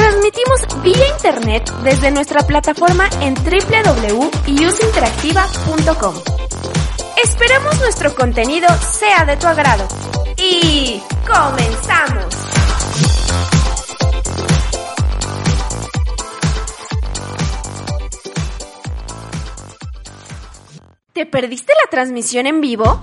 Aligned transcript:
Transmitimos 0.00 0.60
vía 0.82 1.06
internet 1.08 1.70
desde 1.84 2.10
nuestra 2.10 2.40
plataforma 2.46 3.06
en 3.20 3.34
www.useinteractiva.com. 3.34 6.14
Esperamos 7.22 7.78
nuestro 7.80 8.14
contenido 8.14 8.66
sea 8.78 9.26
de 9.26 9.36
tu 9.36 9.46
agrado. 9.46 9.86
Y 10.38 11.02
comenzamos. 11.26 12.34
¿Te 21.12 21.26
perdiste 21.26 21.74
la 21.84 21.90
transmisión 21.90 22.46
en 22.46 22.62
vivo? 22.62 23.02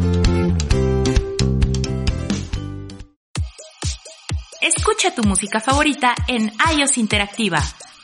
Escucha 4.81 5.13
tu 5.13 5.21
música 5.21 5.59
favorita 5.59 6.15
en 6.27 6.51
iOS 6.75 6.97
Interactiva 6.97 7.59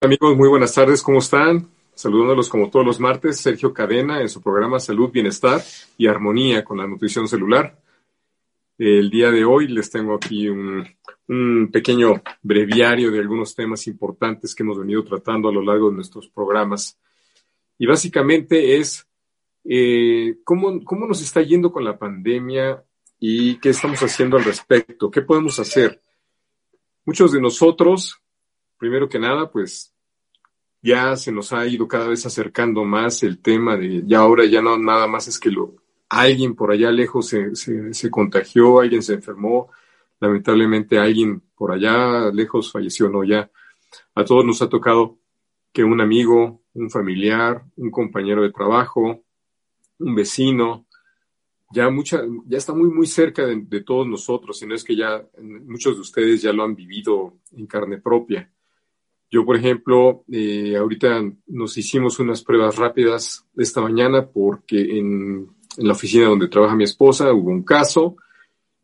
Amigos, 0.00 0.36
muy 0.36 0.48
buenas 0.48 0.74
tardes, 0.74 1.00
¿cómo 1.00 1.20
están? 1.20 1.68
Saludándolos 1.94 2.48
como 2.48 2.70
todos 2.70 2.84
los 2.84 2.98
martes, 2.98 3.38
Sergio 3.38 3.72
Cadena 3.72 4.20
en 4.20 4.28
su 4.28 4.42
programa 4.42 4.80
Salud, 4.80 5.12
Bienestar 5.12 5.62
y 5.96 6.08
Armonía 6.08 6.64
con 6.64 6.78
la 6.78 6.88
nutrición 6.88 7.28
celular. 7.28 7.80
El 8.76 9.08
día 9.08 9.30
de 9.30 9.44
hoy 9.44 9.68
les 9.68 9.88
tengo 9.90 10.16
aquí 10.16 10.48
un, 10.48 10.84
un 11.28 11.70
pequeño 11.70 12.20
breviario 12.42 13.12
de 13.12 13.20
algunos 13.20 13.54
temas 13.54 13.86
importantes 13.86 14.56
que 14.56 14.64
hemos 14.64 14.80
venido 14.80 15.04
tratando 15.04 15.50
a 15.50 15.52
lo 15.52 15.62
largo 15.62 15.90
de 15.90 15.94
nuestros 15.94 16.26
programas. 16.26 16.98
Y 17.78 17.86
básicamente 17.86 18.76
es 18.76 19.06
eh, 19.64 20.38
¿cómo, 20.44 20.84
¿cómo 20.84 21.06
nos 21.06 21.22
está 21.22 21.42
yendo 21.42 21.72
con 21.72 21.84
la 21.84 21.98
pandemia 21.98 22.84
y 23.18 23.58
qué 23.58 23.70
estamos 23.70 24.00
haciendo 24.02 24.36
al 24.36 24.44
respecto? 24.44 25.10
¿Qué 25.10 25.22
podemos 25.22 25.58
hacer? 25.58 26.00
Muchos 27.04 27.32
de 27.32 27.40
nosotros, 27.40 28.20
primero 28.78 29.08
que 29.08 29.18
nada, 29.18 29.50
pues 29.50 29.94
ya 30.82 31.16
se 31.16 31.32
nos 31.32 31.52
ha 31.52 31.66
ido 31.66 31.88
cada 31.88 32.08
vez 32.08 32.26
acercando 32.26 32.84
más 32.84 33.22
el 33.22 33.40
tema 33.40 33.76
de, 33.76 34.02
ya 34.06 34.18
ahora 34.18 34.44
ya 34.44 34.60
no 34.60 34.76
nada 34.78 35.06
más 35.06 35.28
es 35.28 35.38
que 35.38 35.50
lo, 35.50 35.76
alguien 36.10 36.54
por 36.54 36.70
allá 36.70 36.90
lejos 36.90 37.28
se, 37.28 37.56
se, 37.56 37.94
se 37.94 38.10
contagió, 38.10 38.80
alguien 38.80 39.02
se 39.02 39.14
enfermó, 39.14 39.70
lamentablemente 40.20 40.98
alguien 40.98 41.42
por 41.54 41.72
allá 41.72 42.30
lejos 42.32 42.70
falleció, 42.70 43.08
no, 43.08 43.24
ya 43.24 43.50
a 44.14 44.24
todos 44.24 44.44
nos 44.44 44.60
ha 44.60 44.68
tocado 44.68 45.18
que 45.72 45.84
un 45.84 46.00
amigo, 46.00 46.62
un 46.74 46.90
familiar, 46.90 47.64
un 47.76 47.90
compañero 47.90 48.42
de 48.42 48.52
trabajo, 48.52 49.24
un 49.98 50.14
vecino, 50.14 50.86
ya 51.72 51.90
mucha, 51.90 52.22
ya 52.46 52.58
está 52.58 52.72
muy, 52.72 52.88
muy 52.88 53.06
cerca 53.06 53.44
de, 53.46 53.80
todos 53.80 54.06
nosotros, 54.06 54.58
si 54.58 54.66
no 54.66 54.74
es 54.74 54.84
que 54.84 54.94
ya 54.96 55.26
muchos 55.40 55.96
de 55.96 56.02
ustedes 56.02 56.42
ya 56.42 56.52
lo 56.52 56.62
han 56.62 56.74
vivido 56.74 57.38
en 57.52 57.66
carne 57.66 57.98
propia. 57.98 58.50
Yo, 59.30 59.44
por 59.44 59.56
ejemplo, 59.56 60.24
eh, 60.30 60.76
ahorita 60.76 61.20
nos 61.48 61.76
hicimos 61.76 62.20
unas 62.20 62.44
pruebas 62.44 62.76
rápidas 62.76 63.44
esta 63.56 63.80
mañana 63.80 64.24
porque 64.24 64.98
en, 64.98 65.48
en, 65.76 65.86
la 65.86 65.94
oficina 65.94 66.26
donde 66.26 66.46
trabaja 66.46 66.76
mi 66.76 66.84
esposa 66.84 67.32
hubo 67.32 67.50
un 67.50 67.64
caso 67.64 68.16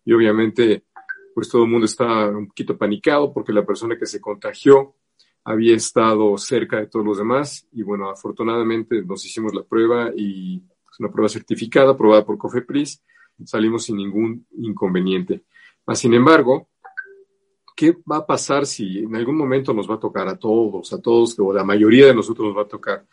y 0.04 0.12
obviamente 0.12 0.84
pues 1.32 1.48
todo 1.48 1.62
el 1.62 1.70
mundo 1.70 1.86
está 1.86 2.28
un 2.28 2.48
poquito 2.48 2.76
panicado 2.76 3.32
porque 3.32 3.52
la 3.52 3.64
persona 3.64 3.96
que 3.96 4.06
se 4.06 4.20
contagió 4.20 4.96
había 5.44 5.76
estado 5.76 6.36
cerca 6.36 6.78
de 6.78 6.86
todos 6.86 7.06
los 7.06 7.18
demás 7.18 7.66
y 7.72 7.82
bueno, 7.82 8.10
afortunadamente 8.10 9.02
nos 9.02 9.24
hicimos 9.24 9.54
la 9.54 9.62
prueba 9.62 10.10
y 10.16 10.62
una 11.00 11.10
prueba 11.10 11.28
certificada, 11.28 11.92
aprobada 11.92 12.24
por 12.24 12.38
COFEPRIS, 12.38 13.02
salimos 13.44 13.84
sin 13.84 13.96
ningún 13.96 14.46
inconveniente. 14.58 15.42
Mas, 15.86 15.98
sin 15.98 16.12
embargo, 16.14 16.68
¿qué 17.74 17.96
va 18.10 18.18
a 18.18 18.26
pasar 18.26 18.66
si 18.66 18.98
en 19.00 19.16
algún 19.16 19.36
momento 19.36 19.72
nos 19.72 19.90
va 19.90 19.94
a 19.94 20.00
tocar 20.00 20.28
a 20.28 20.38
todos, 20.38 20.92
a 20.92 21.00
todos, 21.00 21.38
o 21.38 21.52
la 21.52 21.64
mayoría 21.64 22.06
de 22.06 22.14
nosotros 22.14 22.48
nos 22.48 22.56
va 22.56 22.62
a 22.62 22.68
tocar? 22.68 23.06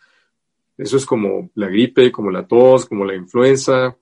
Eso 0.76 0.96
es 0.98 1.06
como 1.06 1.50
la 1.54 1.68
gripe, 1.68 2.12
como 2.12 2.30
la 2.30 2.46
tos, 2.46 2.86
como 2.86 3.04
la 3.04 3.16
influenza, 3.16 3.96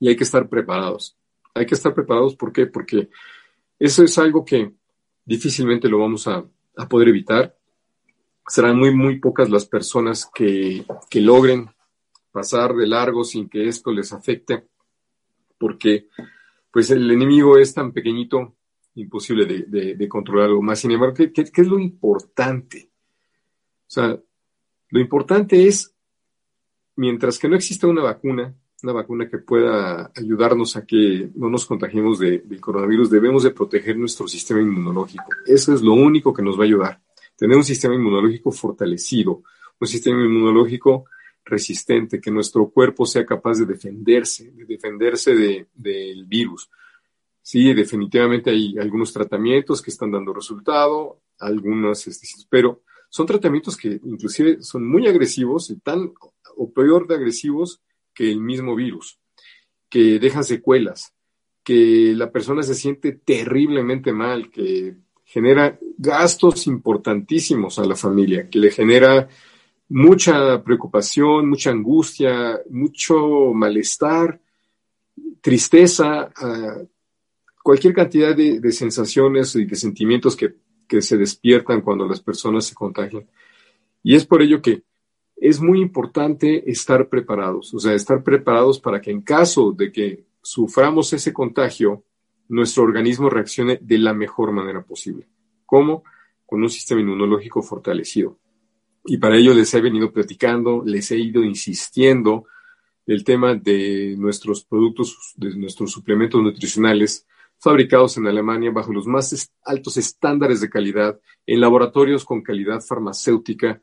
y 0.00 0.08
hay 0.08 0.16
que 0.16 0.24
estar 0.24 0.48
preparados. 0.48 1.16
Hay 1.54 1.66
que 1.66 1.74
estar 1.74 1.94
preparados, 1.94 2.34
¿por 2.34 2.52
qué? 2.52 2.66
Porque 2.66 3.08
eso 3.78 4.02
es 4.02 4.18
algo 4.18 4.44
que 4.44 4.72
difícilmente 5.24 5.88
lo 5.88 5.98
vamos 5.98 6.26
a, 6.26 6.44
poder 6.88 7.08
evitar. 7.08 7.54
Serán 8.48 8.78
muy, 8.78 8.94
muy 8.94 9.20
pocas 9.20 9.50
las 9.50 9.66
personas 9.66 10.28
que 10.34 10.84
logren 11.12 11.70
pasar 12.30 12.74
de 12.74 12.86
largo 12.86 13.24
sin 13.24 13.48
que 13.48 13.68
esto 13.68 13.92
les 13.92 14.12
afecte, 14.12 14.66
porque 15.58 16.08
pues 16.70 16.90
el 16.90 17.10
enemigo 17.10 17.58
es 17.58 17.74
tan 17.74 17.92
pequeñito, 17.92 18.56
imposible 18.94 19.46
de, 19.46 19.62
de, 19.66 19.94
de 19.94 20.08
controlarlo 20.08 20.60
más. 20.62 20.80
Sin 20.80 20.90
embargo, 20.90 21.14
¿qué, 21.14 21.32
¿qué, 21.32 21.42
es 21.42 21.68
lo 21.68 21.78
importante? 21.78 22.90
O 23.86 23.92
sea, 23.92 24.18
lo 24.88 25.00
importante 25.00 25.66
es, 25.66 25.94
mientras 26.96 27.38
que 27.38 27.48
no 27.48 27.56
exista 27.56 27.86
una 27.86 28.02
vacuna, 28.02 28.54
una 28.82 28.92
vacuna 28.92 29.28
que 29.28 29.38
pueda 29.38 30.10
ayudarnos 30.16 30.76
a 30.76 30.86
que 30.86 31.30
no 31.34 31.50
nos 31.50 31.66
contagiemos 31.66 32.18
de, 32.18 32.42
coronavirus, 32.60 33.10
debemos 33.10 33.42
de 33.42 33.50
proteger 33.50 33.96
nuestro 33.96 34.26
sistema 34.26 34.60
inmunológico. 34.60 35.24
Eso 35.46 35.74
es 35.74 35.82
lo 35.82 35.92
único 35.92 36.32
que 36.32 36.42
nos 36.42 36.58
va 36.58 36.62
a 36.62 36.66
ayudar. 36.66 37.00
Tener 37.36 37.56
un 37.56 37.64
sistema 37.64 37.94
inmunológico 37.94 38.50
fortalecido, 38.52 39.42
un 39.78 39.88
sistema 39.88 40.22
inmunológico 40.22 41.06
resistente, 41.44 42.20
que 42.20 42.30
nuestro 42.30 42.68
cuerpo 42.70 43.06
sea 43.06 43.24
capaz 43.24 43.58
de 43.58 43.66
defenderse, 43.66 44.50
de 44.52 44.64
defenderse 44.64 45.34
del 45.34 45.68
de, 45.74 46.24
virus. 46.26 46.70
Sí, 47.42 47.72
definitivamente 47.72 48.50
hay 48.50 48.76
algunos 48.78 49.12
tratamientos 49.12 49.82
que 49.82 49.90
están 49.90 50.10
dando 50.10 50.32
resultado, 50.32 51.20
algunos, 51.38 52.06
este, 52.06 52.28
pero 52.48 52.82
son 53.08 53.26
tratamientos 53.26 53.76
que 53.76 54.00
inclusive 54.04 54.62
son 54.62 54.86
muy 54.86 55.08
agresivos 55.08 55.70
y 55.70 55.76
tan 55.80 56.12
o 56.56 56.72
peor 56.72 57.08
de 57.08 57.16
agresivos 57.16 57.80
que 58.14 58.30
el 58.30 58.40
mismo 58.40 58.76
virus, 58.76 59.18
que 59.88 60.18
dejan 60.18 60.44
secuelas, 60.44 61.14
que 61.64 62.12
la 62.14 62.30
persona 62.30 62.62
se 62.62 62.74
siente 62.74 63.12
terriblemente 63.12 64.12
mal, 64.12 64.50
que 64.50 64.96
genera 65.24 65.78
gastos 65.96 66.66
importantísimos 66.66 67.78
a 67.78 67.84
la 67.84 67.96
familia, 67.96 68.48
que 68.48 68.58
le 68.58 68.70
genera 68.70 69.28
mucha 69.90 70.62
preocupación, 70.62 71.48
mucha 71.48 71.70
angustia, 71.70 72.60
mucho 72.70 73.52
malestar, 73.52 74.40
tristeza 75.40 76.30
a, 76.34 76.82
cualquier 77.62 77.92
cantidad 77.92 78.34
de, 78.34 78.72
sensaciones 78.72 79.54
y 79.56 79.64
de 79.64 79.76
sentimientos 79.76 80.36
que, 80.36 80.54
que 80.88 81.02
se 81.02 81.18
despiertan 81.18 81.82
cuando 81.82 82.06
las 82.06 82.20
personas 82.20 82.64
se 82.66 82.74
contagian. 82.74 83.28
Y 84.02 84.14
es 84.14 84.24
por 84.24 84.42
ello 84.42 84.62
que 84.62 84.84
es 85.36 85.60
muy 85.60 85.80
importante 85.80 86.70
estar 86.70 87.08
preparados, 87.08 87.74
o 87.74 87.78
sea, 87.78 87.94
estar 87.94 88.22
preparados 88.22 88.78
para 88.78 89.00
que 89.00 89.10
en 89.10 89.22
caso 89.22 89.72
de 89.72 89.90
que 89.90 90.24
suframos 90.42 91.12
ese 91.12 91.32
contagio, 91.32 92.04
nuestro 92.48 92.84
organismo 92.84 93.28
reaccione 93.28 93.78
de 93.80 93.98
la 93.98 94.14
mejor 94.14 94.52
manera 94.52 94.82
posible. 94.82 95.26
¿Cómo? 95.66 96.04
Con 96.46 96.62
un 96.62 96.70
sistema 96.70 97.00
inmunológico 97.00 97.62
fortalecido. 97.62 98.38
Y 99.04 99.18
para 99.18 99.36
ello 99.36 99.54
les 99.54 99.72
he 99.74 99.80
venido 99.80 100.12
platicando, 100.12 100.82
les 100.84 101.10
he 101.10 101.16
ido 101.16 101.42
insistiendo 101.42 102.46
el 103.06 103.24
tema 103.24 103.54
de 103.54 104.14
nuestros 104.18 104.64
productos, 104.64 105.34
de 105.36 105.56
nuestros 105.56 105.90
suplementos 105.90 106.42
nutricionales 106.42 107.26
fabricados 107.58 108.16
en 108.16 108.26
Alemania 108.26 108.70
bajo 108.70 108.92
los 108.92 109.06
más 109.06 109.52
altos 109.64 109.96
estándares 109.96 110.60
de 110.60 110.70
calidad, 110.70 111.20
en 111.46 111.60
laboratorios 111.60 112.24
con 112.24 112.42
calidad 112.42 112.80
farmacéutica, 112.80 113.82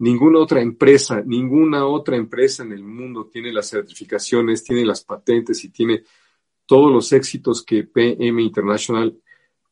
Ninguna 0.00 0.38
otra 0.38 0.60
empresa, 0.60 1.22
ninguna 1.26 1.84
otra 1.84 2.16
empresa 2.16 2.62
en 2.62 2.72
el 2.72 2.84
mundo 2.84 3.26
tiene 3.26 3.52
las 3.52 3.68
certificaciones, 3.68 4.62
tiene 4.62 4.84
las 4.84 5.02
patentes 5.02 5.64
y 5.64 5.70
tiene 5.70 6.04
todos 6.66 6.92
los 6.92 7.12
éxitos 7.12 7.64
que 7.64 7.82
PM 7.82 8.40
International 8.40 9.18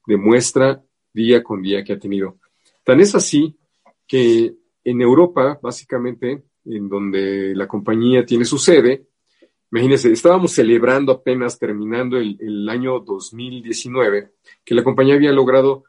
demuestra 0.04 0.82
día 1.12 1.44
con 1.44 1.62
día 1.62 1.84
que 1.84 1.92
ha 1.92 1.98
tenido. 1.98 2.38
Tan 2.82 3.00
es 3.00 3.14
así 3.14 3.56
que 4.04 4.56
en 4.86 5.00
Europa, 5.00 5.58
básicamente, 5.60 6.44
en 6.64 6.88
donde 6.88 7.56
la 7.56 7.66
compañía 7.66 8.24
tiene 8.24 8.44
su 8.44 8.56
sede, 8.56 9.08
imagínense, 9.72 10.12
estábamos 10.12 10.52
celebrando 10.52 11.10
apenas 11.10 11.58
terminando 11.58 12.16
el, 12.16 12.68
año 12.68 13.00
2019, 13.00 14.30
que 14.64 14.74
la 14.76 14.84
compañía 14.84 15.16
había 15.16 15.32
logrado 15.32 15.82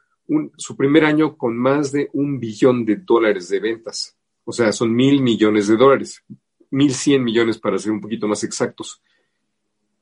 su 0.57 0.75
primer 0.75 1.05
año 1.05 1.37
con 1.37 1.55
más 1.55 1.91
de 1.91 2.09
un 2.13 2.39
billón 2.39 2.85
de 2.85 2.95
dólares 2.95 3.49
de 3.49 3.59
ventas. 3.59 4.17
O 4.43 4.51
sea, 4.51 4.71
son 4.71 4.95
mil 4.95 5.21
millones 5.21 5.67
de 5.67 5.77
dólares, 5.77 6.23
mil 6.71 6.91
cien 6.91 7.23
millones 7.23 7.59
para 7.59 7.77
ser 7.77 7.91
un 7.91 8.01
poquito 8.01 8.27
más 8.27 8.43
exactos. 8.43 8.99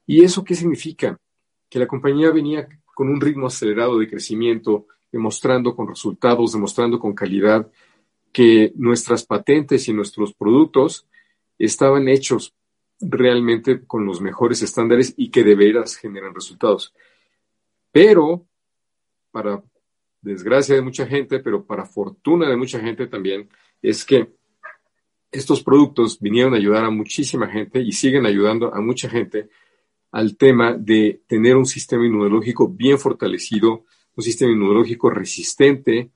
¿Y 0.08 0.24
eso 0.24 0.42
qué 0.42 0.56
significa? 0.56 1.20
Que 1.70 1.80
la 1.80 1.88
compañía 1.88 2.32
venía 2.32 2.66
con 2.94 3.10
un 3.10 3.20
ritmo 3.20 3.48
acelerado 3.48 4.00
de 4.00 4.08
crecimiento, 4.08 4.88
demostrando 5.12 5.76
con 5.76 5.86
resultados, 5.86 6.54
demostrando 6.54 6.98
con 6.98 7.14
calidad 7.14 7.70
que 8.36 8.74
nuestras 8.76 9.26
patentes 9.26 9.88
y 9.88 9.94
nuestros 9.94 10.34
productos 10.34 11.08
estaban 11.58 12.10
hechos 12.10 12.54
realmente 13.00 13.86
con 13.88 14.06
los 14.06 14.20
mejores 14.20 14.62
estándares 14.62 15.14
y 15.16 15.30
que 15.30 15.46
de 15.46 15.56
veras 15.56 15.96
generan 15.96 16.36
resultados. 16.36 16.94
Pero, 17.94 18.46
para 19.32 19.64
desgracia 20.20 20.76
de 20.76 20.82
mucha 20.82 21.08
gente, 21.08 21.40
pero 21.40 21.64
para 21.64 21.86
fortuna 21.86 22.50
de 22.50 22.58
mucha 22.58 22.78
gente 22.82 23.08
también, 23.08 23.48
es 23.82 24.04
que 24.04 24.34
estos 25.32 25.64
productos 25.64 26.20
vinieron 26.20 26.56
a 26.56 26.58
ayudar 26.58 26.84
a 26.84 26.90
muchísima 26.90 27.48
gente 27.48 27.80
y 27.80 27.94
siguen 27.94 28.26
ayudando 28.26 28.76
a 28.76 28.82
mucha 28.82 29.10
gente 29.10 29.48
al 30.12 30.36
tema 30.36 30.74
de 30.74 31.22
tener 31.26 31.56
un 31.56 31.66
sistema 31.66 32.06
inmunológico 32.06 32.68
bien 32.68 33.00
fortalecido, 33.00 33.86
un 34.14 34.24
sistema 34.26 34.52
inmunológico 34.52 35.10
resistente, 35.10 36.10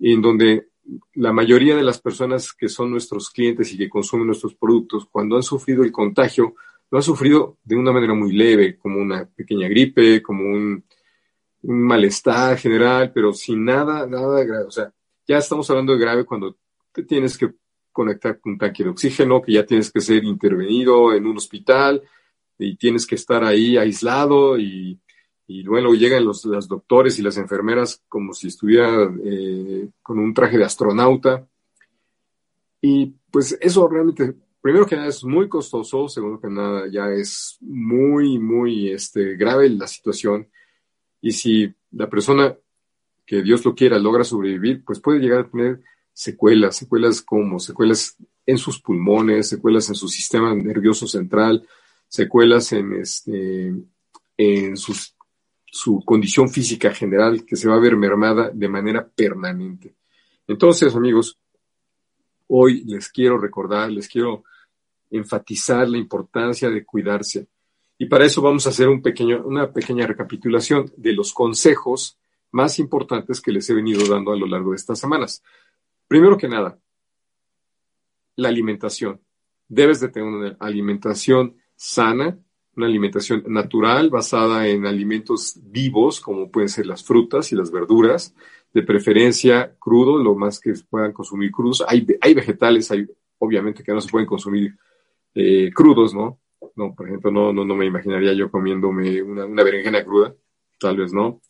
en 0.00 0.22
donde 0.22 0.68
la 1.14 1.32
mayoría 1.32 1.76
de 1.76 1.82
las 1.82 2.00
personas 2.00 2.52
que 2.52 2.68
son 2.68 2.90
nuestros 2.90 3.30
clientes 3.30 3.72
y 3.72 3.78
que 3.78 3.88
consumen 3.88 4.26
nuestros 4.26 4.54
productos, 4.54 5.06
cuando 5.10 5.36
han 5.36 5.42
sufrido 5.42 5.82
el 5.82 5.92
contagio, 5.92 6.54
lo 6.90 6.98
han 6.98 7.02
sufrido 7.02 7.58
de 7.64 7.76
una 7.76 7.92
manera 7.92 8.14
muy 8.14 8.32
leve, 8.32 8.76
como 8.78 9.00
una 9.00 9.24
pequeña 9.24 9.68
gripe, 9.68 10.22
como 10.22 10.44
un, 10.44 10.84
un 11.62 11.82
malestar 11.82 12.58
general, 12.58 13.12
pero 13.12 13.32
sin 13.32 13.64
nada, 13.64 14.06
nada 14.06 14.44
grave. 14.44 14.64
O 14.64 14.70
sea, 14.70 14.92
ya 15.26 15.38
estamos 15.38 15.68
hablando 15.70 15.94
de 15.94 16.00
grave 16.00 16.24
cuando 16.24 16.56
te 16.92 17.02
tienes 17.04 17.38
que 17.38 17.54
conectar 17.90 18.40
con 18.40 18.52
un 18.52 18.58
tanque 18.58 18.84
de 18.84 18.90
oxígeno, 18.90 19.40
que 19.40 19.52
ya 19.52 19.64
tienes 19.64 19.90
que 19.90 20.00
ser 20.00 20.24
intervenido 20.24 21.14
en 21.14 21.26
un 21.26 21.36
hospital 21.36 22.02
y 22.58 22.76
tienes 22.76 23.06
que 23.06 23.14
estar 23.14 23.44
ahí 23.44 23.76
aislado 23.76 24.58
y, 24.58 25.00
y 25.46 25.62
luego 25.62 25.94
llegan 25.94 26.24
los, 26.24 26.42
doctores 26.42 27.18
y 27.18 27.22
las 27.22 27.36
enfermeras 27.36 28.02
como 28.08 28.32
si 28.32 28.48
estuviera 28.48 29.12
eh, 29.24 29.88
con 30.02 30.18
un 30.18 30.32
traje 30.32 30.56
de 30.56 30.64
astronauta. 30.64 31.46
Y 32.80 33.14
pues 33.30 33.56
eso 33.60 33.86
realmente, 33.88 34.34
primero 34.60 34.86
que 34.86 34.96
nada, 34.96 35.08
es 35.08 35.22
muy 35.24 35.48
costoso, 35.48 36.08
segundo 36.08 36.40
que 36.40 36.48
nada, 36.48 36.86
ya 36.90 37.10
es 37.10 37.58
muy, 37.60 38.38
muy 38.38 38.90
este, 38.90 39.36
grave 39.36 39.68
la 39.68 39.86
situación. 39.86 40.48
Y 41.20 41.32
si 41.32 41.74
la 41.92 42.08
persona 42.08 42.56
que 43.26 43.42
Dios 43.42 43.64
lo 43.64 43.74
quiera 43.74 43.98
logra 43.98 44.24
sobrevivir, 44.24 44.84
pues 44.84 45.00
puede 45.00 45.20
llegar 45.20 45.40
a 45.40 45.50
tener 45.50 45.82
secuelas, 46.12 46.76
secuelas 46.76 47.22
como 47.22 47.58
secuelas 47.58 48.16
en 48.46 48.58
sus 48.58 48.80
pulmones, 48.80 49.48
secuelas 49.48 49.88
en 49.88 49.94
su 49.94 50.08
sistema 50.08 50.54
nervioso 50.54 51.06
central, 51.06 51.66
secuelas 52.08 52.72
en, 52.72 52.94
este, 52.94 53.74
en 54.36 54.76
su 55.74 56.04
condición 56.04 56.48
física 56.48 56.94
general 56.94 57.44
que 57.44 57.56
se 57.56 57.68
va 57.68 57.74
a 57.74 57.80
ver 57.80 57.96
mermada 57.96 58.48
de 58.54 58.68
manera 58.68 59.04
permanente. 59.04 59.96
Entonces, 60.46 60.94
amigos, 60.94 61.36
hoy 62.46 62.84
les 62.84 63.08
quiero 63.08 63.38
recordar, 63.38 63.90
les 63.90 64.06
quiero 64.06 64.44
enfatizar 65.10 65.88
la 65.88 65.98
importancia 65.98 66.70
de 66.70 66.84
cuidarse. 66.84 67.48
Y 67.98 68.06
para 68.06 68.24
eso 68.24 68.40
vamos 68.40 68.64
a 68.66 68.70
hacer 68.70 68.88
un 68.88 69.02
pequeño, 69.02 69.44
una 69.44 69.72
pequeña 69.72 70.06
recapitulación 70.06 70.92
de 70.96 71.12
los 71.12 71.32
consejos 71.32 72.18
más 72.52 72.78
importantes 72.78 73.40
que 73.40 73.50
les 73.50 73.68
he 73.68 73.74
venido 73.74 74.06
dando 74.06 74.30
a 74.30 74.36
lo 74.36 74.46
largo 74.46 74.70
de 74.70 74.76
estas 74.76 75.00
semanas. 75.00 75.42
Primero 76.06 76.38
que 76.38 76.46
nada, 76.46 76.78
la 78.36 78.48
alimentación. 78.48 79.20
Debes 79.66 79.98
de 79.98 80.08
tener 80.08 80.28
una 80.28 80.56
alimentación 80.60 81.56
sana, 81.74 82.38
una 82.76 82.86
alimentación 82.86 83.44
natural 83.46 84.10
basada 84.10 84.66
en 84.68 84.86
alimentos 84.86 85.58
vivos, 85.62 86.20
como 86.20 86.50
pueden 86.50 86.68
ser 86.68 86.86
las 86.86 87.04
frutas 87.04 87.52
y 87.52 87.56
las 87.56 87.70
verduras, 87.70 88.34
de 88.72 88.82
preferencia 88.82 89.74
crudo, 89.78 90.18
lo 90.18 90.34
más 90.34 90.58
que 90.58 90.72
puedan 90.88 91.12
consumir 91.12 91.50
crudos. 91.50 91.84
Hay, 91.86 92.06
hay 92.20 92.34
vegetales, 92.34 92.90
hay, 92.90 93.06
obviamente 93.38 93.84
que 93.84 93.92
no 93.92 94.00
se 94.00 94.10
pueden 94.10 94.26
consumir 94.26 94.76
eh, 95.34 95.70
crudos, 95.72 96.14
¿no? 96.14 96.40
No, 96.76 96.94
por 96.94 97.06
ejemplo, 97.06 97.30
no, 97.30 97.52
no, 97.52 97.64
no 97.64 97.74
me 97.76 97.86
imaginaría 97.86 98.32
yo 98.32 98.50
comiéndome 98.50 99.22
una, 99.22 99.44
una 99.44 99.62
berenjena 99.62 100.04
cruda, 100.04 100.34
tal 100.78 100.96
vez 100.96 101.12
no. 101.12 101.40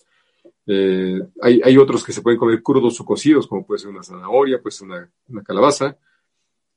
Eh, 0.67 1.20
hay, 1.43 1.77
otros 1.77 2.05
que 2.05 2.13
se 2.13 2.22
pueden 2.22 2.39
comer 2.39 2.63
crudos 2.63 3.01
o 3.01 3.05
cocidos, 3.05 3.46
como 3.46 3.67
puede 3.67 3.81
ser 3.81 3.91
una 3.91 4.03
zanahoria, 4.03 4.60
pues 4.63 4.81
una, 4.81 5.10
una 5.29 5.43
calabaza. 5.43 5.96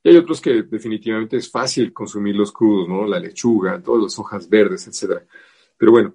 Y 0.02 0.10
hay 0.10 0.16
otros 0.16 0.40
que 0.40 0.62
definitivamente 0.62 1.36
es 1.36 1.50
fácil 1.50 1.92
consumirlos 1.92 2.52
crudos, 2.52 2.88
¿no? 2.88 3.06
La 3.06 3.18
lechuga, 3.18 3.82
todas 3.82 4.04
las 4.04 4.18
hojas 4.18 4.48
verdes, 4.48 4.86
etc. 4.86 5.22
Pero 5.76 5.92
bueno, 5.92 6.14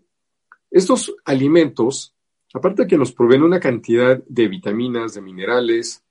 estos 0.72 1.16
alimentos, 1.26 2.16
aparte 2.54 2.84
de 2.84 2.88
que 2.88 2.98
nos 2.98 3.12
proveen 3.12 3.44
una 3.44 3.60
cantidad 3.60 4.24
de 4.26 4.48
vitaminas, 4.48 5.14
de 5.14 5.22
minerales 5.22 6.04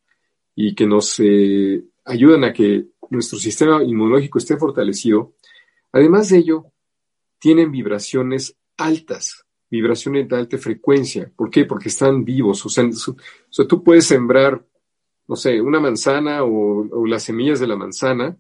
y 0.55 0.75
que 0.75 0.87
nos 0.87 1.19
eh, 1.21 1.83
ayudan 2.05 2.45
a 2.45 2.52
que 2.52 2.87
nuestro 3.11 3.38
sistema 3.38 3.83
inmunológico 3.83 4.38
esté 4.38 4.57
fortalecido, 4.57 5.35
además 5.93 6.29
de 6.29 6.38
ello, 6.38 6.67
tienen 7.38 7.73
vibraciones 7.73 8.57
altas 8.76 9.45
vibraciones 9.73 10.29
de 10.29 10.37
alta 10.37 10.59
frecuencia. 10.59 11.33
¿Por 11.35 11.49
qué? 11.49 11.64
Porque 11.64 11.88
están 11.88 12.26
vivos. 12.26 12.64
O 12.67 12.69
sea, 12.69 12.87
tú 13.67 13.83
puedes 13.83 14.07
sembrar, 14.07 14.62
no 15.32 15.36
sé, 15.36 15.62
una 15.62 15.80
manzana 15.80 16.44
o, 16.44 17.06
las 17.06 17.22
semillas 17.22 17.58
de 17.58 17.66
la 17.66 17.74
manzana 17.74 18.36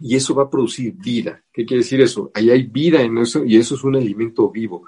y 0.00 0.16
eso 0.16 0.34
va 0.34 0.42
a 0.42 0.50
producir 0.50 0.94
vida. 0.94 1.44
¿Qué 1.52 1.64
quiere 1.64 1.84
decir 1.84 2.00
eso? 2.00 2.32
Ahí 2.34 2.50
hay 2.50 2.64
vida 2.64 3.00
en 3.02 3.18
eso 3.18 3.44
y 3.44 3.56
eso 3.56 3.76
es 3.76 3.84
un 3.84 3.94
alimento 3.94 4.50
vivo. 4.50 4.84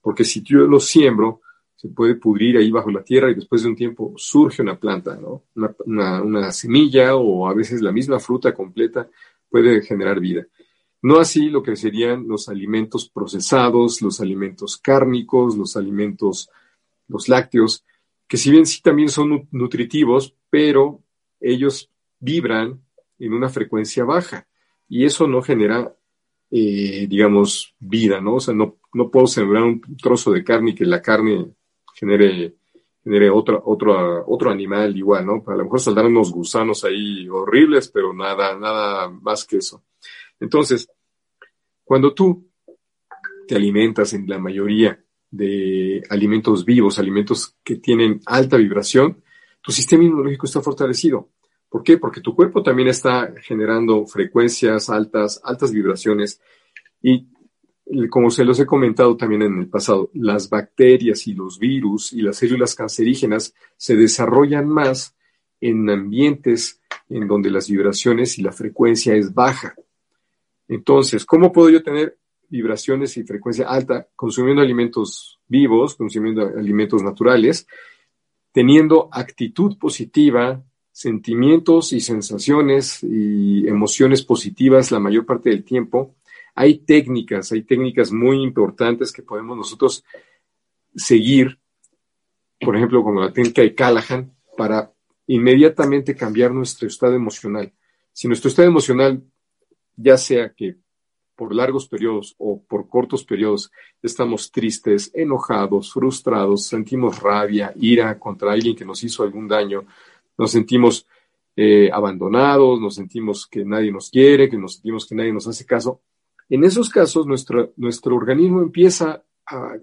Porque 0.00 0.24
si 0.24 0.42
yo 0.42 0.60
lo 0.60 0.80
siembro, 0.80 1.42
se 1.76 1.88
puede 1.88 2.14
pudrir 2.14 2.56
ahí 2.56 2.70
bajo 2.70 2.90
la 2.90 3.04
tierra 3.04 3.30
y 3.30 3.34
después 3.34 3.62
de 3.62 3.68
un 3.68 3.76
tiempo 3.76 4.14
surge 4.16 4.62
una 4.62 4.80
planta, 4.80 5.18
¿no? 5.20 5.42
una 5.84 6.50
semilla 6.50 7.14
o 7.14 7.46
a 7.46 7.52
veces 7.52 7.82
la 7.82 7.92
misma 7.92 8.18
fruta 8.18 8.54
completa 8.54 9.06
puede 9.50 9.82
generar 9.82 10.18
vida. 10.18 10.46
No 11.02 11.18
así 11.18 11.50
lo 11.50 11.62
que 11.62 11.76
serían 11.76 12.26
los 12.26 12.48
alimentos 12.48 13.10
procesados, 13.10 14.00
los 14.00 14.18
alimentos 14.18 14.78
cárnicos, 14.78 15.58
los 15.58 15.76
alimentos, 15.76 16.48
los 17.06 17.28
lácteos, 17.28 17.84
que 18.26 18.36
si 18.36 18.50
bien 18.50 18.66
sí 18.66 18.82
también 18.82 19.08
son 19.08 19.48
nutritivos, 19.50 20.34
pero 20.50 21.02
ellos 21.40 21.90
vibran 22.20 22.80
en 23.18 23.32
una 23.32 23.48
frecuencia 23.48 24.04
baja 24.04 24.46
y 24.88 25.04
eso 25.04 25.26
no 25.26 25.42
genera, 25.42 25.94
eh, 26.50 27.06
digamos, 27.08 27.74
vida, 27.78 28.20
¿no? 28.20 28.36
O 28.36 28.40
sea, 28.40 28.54
no, 28.54 28.78
no 28.92 29.10
puedo 29.10 29.26
sembrar 29.26 29.62
un 29.62 29.80
trozo 29.96 30.32
de 30.32 30.44
carne 30.44 30.70
y 30.70 30.74
que 30.74 30.84
la 30.84 31.02
carne 31.02 31.52
genere, 31.94 32.54
genere 33.02 33.30
otro, 33.30 33.62
otro, 33.64 34.24
otro 34.26 34.50
animal 34.50 34.96
igual, 34.96 35.26
¿no? 35.26 35.44
A 35.46 35.56
lo 35.56 35.64
mejor 35.64 35.80
saldrán 35.80 36.06
unos 36.06 36.32
gusanos 36.32 36.84
ahí 36.84 37.28
horribles, 37.28 37.88
pero 37.88 38.12
nada, 38.12 38.56
nada 38.58 39.08
más 39.08 39.44
que 39.44 39.58
eso. 39.58 39.82
Entonces, 40.40 40.88
cuando 41.84 42.14
tú 42.14 42.48
te 43.46 43.56
alimentas 43.56 44.14
en 44.14 44.26
la 44.26 44.38
mayoría 44.38 45.03
de 45.34 46.02
alimentos 46.10 46.64
vivos, 46.64 46.98
alimentos 46.98 47.56
que 47.64 47.76
tienen 47.76 48.20
alta 48.26 48.56
vibración, 48.56 49.22
tu 49.60 49.72
sistema 49.72 50.04
inmunológico 50.04 50.46
está 50.46 50.60
fortalecido. 50.60 51.30
¿Por 51.68 51.82
qué? 51.82 51.98
Porque 51.98 52.20
tu 52.20 52.36
cuerpo 52.36 52.62
también 52.62 52.88
está 52.88 53.34
generando 53.42 54.06
frecuencias 54.06 54.88
altas, 54.90 55.40
altas 55.42 55.72
vibraciones 55.72 56.40
y 57.02 57.26
como 58.08 58.30
se 58.30 58.44
los 58.44 58.58
he 58.60 58.66
comentado 58.66 59.16
también 59.16 59.42
en 59.42 59.58
el 59.58 59.68
pasado, 59.68 60.10
las 60.14 60.48
bacterias 60.48 61.26
y 61.26 61.34
los 61.34 61.58
virus 61.58 62.12
y 62.12 62.22
las 62.22 62.36
células 62.36 62.74
cancerígenas 62.74 63.54
se 63.76 63.96
desarrollan 63.96 64.68
más 64.68 65.16
en 65.60 65.90
ambientes 65.90 66.80
en 67.08 67.26
donde 67.28 67.50
las 67.50 67.68
vibraciones 67.68 68.38
y 68.38 68.42
la 68.42 68.52
frecuencia 68.52 69.14
es 69.14 69.34
baja. 69.34 69.74
Entonces, 70.68 71.26
¿cómo 71.26 71.52
puedo 71.52 71.70
yo 71.70 71.82
tener 71.82 72.18
vibraciones 72.48 73.16
y 73.16 73.24
frecuencia 73.24 73.66
alta 73.66 74.08
consumiendo 74.14 74.62
alimentos 74.62 75.40
vivos, 75.46 75.94
consumiendo 75.94 76.46
alimentos 76.46 77.02
naturales, 77.02 77.66
teniendo 78.52 79.08
actitud 79.10 79.76
positiva, 79.78 80.62
sentimientos 80.92 81.92
y 81.92 82.00
sensaciones 82.00 83.02
y 83.02 83.66
emociones 83.66 84.22
positivas 84.22 84.92
la 84.92 85.00
mayor 85.00 85.26
parte 85.26 85.50
del 85.50 85.64
tiempo? 85.64 86.14
Hay 86.54 86.78
técnicas, 86.78 87.50
hay 87.50 87.62
técnicas 87.62 88.12
muy 88.12 88.42
importantes 88.42 89.12
que 89.12 89.22
podemos 89.22 89.56
nosotros 89.56 90.04
seguir, 90.94 91.58
por 92.60 92.76
ejemplo, 92.76 93.02
como 93.02 93.20
la 93.20 93.32
técnica 93.32 93.62
de 93.62 93.74
Callahan, 93.74 94.32
para 94.56 94.92
inmediatamente 95.26 96.14
cambiar 96.14 96.52
nuestro 96.52 96.86
estado 96.86 97.14
emocional. 97.14 97.72
Si 98.12 98.28
nuestro 98.28 98.48
estado 98.48 98.68
emocional, 98.68 99.22
ya 99.96 100.16
sea 100.16 100.52
que 100.52 100.76
por 101.36 101.54
largos 101.54 101.88
periodos 101.88 102.34
o 102.38 102.62
por 102.62 102.88
cortos 102.88 103.24
periodos 103.24 103.70
estamos 104.02 104.50
tristes, 104.50 105.10
enojados, 105.14 105.92
frustrados, 105.92 106.66
sentimos 106.66 107.20
rabia, 107.20 107.72
ira 107.76 108.18
contra 108.18 108.52
alguien 108.52 108.76
que 108.76 108.84
nos 108.84 109.02
hizo 109.02 109.22
algún 109.22 109.48
daño, 109.48 109.84
nos 110.38 110.50
sentimos 110.50 111.06
eh, 111.56 111.90
abandonados, 111.92 112.80
nos 112.80 112.94
sentimos 112.94 113.46
que 113.46 113.64
nadie 113.64 113.92
nos 113.92 114.10
quiere, 114.10 114.48
que 114.48 114.58
nos 114.58 114.74
sentimos 114.74 115.06
que 115.06 115.14
nadie 115.14 115.32
nos 115.32 115.46
hace 115.46 115.64
caso, 115.64 116.00
en 116.48 116.64
esos 116.64 116.90
casos, 116.90 117.26
nuestro, 117.26 117.72
nuestro 117.76 118.14
organismo 118.16 118.62
empieza 118.62 119.22
a, 119.46 119.76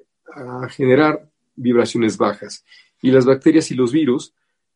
generar 0.69 1.29
vibraciones 1.57 2.17
bajas 2.17 2.63
y 3.01 3.11
las 3.11 3.25
bacterias 3.25 3.69
y 3.71 3.75
los 3.75 3.91
virus 3.91 4.33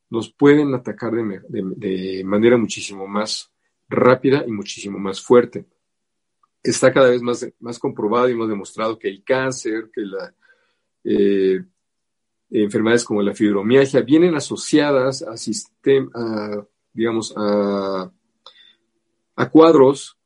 nos 0.10 0.30
pueden 0.30 0.74
atacar 0.74 1.14
de, 1.14 2.22
manera 2.26 2.58
muchísimo 2.58 3.08
más 3.08 3.54
rápida 3.88 4.44
y 4.46 4.52
muchísimo 4.52 5.00
más 5.00 5.22
fuerte. 5.22 5.66
Está 6.70 6.92
cada 6.92 7.10
vez 7.10 7.22
más, 7.22 7.48
más 7.60 7.80
comprobado 7.80 8.30
y 8.30 8.36
más 8.36 8.50
demostrado 8.50 8.98
que 8.98 9.08
el 9.08 9.24
cáncer, 9.24 9.90
que 9.94 10.02
la, 10.02 10.34
eh, 11.04 11.64
enfermedades 12.50 13.04
como 13.04 13.22
la 13.22 13.34
fibromialgia 13.34 14.02
vienen 14.02 14.36
asociadas 14.36 15.22
a, 15.22 15.38
sistema, 15.38 16.10
digamos, 16.94 17.34
a, 17.36 18.12
a 19.36 19.50
cuadros 19.50 20.18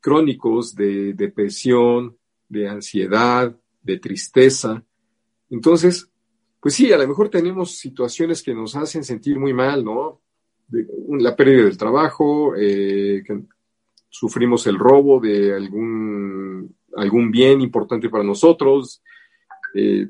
crónicos 0.00 0.74
de 0.74 1.12
depresión, 1.12 2.16
de 2.48 2.68
ansiedad, 2.68 3.54
de 3.82 3.98
tristeza. 3.98 4.82
Entonces, 5.50 6.10
pues 6.60 6.74
sí, 6.74 6.92
a 6.92 6.98
lo 6.98 7.06
mejor 7.06 7.28
tenemos 7.28 7.76
situaciones 7.76 8.42
que 8.42 8.54
nos 8.54 8.76
hacen 8.76 9.04
sentir 9.04 9.38
muy 9.38 9.52
mal, 9.52 9.84
¿no? 9.84 10.20
la 11.08 11.34
pérdida 11.34 11.64
del 11.64 11.76
trabajo, 11.76 12.54
eh, 12.56 13.22
que 13.26 13.42
sufrimos 14.10 14.66
el 14.66 14.78
robo 14.78 15.20
de 15.20 15.54
algún, 15.54 16.76
algún 16.96 17.30
bien 17.30 17.60
importante 17.60 18.10
para 18.10 18.24
nosotros, 18.24 19.02
eh, 19.74 20.08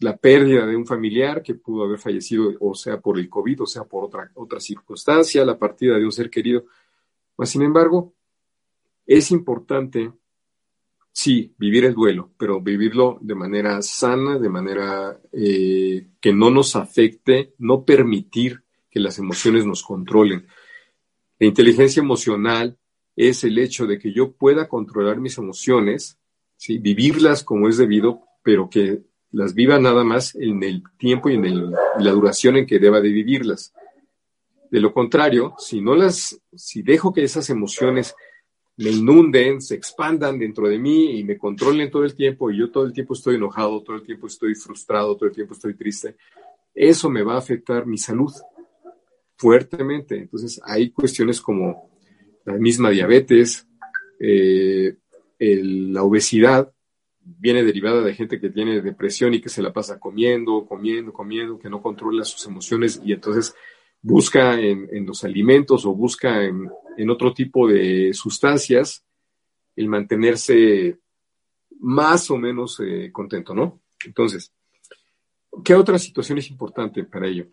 la 0.00 0.16
pérdida 0.16 0.66
de 0.66 0.76
un 0.76 0.84
familiar 0.84 1.42
que 1.42 1.54
pudo 1.54 1.84
haber 1.84 1.98
fallecido, 1.98 2.52
o 2.60 2.74
sea, 2.74 3.00
por 3.00 3.18
el 3.18 3.30
COVID, 3.30 3.62
o 3.62 3.66
sea, 3.66 3.84
por 3.84 4.04
otra, 4.04 4.30
otra 4.34 4.60
circunstancia, 4.60 5.44
la 5.44 5.58
partida 5.58 5.96
de 5.96 6.04
un 6.04 6.12
ser 6.12 6.28
querido. 6.28 6.66
Pues, 7.34 7.50
sin 7.50 7.62
embargo, 7.62 8.12
es 9.06 9.30
importante, 9.30 10.12
sí, 11.12 11.54
vivir 11.56 11.84
el 11.86 11.94
duelo, 11.94 12.32
pero 12.36 12.60
vivirlo 12.60 13.18
de 13.22 13.34
manera 13.36 13.80
sana, 13.80 14.38
de 14.38 14.48
manera 14.48 15.18
eh, 15.32 16.08
que 16.20 16.32
no 16.32 16.50
nos 16.50 16.76
afecte, 16.76 17.54
no 17.58 17.84
permitir 17.84 18.64
que 18.90 19.00
las 19.00 19.18
emociones 19.18 19.64
nos 19.64 19.82
controlen. 19.82 20.46
La 21.38 21.46
inteligencia 21.46 22.02
emocional 22.02 22.76
es 23.16 23.42
el 23.44 23.58
hecho 23.58 23.86
de 23.86 23.98
que 23.98 24.12
yo 24.12 24.32
pueda 24.32 24.68
controlar 24.68 25.18
mis 25.18 25.38
emociones, 25.38 26.18
vivirlas 26.68 27.42
como 27.42 27.68
es 27.68 27.78
debido, 27.78 28.20
pero 28.42 28.68
que 28.68 29.02
las 29.32 29.54
viva 29.54 29.78
nada 29.78 30.04
más 30.04 30.34
en 30.34 30.62
el 30.62 30.82
tiempo 30.98 31.30
y 31.30 31.34
en 31.34 31.72
la 31.72 32.10
duración 32.12 32.56
en 32.56 32.66
que 32.66 32.78
deba 32.78 33.00
de 33.00 33.08
vivirlas. 33.08 33.72
De 34.70 34.80
lo 34.80 34.92
contrario, 34.92 35.54
si 35.58 35.80
no 35.80 35.94
las, 35.94 36.40
si 36.54 36.82
dejo 36.82 37.12
que 37.12 37.24
esas 37.24 37.48
emociones 37.50 38.14
me 38.76 38.90
inunden, 38.90 39.62
se 39.62 39.74
expandan 39.74 40.38
dentro 40.38 40.68
de 40.68 40.78
mí 40.78 41.18
y 41.18 41.24
me 41.24 41.38
controlen 41.38 41.90
todo 41.90 42.04
el 42.04 42.14
tiempo 42.14 42.50
y 42.50 42.58
yo 42.58 42.70
todo 42.70 42.84
el 42.84 42.92
tiempo 42.92 43.14
estoy 43.14 43.36
enojado, 43.36 43.82
todo 43.82 43.96
el 43.96 44.02
tiempo 44.02 44.26
estoy 44.26 44.54
frustrado, 44.54 45.16
todo 45.16 45.28
el 45.28 45.34
tiempo 45.34 45.54
estoy 45.54 45.74
triste, 45.74 46.16
eso 46.74 47.08
me 47.08 47.22
va 47.22 47.34
a 47.34 47.38
afectar 47.38 47.86
mi 47.86 47.96
salud 47.96 48.32
fuertemente. 49.36 50.18
Entonces 50.18 50.60
hay 50.62 50.90
cuestiones 50.90 51.40
como 51.40 51.95
la 52.46 52.54
misma 52.54 52.90
diabetes, 52.90 53.66
eh, 54.18 54.96
la 55.38 56.02
obesidad 56.02 56.72
viene 57.20 57.64
derivada 57.64 58.02
de 58.02 58.14
gente 58.14 58.40
que 58.40 58.50
tiene 58.50 58.80
depresión 58.80 59.34
y 59.34 59.40
que 59.40 59.48
se 59.48 59.62
la 59.62 59.72
pasa 59.72 59.98
comiendo, 59.98 60.64
comiendo, 60.64 61.12
comiendo, 61.12 61.58
que 61.58 61.68
no 61.68 61.82
controla 61.82 62.24
sus 62.24 62.46
emociones 62.46 63.00
y 63.04 63.12
entonces 63.12 63.54
busca 64.00 64.60
en, 64.60 65.04
los 65.04 65.24
alimentos 65.24 65.84
o 65.84 65.94
busca 65.94 66.44
en, 66.44 66.70
otro 67.10 67.34
tipo 67.34 67.66
de 67.66 68.14
sustancias 68.14 69.04
el 69.74 69.88
mantenerse 69.88 70.98
más 71.80 72.30
o 72.30 72.38
menos 72.38 72.80
eh, 72.80 73.10
contento, 73.12 73.54
¿no? 73.54 73.82
Entonces, 74.04 74.52
¿qué 75.64 75.74
otra 75.74 75.98
situación 75.98 76.38
es 76.38 76.48
importante 76.50 77.04
para 77.04 77.26
ello? 77.26 77.48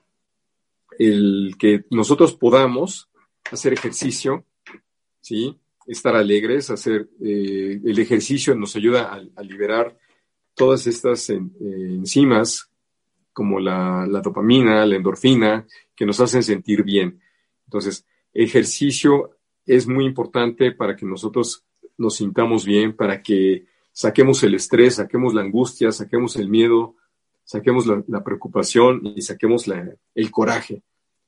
El 0.98 1.56
que 1.58 1.84
nosotros 1.90 2.36
podamos 2.36 3.10
hacer 3.52 3.74
ejercicio, 3.74 4.46
¿sí? 5.24 5.58
Estar 5.88 6.16
alegres, 6.16 6.70
hacer 6.70 7.10
eh, 7.22 7.80
el 7.84 7.98
ejercicio 7.98 8.54
nos 8.56 8.76
ayuda 8.76 9.12
a, 9.36 9.44
liberar 9.44 9.98
todas 10.54 10.86
estas 10.86 11.30
enzimas 11.30 12.70
como 13.32 13.60
la, 13.60 14.06
la, 14.08 14.22
dopamina, 14.22 14.86
la 14.86 14.96
endorfina, 14.96 15.66
que 15.96 16.06
nos 16.06 16.20
hacen 16.20 16.44
sentir 16.44 16.84
bien. 16.84 17.20
Entonces, 17.66 18.06
ejercicio 18.34 19.32
es 19.66 19.88
muy 19.88 20.06
importante 20.06 20.72
para 20.72 20.96
que 20.96 21.06
nosotros 21.06 21.64
nos 21.98 22.16
sintamos 22.18 22.66
bien, 22.66 22.96
para 22.96 23.24
que 23.24 23.66
saquemos 23.92 24.44
el 24.44 24.56
estrés, 24.56 24.96
saquemos 24.96 25.34
la 25.34 25.42
angustia, 25.42 25.92
saquemos 25.92 26.36
el 26.36 26.50
miedo, 26.50 26.96
saquemos 27.44 27.86
la, 27.88 28.24
preocupación 28.24 29.02
y 29.04 29.22
saquemos 29.22 29.66
el 30.16 30.32
coraje. 30.32 30.84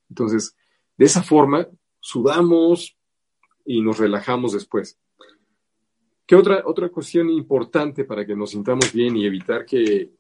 Entonces, 0.10 0.56
de 0.98 1.06
esa 1.06 1.24
forma, 1.24 1.68
sudamos 2.00 2.95
y 3.66 3.82
nos 3.82 3.98
relajamos 3.98 4.54
después. 4.54 4.98
¿Qué 6.26 6.36
otra, 6.36 6.64
otra 6.66 6.90
cuestión 6.90 7.30
importante 7.30 8.04
para 8.06 8.26
que 8.26 8.36
nos 8.36 8.52
sintamos 8.52 8.92
bien 8.94 9.16
y 9.16 9.26
evitar 9.26 9.66
que, 9.66 10.12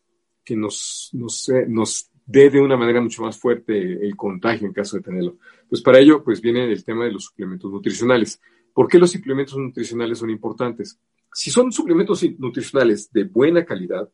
nos, 0.50 1.10
nos, 1.14 1.52
nos 1.68 2.12
dé 2.26 2.50
de 2.50 2.60
una 2.60 2.78
manera 2.78 3.02
mucho 3.02 3.22
más 3.22 3.38
fuerte 3.38 4.06
el 4.06 4.16
contagio 4.16 4.68
en 4.68 4.74
caso 4.74 4.98
de 4.98 5.04
tenerlo. 5.04 5.38
Pues 5.70 5.82
para 5.82 6.00
ello, 6.00 6.24
pues 6.24 6.42
viene 6.42 6.72
el 6.72 6.84
tema 6.84 7.06
de 7.06 7.12
los 7.12 7.26
suplementos 7.26 7.72
nutricionales. 7.72 8.42
¿Por 8.74 8.88
qué 8.88 8.98
los 8.98 9.12
suplementos 9.12 9.58
nutricionales 9.58 10.20
son 10.20 10.30
importantes? 10.30 11.00
Si 11.34 11.52
son 11.52 11.72
suplementos 11.72 12.24
nutricionales 12.38 13.12
de 13.12 13.26
buena 13.26 13.64
calidad, 13.64 14.10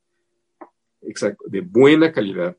exacto, 1.02 1.46
de 1.48 1.62
buena 1.62 2.12
calidad, 2.12 2.58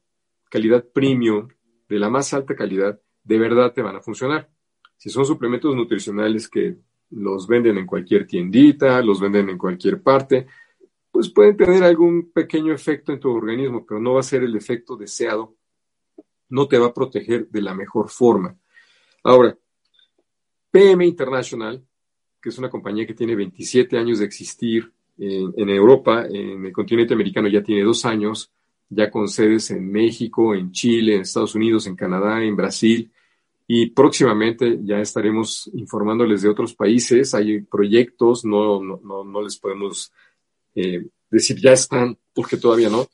calidad 0.51 0.85
premium, 0.93 1.49
de 1.89 1.99
la 1.99 2.09
más 2.09 2.33
alta 2.33 2.55
calidad, 2.55 3.01
de 3.23 3.39
verdad 3.39 3.73
te 3.73 3.83
van 3.83 3.97
a 3.97 4.01
funcionar. 4.01 4.49
Si 5.03 5.11
son 5.11 5.27
suplementos 5.27 5.75
nutricionales 5.75 6.49
que 6.49 6.77
los 7.11 7.49
venden 7.49 7.77
en 7.77 7.87
cualquier 7.87 8.25
tiendita, 8.25 9.03
los 9.03 9.21
venden 9.21 9.49
en 9.49 9.59
cualquier 9.59 10.01
parte, 10.01 10.47
pues 11.11 11.29
pueden 11.29 11.57
tener 11.57 11.83
algún 11.83 12.31
pequeño 12.31 12.73
efecto 12.73 13.13
en 13.13 13.19
tu 13.19 13.29
organismo, 13.29 13.85
pero 13.85 13.99
no 13.99 14.15
va 14.15 14.21
a 14.21 14.23
ser 14.23 14.45
el 14.45 14.55
efecto 14.55 14.97
deseado, 14.97 15.57
no 16.51 16.69
te 16.69 16.79
va 16.79 16.87
a 16.87 16.95
proteger 16.95 17.49
de 17.49 17.63
la 17.63 17.75
mejor 17.75 18.11
forma. 18.11 18.57
Ahora, 19.25 19.59
PM 20.71 21.05
International, 21.05 21.85
que 22.41 22.51
es 22.51 22.59
una 22.59 22.71
compañía 22.71 23.05
que 23.05 23.15
tiene 23.15 23.35
27 23.35 23.99
años 23.99 24.21
de 24.21 24.27
existir 24.27 24.89
en, 25.19 25.69
Europa, 25.69 26.27
en 26.31 26.65
el 26.65 26.73
continente 26.73 27.15
americano 27.15 27.49
ya 27.49 27.65
tiene 27.65 27.83
dos 27.83 28.05
años, 28.05 28.53
ya 28.89 29.11
con 29.11 29.27
sedes 29.27 29.69
en 29.73 29.91
México, 29.91 30.55
en 30.55 30.71
Chile, 30.71 31.17
en 31.17 31.23
Estados 31.23 31.57
Unidos, 31.57 31.89
en 31.89 31.97
Canadá, 31.97 32.41
en 32.45 32.55
Brasil, 32.55 33.11
y 33.75 33.87
próximamente 33.87 34.81
ya 34.83 35.01
estaremos 35.01 35.71
informándoles 35.73 36.43
de 36.43 36.51
otros 36.51 36.75
países. 36.75 37.33
Hay 37.33 37.63
proyectos, 37.63 38.45
no, 38.45 38.83
no, 38.83 39.25
no 39.25 39.43
les 39.43 39.57
podemos 39.57 40.13
eh, 40.75 41.09
decir 41.31 41.59
ya 41.59 41.73
están, 41.73 42.19
porque 42.35 42.59
todavía 42.59 42.91
no, 42.91 43.09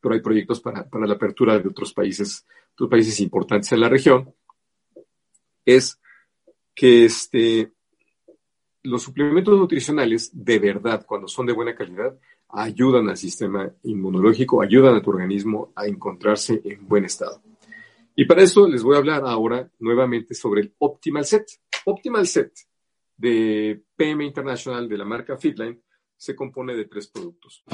pero 0.00 0.16
hay 0.16 0.20
proyectos 0.20 0.60
para, 0.60 0.90
para 0.90 1.06
la 1.06 1.14
apertura 1.14 1.60
de 1.60 1.68
otros 1.68 1.92
países, 1.92 2.44
otros 2.72 2.90
países 2.90 3.20
importantes 3.20 3.70
en 3.70 3.78
la 3.78 3.88
región, 3.88 4.34
es 5.64 5.96
que 6.74 7.04
este, 7.04 7.70
los 8.82 9.04
suplementos 9.04 9.56
nutricionales, 9.56 10.32
de 10.32 10.58
verdad, 10.58 11.06
cuando 11.06 11.28
son 11.28 11.46
de 11.46 11.52
buena 11.52 11.76
calidad, 11.76 12.18
ayudan 12.48 13.08
al 13.08 13.16
sistema 13.16 13.70
inmunológico, 13.84 14.60
ayudan 14.60 14.96
a 14.96 15.02
tu 15.02 15.10
organismo 15.10 15.72
a 15.76 15.86
encontrarse 15.86 16.60
en 16.64 16.88
buen 16.88 17.04
estado. 17.04 17.40
Y 18.14 18.24
para 18.26 18.42
eso 18.42 18.68
les 18.68 18.82
voy 18.82 18.96
a 18.96 18.98
hablar 18.98 19.22
ahora 19.24 19.70
nuevamente 19.78 20.34
sobre 20.34 20.62
el 20.62 20.74
Optimal 20.78 21.24
Set. 21.24 21.46
Optimal 21.84 22.26
Set 22.26 22.52
de 23.16 23.82
PM 23.96 24.24
International 24.24 24.88
de 24.88 24.98
la 24.98 25.04
marca 25.04 25.36
Fitline 25.36 25.80
se 26.16 26.36
compone 26.36 26.74
de 26.74 26.84
tres 26.84 27.08
productos. 27.08 27.64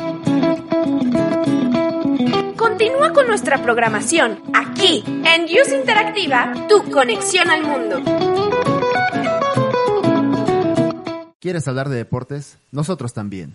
Continúa 2.57 3.13
con 3.13 3.27
nuestra 3.27 3.63
programación 3.63 4.43
aquí 4.55 5.03
en 5.07 5.45
Use 5.45 5.77
Interactiva, 5.77 6.67
tu 6.69 6.91
conexión 6.91 7.51
al 7.51 7.63
mundo. 7.65 8.01
¿Quieres 11.41 11.67
hablar 11.69 11.89
de 11.89 11.97
deportes? 11.97 12.59
Nosotros 12.73 13.13
también. 13.13 13.55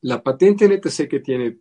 La 0.00 0.22
patente 0.22 0.66
NTC 0.66 1.08
que 1.08 1.20
tiene 1.20 1.58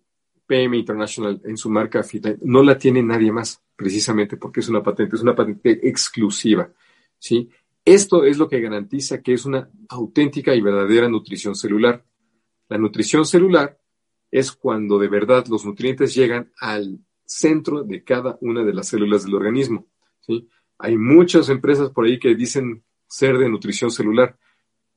PM 0.48 0.78
International 0.78 1.42
en 1.44 1.58
su 1.58 1.70
marca 1.70 2.02
Fitline 2.02 2.40
no 2.42 2.64
la 2.64 2.78
tiene 2.78 3.04
nadie 3.04 3.32
más 3.32 3.62
precisamente 3.76 4.38
porque 4.38 4.62
es 4.62 4.70
una 4.70 4.82
patente, 4.82 5.16
es 5.18 5.22
una 5.22 5.36
patente 5.36 5.88
exclusiva, 5.88 6.72
¿sí? 7.20 7.50
Esto 7.86 8.24
es 8.24 8.38
lo 8.38 8.50
que 8.50 8.60
garantiza 8.60 9.22
que 9.22 9.34
es 9.34 9.46
una 9.46 9.70
auténtica 9.90 10.54
y 10.56 10.62
verdadera 10.62 11.08
nutrición 11.08 11.56
celular. 11.56 12.04
La 12.68 12.78
nutrición 12.78 13.26
celular 13.26 13.80
es 14.30 14.52
cuando 14.52 15.00
de 15.00 15.08
verdad 15.08 15.46
los 15.48 15.66
nutrientes 15.66 16.14
llegan 16.14 16.52
al 16.60 17.00
centro 17.24 17.84
de 17.84 18.04
cada 18.04 18.38
una 18.42 18.64
de 18.64 18.74
las 18.74 18.90
células 18.90 19.24
del 19.24 19.36
organismo. 19.36 19.88
¿sí? 20.20 20.50
Hay 20.80 20.98
muchas 20.98 21.50
empresas 21.50 21.92
por 21.92 22.06
ahí 22.06 22.20
que 22.20 22.36
dicen 22.36 22.84
ser 23.08 23.38
de 23.38 23.50
nutrición 23.50 23.90
celular, 23.90 24.38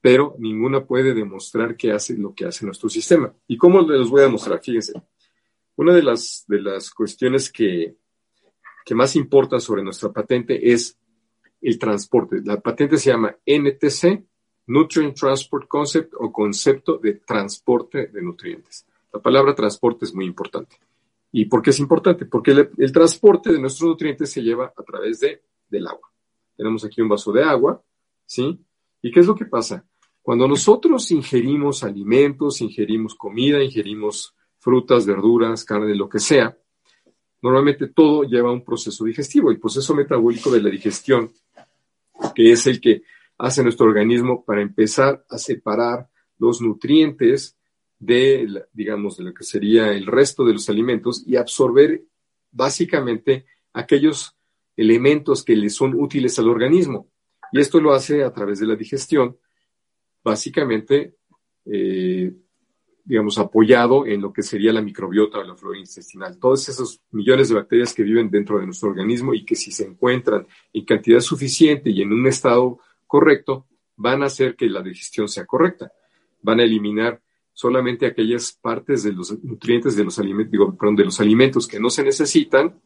pero 0.01 0.35
ninguna 0.39 0.85
puede 0.85 1.15
demostrar 1.15 1.77
que 1.77 1.93
hace 1.93 2.17
lo 2.17 2.35
que 2.35 2.47
hace 2.47 2.65
nuestro 2.65 2.89
sistema. 2.89 3.33
¿Y 3.47 3.57
cómo 3.57 3.83
les 3.83 4.09
voy 4.09 4.23
a 4.23 4.25
demostrar? 4.25 4.61
Fíjense. 4.61 4.95
Una 5.81 5.95
de 5.95 6.03
las, 6.03 6.45
de 6.47 6.61
las 6.61 6.90
cuestiones 6.90 7.51
que, 7.51 7.97
que 8.85 8.95
más 8.95 9.16
importa 9.16 9.59
sobre 9.59 9.83
nuestra 9.83 10.12
patente 10.12 10.71
es 10.71 10.99
el 11.59 11.79
transporte. 11.79 12.43
La 12.45 12.61
patente 12.61 12.99
se 12.99 13.09
llama 13.09 13.35
NTC, 13.47 14.23
Nutrient 14.66 15.19
Transport 15.19 15.66
Concept 15.66 16.12
o 16.19 16.31
concepto 16.31 16.99
de 16.99 17.14
transporte 17.14 18.09
de 18.09 18.21
nutrientes. 18.21 18.87
La 19.11 19.21
palabra 19.21 19.55
transporte 19.55 20.05
es 20.05 20.14
muy 20.14 20.27
importante. 20.27 20.77
¿Y 21.33 21.47
por 21.47 21.62
qué 21.62 21.71
es 21.71 21.81
importante? 21.81 22.27
Porque 22.27 22.51
el, 22.77 22.93
transporte 22.93 23.51
de 23.51 23.59
nuestros 23.59 23.88
nutrientes 23.88 24.31
se 24.31 24.43
lleva 24.43 24.75
a 24.77 24.83
través 24.83 25.21
de, 25.21 25.45
del 25.71 25.87
agua. 25.87 26.12
Tenemos 26.59 26.85
aquí 26.85 27.01
un 27.01 27.09
vaso 27.09 27.33
de 27.33 27.43
agua, 27.43 27.83
¿sí? 28.27 28.61
¿Y 29.01 29.11
qué 29.11 29.21
es 29.21 29.27
lo 29.27 29.35
que 29.35 29.47
pasa? 29.47 29.83
Cuando 30.21 30.47
nosotros 30.47 31.11
ingerimos 31.11 31.83
alimentos, 31.85 32.61
ingerimos 32.61 33.14
comida, 33.14 33.64
ingerimos 33.64 34.35
frutas, 34.61 35.05
verduras, 35.07 35.64
carne, 35.64 35.94
lo 35.96 36.09
que 36.09 36.20
sea, 36.20 36.57
Normalmente 37.42 37.88
todo 37.88 38.25
lleva 38.25 38.53
un 38.53 38.64
proceso 38.64 39.05
digestivo, 39.05 39.51
el 39.51 39.59
proceso 39.59 39.94
metabólico 39.94 40.51
de 40.51 40.61
la 40.61 40.68
digestión, 40.68 41.33
que 42.35 42.53
es 42.53 42.66
el 42.66 42.81
que 42.81 43.03
hace 43.38 43.62
nuestro 43.62 43.87
organismo 43.87 44.44
para 44.44 44.61
empezar 44.61 45.25
a 45.29 45.38
separar 45.38 46.09
los 46.38 46.61
nutrientes 46.61 47.57
de, 47.99 48.64
digamos, 48.73 49.16
de 49.16 49.25
lo 49.25 49.35
que 49.35 49.44
sería 49.44 49.90
el 49.92 50.07
resto 50.07 50.44
de 50.44 50.53
los 50.53 50.68
alimentos 50.68 51.25
y 51.27 51.37
absorber 51.37 52.03
básicamente 52.51 53.46
aquellos 53.73 54.37
elementos 54.77 55.42
que 55.42 55.57
le 55.57 55.70
son 55.70 55.94
útiles 55.94 56.38
al 56.38 56.49
organismo. 56.49 57.09
Y 57.53 57.61
esto 57.61 57.81
lo 57.81 57.92
hace 57.92 58.23
a 58.23 58.33
través 58.33 58.61
de 58.61 58.66
la 58.66 58.77
digestión, 58.77 59.37
básicamente 60.23 61.16
eh, 61.64 62.33
digamos, 63.05 63.39
apoyado 63.39 64.07
en 64.07 64.21
lo 64.21 64.33
que 64.33 64.43
sería 64.43 64.73
la 64.73 64.83
microbiota 64.83 65.39
o 65.39 65.45
la 65.45 65.57
flora 65.57 65.79
intestinal. 65.79 66.39
Todos 66.39 66.69
esos 66.69 67.01
millones 67.11 67.49
de 67.49 67.55
bacterias 67.55 67.95
que 67.95 68.03
viven 68.03 68.31
dentro 68.31 68.59
de 68.59 68.67
nuestro 68.67 68.91
organismo 68.91 69.35
y 69.35 69.45
que 69.45 69.57
si 69.57 69.71
se 69.73 69.85
encuentran 69.85 70.47
en 70.73 70.85
cantidad 70.85 71.21
suficiente 71.21 71.91
y 71.91 72.03
en 72.03 72.13
un 72.13 72.27
estado 72.27 72.79
correcto, 73.07 73.67
van 73.97 74.23
a 74.23 74.27
hacer 74.27 74.57
que 74.57 74.69
la 74.69 74.83
digestión 74.83 75.29
sea 75.29 75.45
correcta. 75.47 75.93
Van 76.43 76.61
a 76.61 76.63
eliminar 76.63 77.21
solamente 77.53 78.07
aquellas 78.07 78.53
partes 78.53 79.03
de 79.03 79.13
los 79.13 79.43
nutrientes 79.43 79.97
de 79.97 80.05
los 80.05 80.19
alimentos, 80.19 80.53
digo, 80.53 80.77
perdón, 80.77 80.97
de 80.97 81.05
los 81.05 81.21
alimentos 81.21 81.69
que 81.69 81.79
no 81.79 81.91
se 81.91 82.03
necesitan, 82.03 82.81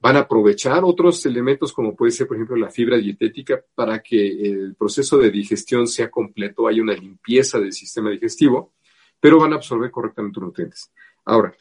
van 0.00 0.16
a 0.16 0.20
aprovechar 0.20 0.82
otros 0.84 1.24
elementos 1.26 1.72
como 1.72 1.94
puede 1.94 2.12
ser, 2.12 2.26
por 2.26 2.36
ejemplo, 2.36 2.56
la 2.56 2.70
fibra 2.70 2.96
dietética 2.96 3.62
para 3.74 4.00
que 4.02 4.42
el 4.42 4.74
proceso 4.74 5.18
de 5.18 5.30
digestión 5.30 5.86
sea 5.86 6.10
completo, 6.10 6.66
haya 6.66 6.82
una 6.82 6.94
limpieza 6.94 7.60
del 7.60 7.72
sistema 7.72 8.10
digestivo 8.10 8.72
pero 9.20 9.38
van 9.38 9.52
a 9.52 9.56
absorber 9.56 9.90
correctamente 9.90 10.40
los 10.40 10.48
nutrientes. 10.48 10.90
Ahora, 11.24 11.54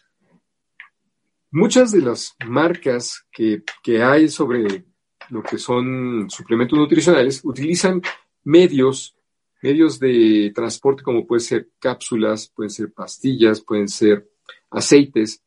muchas 1.52 1.92
de 1.92 2.02
las 2.02 2.36
marcas 2.48 3.26
que, 3.32 3.64
hay 4.02 4.30
sobre 4.30 4.86
lo 5.30 5.44
que 5.44 5.58
son 5.58 6.30
suplementos 6.30 6.80
nutricionales 6.80 7.42
utilizan 7.44 8.02
medios, 8.44 9.16
medios 9.62 10.00
de 10.00 10.52
transporte 10.56 11.04
como 11.04 11.28
pueden 11.28 11.42
ser 11.42 11.70
cápsulas, 11.80 12.52
pueden 12.56 12.70
ser 12.70 12.92
pastillas, 12.94 13.62
pueden 13.62 13.90
ser 13.90 14.28
aceites. 14.72 15.44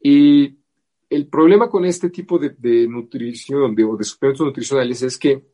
Y 0.00 0.58
el 1.08 1.28
problema 1.28 1.70
con 1.70 1.84
este 1.84 2.10
tipo 2.10 2.38
de, 2.38 2.88
nutrición 2.88 3.76
o 3.78 3.96
de 3.96 4.04
suplementos 4.04 4.46
nutricionales 4.46 5.02
es 5.02 5.18
que 5.18 5.51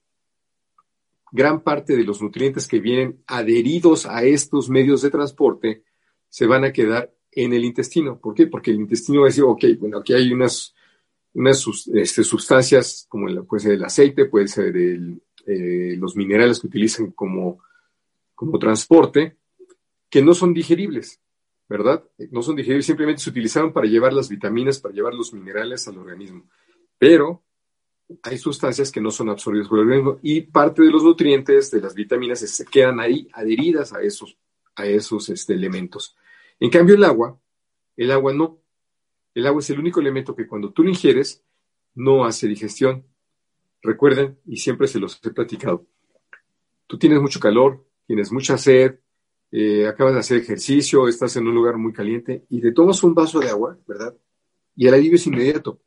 gran 1.32 1.62
parte 1.62 1.96
de 1.96 2.04
los 2.04 2.22
nutrientes 2.22 2.66
que 2.66 2.80
vienen 2.80 3.22
adheridos 3.26 4.06
a 4.06 4.22
estos 4.24 4.68
medios 4.68 5.02
de 5.02 5.10
transporte 5.10 5.84
se 6.28 6.46
van 6.46 6.64
a 6.64 6.72
quedar 6.72 7.12
en 7.32 7.52
el 7.52 7.64
intestino. 7.64 8.18
¿Por 8.18 8.34
qué? 8.34 8.46
Porque 8.46 8.70
el 8.70 8.78
intestino 8.78 9.20
va 9.20 9.26
a 9.26 9.30
decir, 9.30 9.44
ok, 9.44 9.64
bueno, 9.78 9.98
aquí 9.98 10.12
hay 10.12 10.32
unas, 10.32 10.74
unas 11.34 11.64
este, 11.94 12.24
sustancias 12.24 13.06
como 13.08 13.28
el, 13.28 13.44
puede 13.44 13.62
ser 13.62 13.72
el 13.72 13.84
aceite, 13.84 14.26
puede 14.26 14.48
ser 14.48 14.74
eh, 14.76 15.96
los 15.96 16.16
minerales 16.16 16.60
que 16.60 16.66
utilizan 16.66 17.12
como, 17.12 17.60
como 18.34 18.58
transporte, 18.58 19.36
que 20.10 20.22
no 20.22 20.34
son 20.34 20.54
digeribles, 20.54 21.20
¿verdad? 21.68 22.02
No 22.30 22.42
son 22.42 22.56
digeribles, 22.56 22.86
simplemente 22.86 23.22
se 23.22 23.30
utilizaron 23.30 23.72
para 23.72 23.86
llevar 23.86 24.12
las 24.12 24.28
vitaminas, 24.28 24.80
para 24.80 24.94
llevar 24.94 25.14
los 25.14 25.32
minerales 25.32 25.86
al 25.86 25.98
organismo. 25.98 26.48
Pero 26.98 27.42
hay 28.22 28.38
sustancias 28.38 28.90
que 28.90 29.00
no 29.00 29.10
son 29.10 29.28
absorbidas 29.28 29.68
por 29.68 29.78
el 29.78 29.86
organismo 29.86 30.18
y 30.22 30.42
parte 30.42 30.82
de 30.82 30.90
los 30.90 31.04
nutrientes, 31.04 31.70
de 31.70 31.80
las 31.80 31.94
vitaminas, 31.94 32.40
se 32.40 32.64
quedan 32.64 33.00
ahí 33.00 33.28
adheridas 33.32 33.92
a 33.92 34.00
esos, 34.00 34.36
a 34.76 34.86
esos 34.86 35.28
este, 35.28 35.54
elementos. 35.54 36.16
En 36.58 36.70
cambio, 36.70 36.94
el 36.94 37.04
agua, 37.04 37.38
el 37.96 38.10
agua 38.10 38.32
no. 38.32 38.58
El 39.34 39.46
agua 39.46 39.60
es 39.60 39.70
el 39.70 39.78
único 39.78 40.00
elemento 40.00 40.34
que 40.34 40.46
cuando 40.46 40.72
tú 40.72 40.82
lo 40.82 40.88
ingieres, 40.88 41.44
no 41.94 42.24
hace 42.24 42.48
digestión. 42.48 43.04
Recuerden, 43.82 44.38
y 44.46 44.56
siempre 44.56 44.88
se 44.88 44.98
los 44.98 45.20
he 45.24 45.30
platicado, 45.30 45.86
tú 46.86 46.98
tienes 46.98 47.20
mucho 47.20 47.38
calor, 47.38 47.86
tienes 48.06 48.32
mucha 48.32 48.58
sed, 48.58 48.98
eh, 49.52 49.86
acabas 49.86 50.14
de 50.14 50.20
hacer 50.20 50.38
ejercicio, 50.38 51.06
estás 51.06 51.36
en 51.36 51.46
un 51.46 51.54
lugar 51.54 51.76
muy 51.76 51.92
caliente 51.92 52.44
y 52.48 52.60
te 52.60 52.72
tomas 52.72 53.02
un 53.04 53.14
vaso 53.14 53.38
de 53.38 53.48
agua, 53.48 53.78
¿verdad? 53.86 54.16
Y 54.74 54.88
el 54.88 54.94
alivio 54.94 55.14
es 55.14 55.26
inmediato 55.26 55.80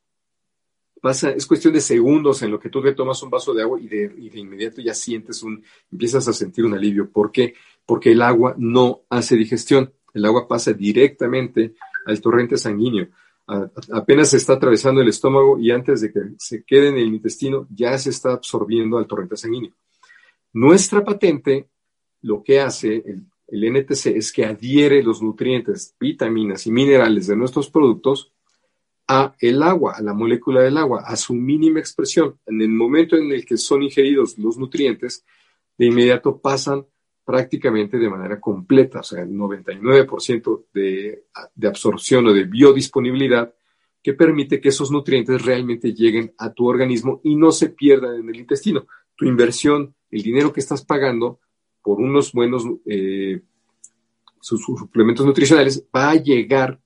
pasa, 1.01 1.31
es 1.31 1.47
cuestión 1.47 1.73
de 1.73 1.81
segundos 1.81 2.41
en 2.43 2.51
lo 2.51 2.59
que 2.59 2.69
tú 2.69 2.81
te 2.81 2.93
tomas 2.93 3.21
un 3.23 3.29
vaso 3.29 3.53
de 3.53 3.63
agua 3.63 3.79
y 3.81 3.87
de, 3.87 4.13
inmediato 4.35 4.81
ya 4.81 4.93
sientes 4.93 5.41
un, 5.43 5.63
empiezas 5.91 6.27
a 6.27 6.33
sentir 6.33 6.63
un 6.63 6.75
alivio. 6.75 7.09
¿Por 7.09 7.31
qué? 7.31 7.55
Porque 7.85 8.11
el 8.11 8.21
agua 8.21 8.55
no 8.57 9.01
hace 9.09 9.35
digestión. 9.35 9.91
El 10.13 10.25
agua 10.25 10.47
pasa 10.47 10.73
directamente 10.73 11.73
al 12.05 12.21
torrente 12.21 12.57
sanguíneo. 12.57 13.07
apenas 13.91 14.29
se 14.29 14.37
está 14.37 14.53
atravesando 14.53 15.01
el 15.01 15.09
estómago 15.09 15.59
y 15.59 15.71
antes 15.71 16.01
de 16.01 16.13
que 16.13 16.19
se 16.37 16.63
quede 16.63 16.89
en 16.89 16.97
el 16.97 17.13
intestino 17.13 17.67
ya 17.69 17.97
se 17.97 18.11
está 18.11 18.33
absorbiendo 18.33 18.97
al 18.97 19.07
torrente 19.07 19.35
sanguíneo. 19.35 19.71
Nuestra 20.53 21.03
patente 21.03 21.67
lo 22.21 22.43
que 22.43 22.59
hace 22.59 23.03
el, 23.05 23.25
el 23.47 23.73
NTC 23.73 24.07
es 24.07 24.31
que 24.31 24.45
adhiere 24.45 25.01
los 25.01 25.21
nutrientes, 25.21 25.95
vitaminas 25.99 26.67
y 26.67 26.71
minerales 26.71 27.27
de 27.27 27.35
nuestros 27.35 27.69
productos 27.69 28.31
a 29.13 29.35
el 29.41 29.61
agua, 29.61 29.95
a 29.97 30.01
la 30.01 30.13
molécula 30.13 30.61
del 30.61 30.77
agua, 30.77 31.03
a 31.05 31.17
su 31.17 31.33
mínima 31.33 31.81
expresión. 31.81 32.39
En 32.45 32.61
el 32.61 32.69
momento 32.69 33.17
en 33.17 33.29
el 33.33 33.45
que 33.45 33.57
son 33.57 33.83
ingeridos 33.83 34.37
los 34.37 34.57
nutrientes, 34.57 35.25
de 35.77 35.87
inmediato 35.87 36.39
pasan 36.39 36.85
prácticamente 37.25 37.97
de 37.97 38.09
manera 38.09 38.39
completa, 38.39 39.01
o 39.01 39.03
sea, 39.03 39.23
el 39.23 39.31
99% 39.31 40.65
de, 40.73 41.25
de 41.53 41.67
absorción 41.67 42.27
o 42.27 42.33
de 42.33 42.45
biodisponibilidad 42.45 43.53
que 44.01 44.13
permite 44.13 44.61
que 44.61 44.69
esos 44.69 44.91
nutrientes 44.91 45.43
realmente 45.43 45.93
lleguen 45.93 46.33
a 46.37 46.53
tu 46.53 46.67
organismo 46.67 47.19
y 47.21 47.35
no 47.35 47.51
se 47.51 47.67
pierdan 47.67 48.15
en 48.15 48.29
el 48.29 48.37
intestino. 48.37 48.87
Tu 49.17 49.25
inversión, 49.25 49.93
el 50.09 50.21
dinero 50.21 50.53
que 50.53 50.61
estás 50.61 50.85
pagando 50.85 51.39
por 51.83 51.99
unos 51.99 52.31
buenos 52.31 52.65
eh, 52.85 53.41
suplementos 54.39 55.25
nutricionales 55.25 55.85
va 55.93 56.11
a 56.11 56.15
llegar 56.15 56.79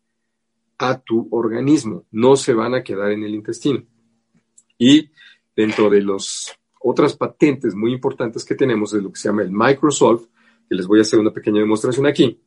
a 0.78 1.00
tu 1.00 1.28
organismo, 1.32 2.06
no 2.12 2.36
se 2.36 2.54
van 2.54 2.76
a 2.76 2.84
quedar 2.84 3.12
en 3.12 3.24
el 3.24 3.34
intestino. 3.34 3.84
Y 4.78 5.10
dentro 5.56 5.90
de 5.90 6.02
las 6.02 6.58
otras 6.82 7.16
patentes 7.16 7.74
muy 7.74 7.94
importantes 7.94 8.44
que 8.44 8.56
tenemos 8.56 8.94
es 8.94 9.02
lo 9.02 9.12
que 9.12 9.20
se 9.20 9.30
llama 9.30 9.44
el 9.44 9.52
Microsolve, 9.52 10.26
que 10.68 10.76
les 10.76 10.88
voy 10.88 11.00
a 11.00 11.04
hacer 11.04 11.20
una 11.20 11.32
pequeña 11.32 11.62
demostración 11.62 12.06
aquí, 12.06 12.40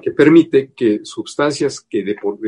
que 0.00 0.10
permite 0.12 0.72
que 0.74 1.00
sustancias 1.04 1.80
que 1.80 2.02
de 2.02 2.14
por, 2.14 2.38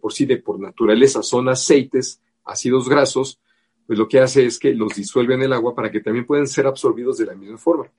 por 0.00 0.12
sí, 0.12 0.26
de 0.26 0.38
por 0.38 0.60
naturaleza, 0.60 1.22
son 1.22 1.48
aceites, 1.48 2.20
ácidos 2.44 2.88
grasos, 2.88 3.40
pues 3.86 3.98
lo 3.98 4.08
que 4.08 4.20
hace 4.20 4.46
es 4.46 4.58
que 4.58 4.74
los 4.74 4.94
disuelve 4.94 5.34
en 5.34 5.42
el 5.42 5.52
agua 5.52 5.74
para 5.74 5.90
que 5.90 6.00
también 6.00 6.26
puedan 6.26 6.46
ser 6.46 6.66
absorbidos 6.66 7.18
de 7.18 7.26
la 7.26 7.34
misma 7.34 7.58
forma. 7.58 7.90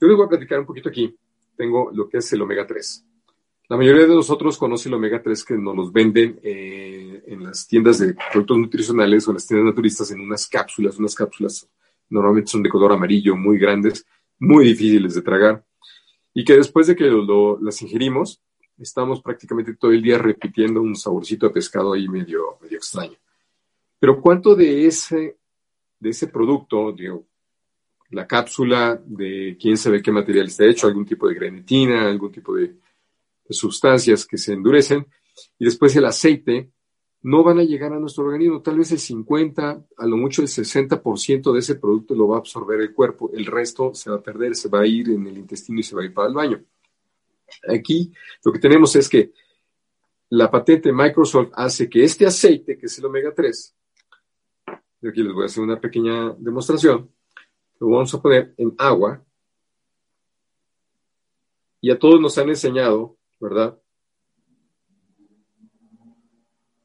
Yo 0.00 0.08
les 0.08 0.16
voy 0.16 0.26
a 0.26 0.30
platicar 0.30 0.60
un 0.60 0.66
poquito 0.66 0.88
aquí. 0.88 1.14
Tengo 1.56 1.90
lo 1.92 2.08
que 2.08 2.18
es 2.18 2.32
el 2.32 2.40
omega 2.40 2.66
3. 2.66 3.06
La 3.70 3.76
mayoría 3.76 4.04
de 4.04 4.16
nosotros 4.16 4.58
conoce 4.58 4.88
el 4.88 4.96
omega 4.96 5.22
3 5.22 5.44
que 5.44 5.54
nos 5.54 5.76
los 5.76 5.92
venden 5.92 6.40
eh, 6.42 7.22
en 7.28 7.44
las 7.44 7.68
tiendas 7.68 8.00
de 8.00 8.16
productos 8.32 8.58
nutricionales 8.58 9.28
o 9.28 9.30
en 9.30 9.34
las 9.36 9.46
tiendas 9.46 9.66
naturistas 9.66 10.10
en 10.10 10.20
unas 10.20 10.48
cápsulas, 10.48 10.98
unas 10.98 11.14
cápsulas 11.14 11.68
normalmente 12.08 12.50
son 12.50 12.64
de 12.64 12.68
color 12.68 12.92
amarillo, 12.92 13.36
muy 13.36 13.60
grandes, 13.60 14.04
muy 14.40 14.64
difíciles 14.64 15.14
de 15.14 15.22
tragar, 15.22 15.64
y 16.34 16.44
que 16.44 16.56
después 16.56 16.88
de 16.88 16.96
que 16.96 17.08
las 17.60 17.80
ingerimos, 17.80 18.42
estamos 18.76 19.22
prácticamente 19.22 19.76
todo 19.76 19.92
el 19.92 20.02
día 20.02 20.18
repitiendo 20.18 20.82
un 20.82 20.96
saborcito 20.96 21.46
de 21.46 21.52
pescado 21.52 21.92
ahí 21.92 22.08
medio, 22.08 22.58
medio 22.60 22.76
extraño. 22.76 23.18
Pero 24.00 24.20
¿cuánto 24.20 24.56
de 24.56 24.84
ese, 24.88 25.38
de 26.00 26.10
ese 26.10 26.26
producto, 26.26 26.90
digo, 26.90 27.24
la 28.10 28.26
cápsula, 28.26 29.00
de 29.06 29.56
quién 29.60 29.76
sabe 29.76 30.02
qué 30.02 30.10
material 30.10 30.48
está 30.48 30.64
hecho, 30.64 30.88
algún 30.88 31.06
tipo 31.06 31.28
de 31.28 31.34
grenetina, 31.36 32.08
algún 32.08 32.32
tipo 32.32 32.56
de 32.56 32.80
sustancias 33.56 34.26
que 34.26 34.38
se 34.38 34.52
endurecen 34.52 35.06
y 35.58 35.64
después 35.64 35.94
el 35.96 36.04
aceite 36.04 36.70
no 37.22 37.42
van 37.42 37.58
a 37.58 37.64
llegar 37.64 37.92
a 37.92 37.98
nuestro 37.98 38.24
organismo. 38.24 38.62
Tal 38.62 38.78
vez 38.78 38.92
el 38.92 38.98
50, 38.98 39.84
a 39.96 40.06
lo 40.06 40.16
mucho 40.16 40.42
el 40.42 40.48
60% 40.48 41.52
de 41.52 41.58
ese 41.58 41.74
producto 41.74 42.14
lo 42.14 42.28
va 42.28 42.36
a 42.36 42.40
absorber 42.40 42.80
el 42.80 42.94
cuerpo. 42.94 43.30
El 43.32 43.46
resto 43.46 43.94
se 43.94 44.10
va 44.10 44.16
a 44.16 44.22
perder, 44.22 44.54
se 44.54 44.68
va 44.68 44.80
a 44.80 44.86
ir 44.86 45.10
en 45.10 45.26
el 45.26 45.36
intestino 45.36 45.80
y 45.80 45.82
se 45.82 45.94
va 45.94 46.02
a 46.02 46.04
ir 46.06 46.14
para 46.14 46.28
el 46.28 46.34
baño. 46.34 46.64
Aquí 47.68 48.12
lo 48.44 48.52
que 48.52 48.58
tenemos 48.58 48.94
es 48.96 49.08
que 49.08 49.32
la 50.30 50.50
patente 50.50 50.92
Microsoft 50.92 51.50
hace 51.54 51.90
que 51.90 52.04
este 52.04 52.24
aceite, 52.24 52.78
que 52.78 52.86
es 52.86 52.98
el 52.98 53.04
omega 53.04 53.34
3, 53.34 53.74
aquí 55.08 55.22
les 55.22 55.32
voy 55.32 55.42
a 55.42 55.46
hacer 55.46 55.62
una 55.62 55.80
pequeña 55.80 56.30
demostración, 56.38 57.10
lo 57.80 57.88
vamos 57.88 58.14
a 58.14 58.22
poner 58.22 58.54
en 58.56 58.74
agua. 58.78 59.22
Y 61.82 61.90
a 61.90 61.98
todos 61.98 62.20
nos 62.20 62.36
han 62.38 62.50
enseñado 62.50 63.16
¿verdad? 63.40 63.78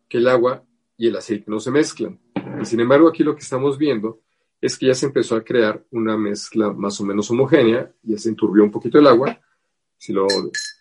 Que 0.07 0.17
el 0.17 0.27
agua 0.27 0.63
y 0.97 1.07
el 1.07 1.15
aceite 1.17 1.51
no 1.51 1.59
se 1.59 1.71
mezclan. 1.71 2.19
Y 2.61 2.65
sin 2.65 2.79
embargo, 2.79 3.07
aquí 3.07 3.23
lo 3.23 3.35
que 3.35 3.41
estamos 3.41 3.77
viendo 3.77 4.21
es 4.61 4.77
que 4.77 4.87
ya 4.87 4.95
se 4.95 5.07
empezó 5.07 5.35
a 5.35 5.43
crear 5.43 5.83
una 5.91 6.17
mezcla 6.17 6.71
más 6.71 6.99
o 7.01 7.05
menos 7.05 7.29
homogénea, 7.29 7.91
ya 8.01 8.17
se 8.17 8.29
enturbió 8.29 8.63
un 8.63 8.71
poquito 8.71 8.97
el 8.97 9.07
agua. 9.07 9.39
Si 9.97 10.13
lo, 10.13 10.25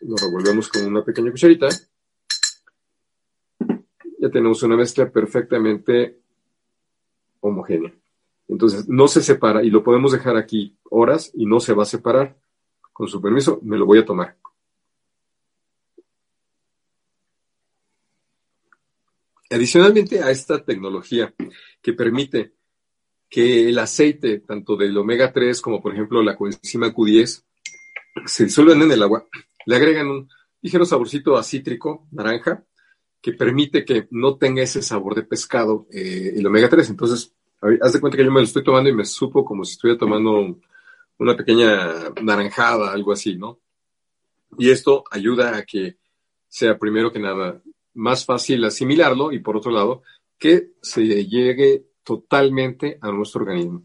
lo 0.01 0.17
revolvemos 0.17 0.69
con 0.69 0.87
una 0.87 1.05
pequeña 1.05 1.31
cucharita, 1.31 1.69
ya 4.19 4.31
tenemos 4.31 4.63
una 4.63 4.77
mezcla 4.77 5.11
perfectamente 5.11 6.19
homogénea. 7.41 7.93
Entonces, 8.49 8.89
no 8.89 9.09
se 9.09 9.23
separa 9.23 9.63
y 9.63 9.71
lo 9.71 9.83
podemos 9.83 10.13
dejar 10.13 10.37
aquí 10.37 10.77
horas 10.85 11.31
y 11.35 11.47
no 11.47 11.61
se 11.61 11.75
va 11.75 11.83
a 11.83 11.87
separar. 11.87 12.37
Con 12.93 13.09
su 13.09 13.21
permiso, 13.21 13.59
me 13.63 13.77
lo 13.77 13.87
voy 13.87 13.99
a 13.99 14.05
tomar. 14.05 14.37
Adicionalmente 19.55 20.21
a 20.21 20.33
esta 20.33 20.65
tecnología 20.65 21.33
que 21.81 21.93
permite 21.93 22.55
que 23.31 23.69
el 23.69 23.79
aceite, 23.79 24.41
tanto 24.41 24.77
del 24.77 24.99
omega 24.99 25.33
3 25.33 25.61
como 25.61 25.81
por 25.81 25.93
ejemplo 25.93 26.25
la 26.25 26.37
coenzima 26.37 26.93
Q10, 26.93 27.45
se 28.27 28.45
disuelvan 28.47 28.83
en 28.83 28.91
el 28.91 29.03
agua, 29.05 29.25
le 29.67 29.77
agregan 29.77 30.09
un 30.09 30.29
ligero 30.61 30.85
saborcito 30.85 31.37
a 31.37 31.45
cítrico, 31.45 32.09
naranja, 32.11 32.65
que 33.23 33.33
permite 33.33 33.85
que 33.85 34.09
no 34.11 34.39
tenga 34.39 34.61
ese 34.61 34.83
sabor 34.83 35.15
de 35.15 35.23
pescado 35.23 35.87
eh, 35.93 36.33
el 36.35 36.45
omega 36.45 36.69
3. 36.69 36.91
Entonces, 36.91 37.33
haz 37.81 37.93
de 37.93 38.01
cuenta 38.01 38.19
que 38.19 38.25
yo 38.25 38.33
me 38.33 38.41
lo 38.41 38.47
estoy 38.47 38.65
tomando 38.65 38.91
y 38.91 38.95
me 38.95 39.05
supo 39.05 39.45
como 39.45 39.65
si 39.65 39.75
estuviera 39.75 39.97
tomando 39.97 40.59
una 41.19 41.37
pequeña 41.37 42.11
naranjada, 42.21 42.93
algo 42.93 43.13
así, 43.13 43.37
¿no? 43.37 43.61
Y 44.59 44.71
esto 44.71 45.05
ayuda 45.13 45.57
a 45.57 45.63
que 45.63 45.97
sea 46.49 46.77
primero 46.77 47.13
que 47.13 47.21
nada 47.21 47.63
más 47.95 48.25
fácil 48.25 48.65
asimilarlo 48.65 49.33
y 49.33 49.39
por 49.39 49.57
otro 49.57 49.71
lado, 49.71 50.03
que 50.39 50.73
se 50.83 51.05
llegue 51.27 51.85
totalmente 52.03 52.99
a 53.01 53.11
nuestro 53.11 53.43
organismo. 53.43 53.85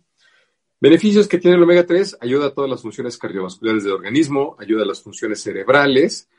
Beneficios 0.82 1.28
que 1.28 1.38
tiene 1.38 1.58
el 1.58 1.63
omega 1.63 1.86
3, 1.86 2.17
ayuda 2.22 2.48
a 2.48 2.54
todas 2.54 2.69
las 2.69 2.82
funciones 2.82 3.17
cardiovasculares 3.17 3.84
del 3.84 3.93
organismo, 3.93 4.56
ayuda 4.60 4.84
a 4.84 4.88
las 4.88 5.02
funciones 5.02 5.41
cerebrales, 5.41 6.30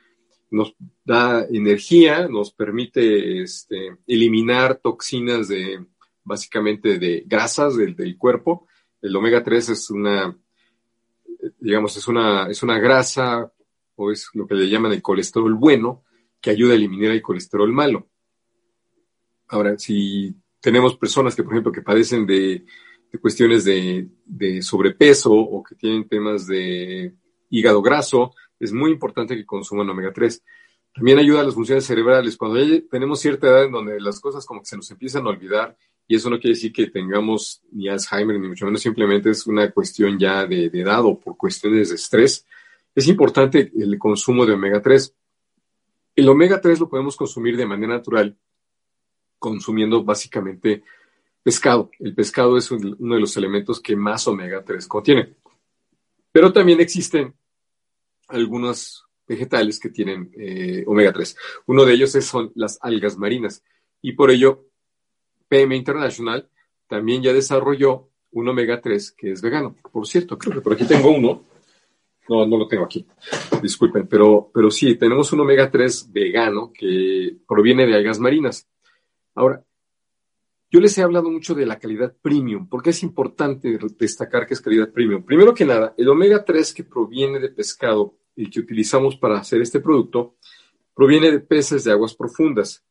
nos 0.50 0.74
da 1.04 1.46
energía, 1.50 2.26
nos 2.26 2.52
permite 2.52 3.42
este, 3.42 3.98
eliminar 4.06 4.76
toxinas 4.76 5.48
de 5.48 5.84
básicamente 6.24 6.98
de 6.98 7.24
grasas 7.26 7.76
del, 7.76 7.94
del, 7.94 8.16
cuerpo. 8.16 8.66
El 9.02 9.14
omega 9.14 9.42
3 9.42 9.68
es 9.70 9.90
una, 9.90 10.36
digamos, 11.58 11.96
es 11.96 12.08
una, 12.08 12.46
es 12.48 12.62
una 12.62 12.78
grasa 12.78 13.52
o 13.96 14.10
es 14.10 14.28
lo 14.34 14.46
que 14.46 14.54
le 14.54 14.68
llaman 14.68 14.92
el 14.92 15.02
colesterol 15.02 15.54
bueno, 15.54 16.04
que 16.40 16.50
ayuda 16.50 16.72
a 16.72 16.76
eliminar 16.76 17.12
el 17.12 17.22
colesterol 17.22 17.72
malo. 17.72 18.08
Ahora, 19.48 19.78
si 19.78 20.34
tenemos 20.60 20.96
personas 20.96 21.34
que, 21.34 21.42
por 21.42 21.52
ejemplo, 21.52 21.72
que 21.72 21.82
padecen 21.82 22.26
de 22.26 22.64
cuestiones 23.20 23.64
de, 23.64 24.62
sobrepeso 24.62 25.32
o 25.32 25.62
que 25.62 25.74
tienen 25.74 26.08
temas 26.08 26.46
de 26.46 27.14
hígado 27.50 27.82
graso, 27.82 28.34
es 28.58 28.72
muy 28.72 28.92
importante 28.92 29.36
que 29.36 29.46
consuman 29.46 29.88
omega 29.90 30.12
3. 30.12 30.42
También 30.94 31.18
ayuda 31.18 31.40
a 31.40 31.44
las 31.44 31.54
funciones 31.54 31.84
cerebrales. 31.84 32.36
Cuando 32.36 32.60
tenemos 32.90 33.20
cierta 33.20 33.48
edad 33.48 33.64
en 33.64 33.72
donde 33.72 34.00
las 34.00 34.20
cosas 34.20 34.44
como 34.46 34.60
que 34.60 34.66
se 34.66 34.76
nos 34.76 34.90
empiezan 34.90 35.26
a 35.26 35.30
olvidar, 35.30 35.76
y 36.06 36.16
eso 36.16 36.28
no 36.28 36.40
quiere 36.40 36.54
decir 36.54 36.72
que 36.72 36.88
tengamos 36.88 37.62
ni 37.70 37.88
Alzheimer, 37.88 38.38
ni 38.38 38.48
mucho 38.48 38.66
menos, 38.66 38.82
simplemente 38.82 39.30
es 39.30 39.46
una 39.46 39.70
cuestión 39.70 40.18
ya 40.18 40.44
de, 40.46 40.68
de 40.68 40.80
edad 40.80 41.04
o 41.04 41.18
por 41.18 41.36
cuestiones 41.36 41.88
de 41.90 41.94
estrés, 41.94 42.44
es 42.94 43.06
importante 43.06 43.70
el 43.76 43.98
consumo 43.98 44.44
de 44.44 44.54
omega 44.54 44.82
3. 44.82 45.14
El 46.14 46.28
omega 46.28 46.60
3 46.60 46.80
lo 46.80 46.88
podemos 46.88 47.16
consumir 47.16 47.56
de 47.56 47.66
manera 47.66 47.94
natural, 47.94 48.36
consumiendo 49.38 50.04
básicamente 50.04 50.82
pescado. 51.42 51.90
El 51.98 52.14
pescado 52.14 52.56
es 52.56 52.70
uno 52.70 53.14
de 53.14 53.20
los 53.20 53.36
elementos 53.36 53.80
que 53.80 53.96
más 53.96 54.26
omega 54.28 54.64
3 54.64 54.86
contiene. 54.86 55.34
Pero 56.32 56.52
también 56.52 56.80
existen 56.80 57.34
algunos 58.28 59.06
vegetales 59.26 59.78
que 59.78 59.90
tienen 59.90 60.30
eh, 60.36 60.84
omega 60.86 61.12
3. 61.12 61.36
Uno 61.66 61.84
de 61.84 61.94
ellos 61.94 62.12
son 62.12 62.52
las 62.54 62.78
algas 62.82 63.16
marinas. 63.16 63.62
Y 64.02 64.12
por 64.12 64.30
ello, 64.30 64.66
PM 65.48 65.74
International 65.76 66.48
también 66.86 67.22
ya 67.22 67.32
desarrolló 67.32 68.08
un 68.32 68.48
omega 68.48 68.80
3 68.80 69.12
que 69.12 69.32
es 69.32 69.42
vegano. 69.42 69.76
Por 69.92 70.06
cierto, 70.06 70.38
creo 70.38 70.54
que 70.54 70.60
por 70.60 70.72
aquí 70.72 70.84
tengo 70.84 71.10
uno. 71.10 71.44
No, 72.30 72.46
no 72.46 72.58
lo 72.58 72.68
tengo 72.68 72.84
aquí. 72.84 73.04
Disculpen, 73.60 74.06
pero, 74.06 74.52
pero 74.54 74.70
sí, 74.70 74.94
tenemos 74.94 75.32
un 75.32 75.40
omega 75.40 75.68
3 75.68 76.12
vegano 76.12 76.70
que 76.72 77.38
proviene 77.44 77.84
de 77.88 77.96
algas 77.96 78.20
marinas. 78.20 78.68
Ahora, 79.34 79.64
yo 80.70 80.78
les 80.78 80.96
he 80.96 81.02
hablado 81.02 81.28
mucho 81.28 81.56
de 81.56 81.66
la 81.66 81.80
calidad 81.80 82.14
premium, 82.22 82.68
porque 82.68 82.90
es 82.90 83.02
importante 83.02 83.76
destacar 83.98 84.46
que 84.46 84.54
es 84.54 84.60
calidad 84.60 84.92
premium. 84.92 85.24
Primero 85.24 85.52
que 85.52 85.64
nada, 85.64 85.92
el 85.98 86.08
omega 86.08 86.44
3 86.44 86.72
que 86.72 86.84
proviene 86.84 87.40
de 87.40 87.48
pescado 87.48 88.14
y 88.36 88.48
que 88.48 88.60
utilizamos 88.60 89.16
para 89.16 89.40
hacer 89.40 89.60
este 89.60 89.80
producto, 89.80 90.36
proviene 90.94 91.32
de 91.32 91.40
peces 91.40 91.82
de 91.82 91.90
aguas 91.90 92.14
profundas. 92.14 92.84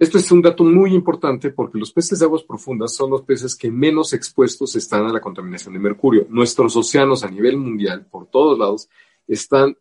Esto 0.00 0.18
es 0.18 0.30
un 0.32 0.42
dato 0.42 0.64
muy 0.64 0.94
importante 0.94 1.50
porque 1.50 1.78
los 1.78 1.92
peces 1.92 2.18
de 2.18 2.24
aguas 2.24 2.42
profundas 2.42 2.94
son 2.94 3.10
los 3.10 3.22
peces 3.22 3.54
que 3.54 3.70
menos 3.70 4.12
expuestos 4.12 4.74
están 4.76 5.06
a 5.06 5.12
la 5.12 5.20
contaminación 5.20 5.74
de 5.74 5.80
mercurio. 5.80 6.26
Nuestros 6.28 6.76
océanos 6.76 7.24
a 7.24 7.30
nivel 7.30 7.56
mundial, 7.56 8.06
por 8.06 8.26
todos 8.26 8.58
lados, 8.58 8.88
están 9.26 9.76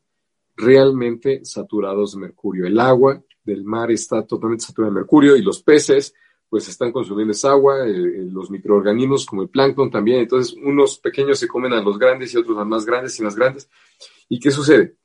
realmente 0.56 1.44
saturados 1.44 2.14
de 2.14 2.22
mercurio. 2.22 2.66
El 2.66 2.80
agua 2.80 3.24
del 3.44 3.64
mar 3.64 3.92
está 3.92 4.26
totalmente 4.26 4.66
saturada 4.66 4.94
de 4.94 5.00
mercurio 5.00 5.36
y 5.36 5.42
los 5.42 5.62
peces 5.64 6.14
pues 6.50 6.70
están 6.70 6.92
consumiendo 6.92 7.32
esa 7.32 7.50
agua, 7.50 7.88
eh, 7.88 7.92
eh, 7.92 8.28
los 8.32 8.52
microorganismos 8.52 9.26
como 9.26 9.42
el 9.42 9.50
plancton 9.50 9.90
también, 9.90 10.20
entonces 10.20 10.56
unos 10.64 11.00
pequeños 11.00 11.40
se 11.40 11.48
comen 11.48 11.74
a 11.74 11.82
los 11.82 11.98
grandes 11.98 12.32
y 12.32 12.38
otros 12.38 12.56
a 12.60 12.64
más 12.64 12.86
grandes 12.86 13.20
y 13.20 13.24
más 13.24 13.36
grandes. 13.36 13.68
¿Y 14.30 14.40
qué 14.40 14.52
sucede? 14.52 14.96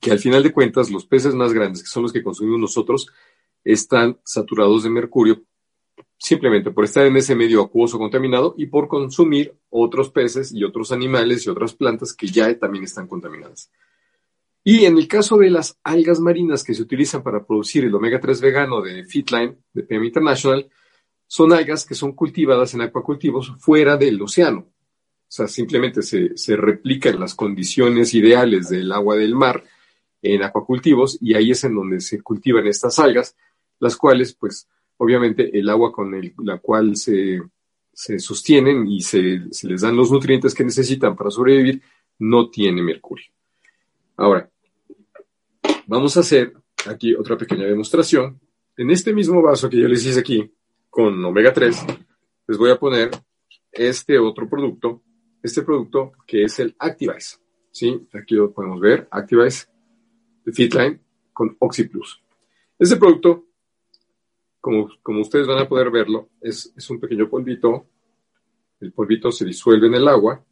Que 0.00 0.12
al 0.12 0.20
final 0.20 0.44
de 0.44 0.52
cuentas 0.52 0.88
los 0.88 1.04
peces 1.04 1.34
más 1.34 1.52
grandes, 1.52 1.82
que 1.82 1.88
son 1.88 2.04
los 2.04 2.12
que 2.12 2.22
consumimos 2.22 2.60
nosotros, 2.60 3.08
están 3.66 4.18
saturados 4.24 4.84
de 4.84 4.90
mercurio 4.90 5.42
simplemente 6.18 6.70
por 6.70 6.84
estar 6.84 7.04
en 7.04 7.16
ese 7.16 7.34
medio 7.34 7.62
acuoso 7.62 7.98
contaminado 7.98 8.54
y 8.56 8.66
por 8.66 8.88
consumir 8.88 9.54
otros 9.68 10.10
peces 10.10 10.52
y 10.52 10.64
otros 10.64 10.92
animales 10.92 11.44
y 11.44 11.50
otras 11.50 11.74
plantas 11.74 12.14
que 12.14 12.26
ya 12.26 12.58
también 12.58 12.84
están 12.84 13.06
contaminadas. 13.06 13.70
Y 14.64 14.84
en 14.84 14.96
el 14.98 15.06
caso 15.06 15.36
de 15.36 15.50
las 15.50 15.78
algas 15.84 16.18
marinas 16.18 16.64
que 16.64 16.74
se 16.74 16.82
utilizan 16.82 17.22
para 17.22 17.44
producir 17.44 17.84
el 17.84 17.94
omega 17.94 18.20
3 18.20 18.40
vegano 18.40 18.80
de 18.80 19.04
Fitline, 19.04 19.58
de 19.72 19.82
PM 19.82 20.06
International, 20.06 20.68
son 21.26 21.52
algas 21.52 21.84
que 21.84 21.94
son 21.94 22.12
cultivadas 22.12 22.74
en 22.74 22.80
acuacultivos 22.80 23.52
fuera 23.58 23.96
del 23.96 24.20
océano. 24.22 24.60
O 24.60 25.28
sea, 25.28 25.48
simplemente 25.48 26.02
se, 26.02 26.36
se 26.36 26.56
replican 26.56 27.20
las 27.20 27.34
condiciones 27.34 28.14
ideales 28.14 28.68
del 28.68 28.90
agua 28.92 29.16
del 29.16 29.34
mar 29.34 29.62
en 30.22 30.42
acuacultivos 30.42 31.18
y 31.20 31.34
ahí 31.34 31.50
es 31.50 31.62
en 31.64 31.74
donde 31.74 32.00
se 32.00 32.22
cultivan 32.22 32.66
estas 32.66 32.98
algas, 32.98 33.36
las 33.78 33.96
cuales, 33.96 34.34
pues, 34.34 34.68
obviamente 34.96 35.56
el 35.58 35.68
agua 35.68 35.92
con 35.92 36.12
la 36.38 36.58
cual 36.58 36.96
se, 36.96 37.40
se 37.92 38.18
sostienen 38.18 38.86
y 38.86 39.00
se, 39.00 39.42
se 39.50 39.68
les 39.68 39.82
dan 39.82 39.96
los 39.96 40.10
nutrientes 40.10 40.54
que 40.54 40.64
necesitan 40.64 41.16
para 41.16 41.30
sobrevivir, 41.30 41.82
no 42.18 42.48
tiene 42.48 42.82
mercurio. 42.82 43.26
Ahora, 44.16 44.50
Vamos 45.88 46.16
a 46.16 46.20
hacer 46.20 46.52
aquí 46.88 47.14
otra 47.14 47.38
pequeña 47.38 47.64
demostración. 47.64 48.40
En 48.76 48.90
este 48.90 49.12
mismo 49.12 49.40
vaso 49.40 49.70
que 49.70 49.80
yo 49.80 49.86
les 49.86 50.04
hice 50.04 50.18
aquí, 50.18 50.52
con 50.90 51.24
omega 51.24 51.52
3, 51.52 51.86
les 52.48 52.58
voy 52.58 52.70
a 52.70 52.78
poner 52.78 53.10
este 53.70 54.18
otro 54.18 54.48
producto, 54.48 55.04
este 55.40 55.62
producto 55.62 56.10
que 56.26 56.42
es 56.42 56.58
el 56.58 56.74
Activize. 56.76 57.36
¿sí? 57.70 58.04
Aquí 58.14 58.34
lo 58.34 58.52
podemos 58.52 58.80
ver, 58.80 59.06
Activize 59.12 59.68
de 60.44 60.52
Fitline 60.52 61.00
con 61.32 61.56
OxyPlus. 61.60 62.20
Este 62.80 62.96
producto, 62.96 63.45
como, 65.02 65.20
ustedes 65.20 65.46
van 65.46 65.58
a 65.58 65.68
poder 65.68 65.90
verlo, 65.90 66.30
es, 66.40 66.72
es 66.76 66.90
un 66.90 66.98
pequeño 66.98 67.28
polvito. 67.28 67.86
El 68.80 68.92
polvito 68.92 69.30
se 69.30 69.44
disuelve 69.44 69.86
en 69.86 69.94
el 69.94 70.08
agua 70.08 70.44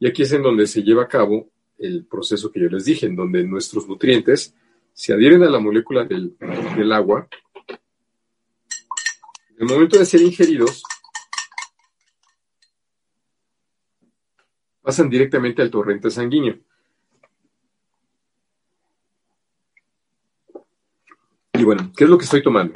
y 0.00 0.08
aquí 0.08 0.22
es 0.22 0.32
en 0.32 0.42
donde 0.42 0.66
se 0.66 0.82
lleva 0.82 1.04
a 1.04 1.08
cabo 1.08 1.50
el 1.78 2.04
proceso 2.04 2.50
que 2.50 2.60
yo 2.60 2.68
les 2.68 2.84
dije, 2.84 3.06
en 3.06 3.14
donde 3.14 3.44
nuestros 3.44 3.88
nutrientes 3.88 4.54
se 4.92 5.12
adhieren 5.12 5.44
a 5.44 5.50
la 5.50 5.60
molécula 5.60 6.04
del, 6.04 6.36
agua, 6.92 7.28
en 9.50 9.56
el 9.58 9.66
momento 9.66 9.98
de 9.98 10.04
ser 10.04 10.20
ingeridos, 10.22 10.82
pasan 14.82 15.08
directamente 15.08 15.62
al 15.62 15.70
torrente 15.70 16.10
sanguíneo. 16.10 16.58
Y 21.52 21.62
bueno, 21.62 21.92
¿qué 21.96 22.02
es 22.02 22.10
lo 22.10 22.18
que 22.18 22.24
estoy 22.24 22.42
tomando? 22.42 22.74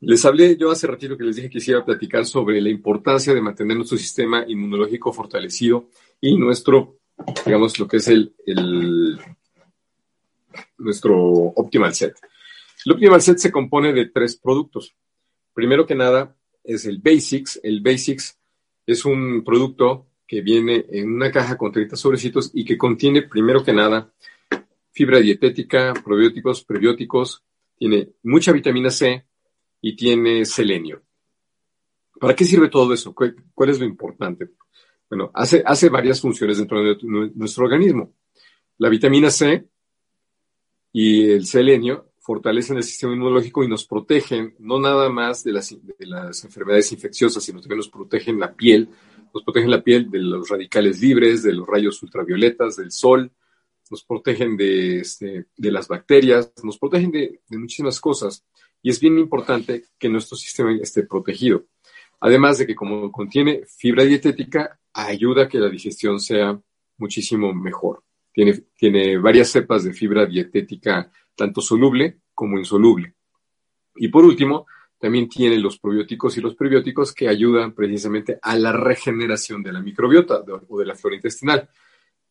Les 0.00 0.24
hablé 0.24 0.56
yo 0.56 0.70
hace 0.70 0.86
ratito 0.86 1.16
que 1.16 1.24
les 1.24 1.36
dije 1.36 1.48
que 1.48 1.58
quisiera 1.58 1.84
platicar 1.84 2.24
sobre 2.24 2.60
la 2.60 2.68
importancia 2.68 3.34
de 3.34 3.40
mantener 3.40 3.76
nuestro 3.76 3.98
sistema 3.98 4.44
inmunológico 4.46 5.12
fortalecido 5.12 5.88
y 6.20 6.36
nuestro, 6.36 6.98
digamos, 7.44 7.78
lo 7.80 7.88
que 7.88 7.96
es 7.96 8.06
el, 8.06 8.32
el 8.46 9.18
nuestro 10.78 11.16
Optimal 11.16 11.94
Set. 11.94 12.14
El 12.84 12.92
Optimal 12.92 13.22
Set 13.22 13.38
se 13.38 13.50
compone 13.50 13.92
de 13.92 14.06
tres 14.06 14.36
productos. 14.36 14.94
Primero 15.52 15.84
que 15.84 15.96
nada 15.96 16.36
es 16.62 16.86
el 16.86 16.98
Basics. 16.98 17.58
El 17.64 17.80
Basics 17.80 18.38
es 18.86 19.04
un 19.04 19.42
producto 19.44 20.06
que 20.28 20.42
viene 20.42 20.86
en 20.90 21.12
una 21.12 21.32
caja 21.32 21.56
con 21.56 21.72
30 21.72 21.96
sobrecitos 21.96 22.52
y 22.54 22.64
que 22.64 22.78
contiene, 22.78 23.22
primero 23.22 23.64
que 23.64 23.72
nada, 23.72 24.12
fibra 24.92 25.18
dietética, 25.18 25.92
probióticos, 26.04 26.62
prebióticos, 26.62 27.42
tiene 27.76 28.10
mucha 28.22 28.52
vitamina 28.52 28.90
C 28.90 29.27
y 29.80 29.96
tiene 29.96 30.44
selenio. 30.44 31.02
¿Para 32.20 32.34
qué 32.34 32.44
sirve 32.44 32.68
todo 32.68 32.92
eso? 32.92 33.14
¿Cuál 33.14 33.70
es 33.70 33.78
lo 33.78 33.84
importante? 33.84 34.50
Bueno, 35.08 35.30
hace, 35.34 35.62
hace 35.64 35.88
varias 35.88 36.20
funciones 36.20 36.58
dentro 36.58 36.82
de 36.82 36.96
nuestro 37.34 37.64
organismo. 37.64 38.12
La 38.78 38.88
vitamina 38.88 39.30
C 39.30 39.66
y 40.92 41.30
el 41.30 41.46
selenio 41.46 42.12
fortalecen 42.20 42.76
el 42.76 42.82
sistema 42.82 43.14
inmunológico 43.14 43.64
y 43.64 43.68
nos 43.68 43.86
protegen 43.86 44.54
no 44.58 44.78
nada 44.78 45.08
más 45.08 45.44
de 45.44 45.52
las, 45.52 45.70
de 45.70 46.06
las 46.06 46.44
enfermedades 46.44 46.92
infecciosas, 46.92 47.42
sino 47.42 47.60
también 47.60 47.78
nos 47.78 47.88
protegen 47.88 48.38
la 48.38 48.54
piel, 48.54 48.90
nos 49.32 49.42
protegen 49.44 49.70
la 49.70 49.82
piel 49.82 50.10
de 50.10 50.18
los 50.18 50.48
radicales 50.48 51.00
libres, 51.00 51.42
de 51.42 51.54
los 51.54 51.66
rayos 51.66 52.02
ultravioletas, 52.02 52.76
del 52.76 52.92
sol, 52.92 53.32
nos 53.90 54.04
protegen 54.04 54.58
de, 54.58 55.00
este, 55.00 55.46
de 55.56 55.72
las 55.72 55.88
bacterias, 55.88 56.52
nos 56.62 56.78
protegen 56.78 57.10
de, 57.10 57.40
de 57.48 57.58
muchísimas 57.58 57.98
cosas. 57.98 58.44
Y 58.82 58.90
es 58.90 59.00
bien 59.00 59.18
importante 59.18 59.84
que 59.98 60.08
nuestro 60.08 60.36
sistema 60.36 60.72
esté 60.80 61.04
protegido. 61.04 61.64
Además 62.20 62.58
de 62.58 62.66
que 62.66 62.74
como 62.74 63.10
contiene 63.12 63.62
fibra 63.66 64.04
dietética, 64.04 64.78
ayuda 64.92 65.44
a 65.44 65.48
que 65.48 65.58
la 65.58 65.68
digestión 65.68 66.20
sea 66.20 66.60
muchísimo 66.96 67.54
mejor. 67.54 68.02
Tiene, 68.76 69.18
varias 69.18 69.50
cepas 69.50 69.84
de 69.84 69.92
fibra 69.92 70.26
dietética, 70.26 71.10
tanto 71.34 71.60
soluble 71.60 72.18
como 72.34 72.58
insoluble. 72.58 73.14
Y 73.96 74.08
por 74.08 74.24
último, 74.24 74.66
también 74.98 75.28
tiene 75.28 75.58
los 75.58 75.78
probióticos 75.78 76.36
y 76.36 76.40
los 76.40 76.54
prebióticos 76.54 77.12
que 77.12 77.28
ayudan 77.28 77.72
precisamente 77.72 78.38
a 78.40 78.56
la 78.56 78.72
regeneración 78.72 79.62
de 79.62 79.72
la 79.72 79.80
microbiota 79.80 80.42
o 80.68 80.78
de 80.78 80.86
la 80.86 80.94
flora 80.94 81.16
intestinal. 81.16 81.68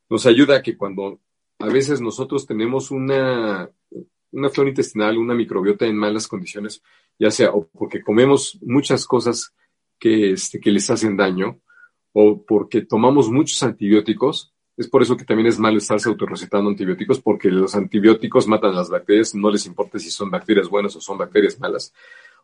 Nos 0.10 0.26
ayuda 0.26 0.58
a 0.58 0.62
que 0.62 0.78
cuando 0.78 1.20
a 1.60 1.68
veces 1.68 2.00
nosotros 2.00 2.46
tenemos 2.46 2.92
una, 2.92 3.70
una 4.32 4.50
flora 4.50 4.70
intestinal, 4.70 5.18
una 5.18 5.34
microbiota 5.34 5.86
en 5.86 5.98
malas 5.98 6.28
condiciones, 6.28 6.82
ya 7.20 7.32
sea 7.32 7.52
o 7.52 7.68
porque 7.68 8.02
comemos 8.02 8.58
muchas 8.62 9.06
cosas 9.06 9.54
que, 10.00 10.32
este, 10.32 10.60
que 10.60 10.72
les 10.72 10.90
hacen 10.90 11.18
daño, 11.18 11.60
o 12.14 12.44
porque 12.44 12.82
tomamos 12.82 13.30
muchos 13.30 13.62
antibióticos, 13.64 14.54
es 14.76 14.88
por 14.88 15.02
eso 15.02 15.18
que 15.18 15.26
también 15.26 15.48
es 15.48 15.58
malo 15.58 15.78
estarse 15.78 16.10
autorrecetando 16.10 16.70
antibióticos, 16.70 17.20
porque 17.20 17.50
los 17.50 17.76
antibióticos 17.76 18.48
matan 18.48 18.76
las 18.76 18.90
bacterias, 18.90 19.34
no 19.34 19.50
les 19.50 19.66
importa 19.66 19.98
si 19.98 20.12
son 20.12 20.30
bacterias 20.30 20.70
buenas 20.70 20.96
o 20.96 21.02
son 21.02 21.18
bacterias 21.18 21.60
malas, 21.60 21.94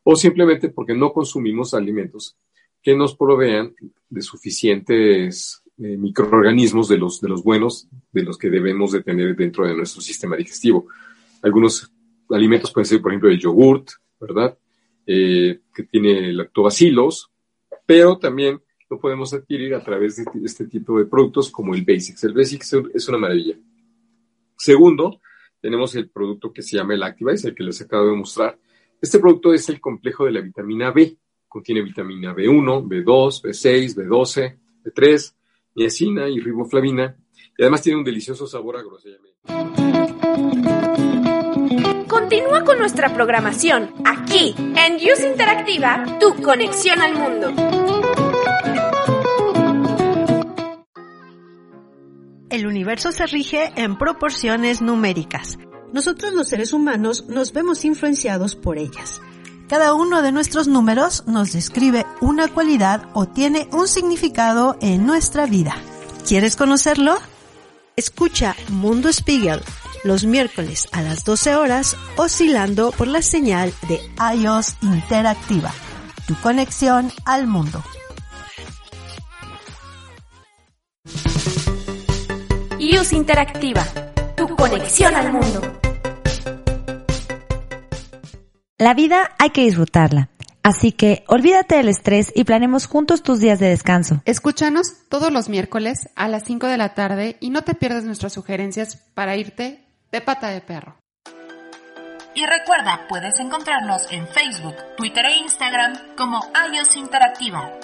o 0.04 0.16
simplemente 0.16 0.70
porque 0.70 0.96
no 0.96 1.14
consumimos 1.14 1.74
alimentos 1.74 2.36
que 2.82 2.96
nos 2.96 3.16
provean 3.16 3.74
de 4.10 4.22
suficientes 4.22 5.64
eh, 5.78 5.98
microorganismos 5.98 6.88
de 6.88 6.98
los, 6.98 7.22
de 7.22 7.30
los 7.30 7.44
buenos, 7.44 7.88
de 8.12 8.24
los 8.24 8.38
que 8.38 8.50
debemos 8.50 8.92
de 8.92 9.02
tener 9.02 9.36
dentro 9.36 9.66
de 9.66 9.76
nuestro 9.76 10.02
sistema 10.02 10.36
digestivo. 10.36 10.88
Algunos 11.44 11.92
alimentos 12.30 12.72
pueden 12.72 12.88
ser, 12.88 13.02
por 13.02 13.12
ejemplo, 13.12 13.30
el 13.30 13.40
yogurt, 13.40 13.90
¿verdad? 14.20 14.58
Eh, 15.06 15.60
que 15.76 15.84
tiene 15.84 16.34
lactobacilos, 16.34 17.30
pero 17.86 18.18
también 18.18 18.62
lo 18.90 19.00
podemos 19.00 19.34
adquirir 19.34 19.76
a 19.76 19.84
través 19.84 20.16
de 20.16 20.26
este 20.46 20.66
tipo 20.68 20.98
de 20.98 21.06
productos 21.06 21.52
como 21.52 21.76
el 21.76 21.84
Basics. 21.84 22.24
El 22.24 22.34
Basics 22.34 22.74
es 22.94 23.10
una 23.10 23.18
maravilla. 23.18 23.56
Segundo, 24.58 25.20
tenemos 25.60 25.96
el 25.96 26.10
producto 26.10 26.54
que 26.54 26.62
se 26.62 26.78
llama 26.78 26.94
el 26.94 27.04
Activize, 27.04 27.50
el 27.50 27.56
que 27.56 27.64
les 27.64 27.82
acabo 27.82 28.08
de 28.08 28.16
mostrar. 28.16 28.58
Este 29.02 29.20
producto 29.20 29.54
es 29.54 29.68
el 29.68 29.82
complejo 29.82 30.26
de 30.26 30.32
la 30.32 30.42
vitamina 30.42 30.92
B. 30.92 31.18
Contiene 31.48 31.82
vitamina 31.82 32.34
B1, 32.34 32.88
B2, 32.88 33.44
B6, 33.44 33.96
B12, 33.96 34.58
B3, 34.86 35.36
niacina 35.76 36.30
y 36.30 36.40
riboflavina. 36.40 37.16
Y 37.58 37.62
además 37.62 37.82
tiene 37.82 38.00
un 38.00 38.06
delicioso 38.06 38.48
sabor 38.48 38.78
a 38.78 39.83
Continúa 42.34 42.64
con 42.64 42.80
nuestra 42.80 43.14
programación 43.14 43.94
aquí 44.06 44.56
en 44.58 44.96
Use 44.96 45.30
Interactiva, 45.30 46.18
tu 46.20 46.42
conexión 46.42 47.00
al 47.00 47.14
mundo. 47.14 47.54
El 52.50 52.66
universo 52.66 53.12
se 53.12 53.28
rige 53.28 53.72
en 53.76 54.00
proporciones 54.00 54.82
numéricas. 54.82 55.60
Nosotros 55.92 56.34
los 56.34 56.48
seres 56.48 56.74
humanos 56.74 57.26
nos 57.30 57.54
vemos 57.54 57.86
influenciados 57.86 58.56
por 58.56 58.80
ellas. 58.80 59.22
Cada 59.70 59.94
uno 59.94 60.24
de 60.24 60.32
nuestros 60.32 60.68
números 60.68 61.26
nos 61.28 61.54
describe 61.54 62.04
una 62.20 62.48
cualidad 62.48 63.10
o 63.14 63.28
tiene 63.28 63.68
un 63.72 63.88
significado 63.88 64.76
en 64.82 65.06
nuestra 65.06 65.46
vida. 65.46 65.76
¿Quieres 66.28 66.56
conocerlo? 66.56 67.16
Escucha 67.96 68.56
Mundo 68.70 69.14
Spiegel 69.14 69.62
los 70.04 70.26
miércoles 70.26 70.88
a 70.92 71.02
las 71.02 71.24
12 71.24 71.56
horas 71.56 71.96
oscilando 72.18 72.92
por 72.92 73.08
la 73.08 73.22
señal 73.22 73.74
de 73.88 74.00
iOS 74.36 74.76
Interactiva, 74.82 75.72
tu 76.28 76.36
conexión 76.36 77.12
al 77.26 77.48
mundo. 77.48 77.84
iOS 82.80 83.14
Interactiva, 83.14 83.86
tu 84.36 84.48
conexión 84.56 85.16
al 85.16 85.32
mundo. 85.32 85.62
La 88.78 88.94
vida 88.94 89.32
hay 89.40 89.52
que 89.52 89.62
disfrutarla. 89.62 90.30
Así 90.64 90.94
que 90.94 91.26
olvídate 91.28 91.76
del 91.76 91.90
estrés 91.90 92.32
y 92.34 92.46
planemos 92.46 92.88
juntos 92.88 93.22
tus 93.22 93.40
días 93.42 93.60
de 93.60 93.68
descanso. 93.68 94.22
Escúchanos 94.24 95.08
todos 95.10 95.32
los 95.32 95.50
miércoles 95.50 96.10
a 96.16 96.30
las 96.30 96.44
5 96.46 96.68
de 96.68 96.78
la 96.78 96.94
tarde 96.94 97.36
y 97.42 97.50
no 97.50 97.64
te 97.64 97.76
pierdas 97.76 98.06
nuestras 98.06 98.32
sugerencias 98.32 98.98
para 99.14 99.36
irte 99.36 99.83
de 100.14 100.22
pata 100.22 100.50
de 100.50 100.62
perro. 100.62 100.96
Y 102.36 102.46
recuerda, 102.46 103.08
puedes 103.10 103.40
encontrarnos 103.40 104.12
en 104.12 104.28
Facebook, 104.28 104.76
Twitter 104.96 105.26
e 105.26 105.38
Instagram 105.40 106.16
como 106.16 106.40
iOS 106.72 106.96
Interactiva. 106.98 107.80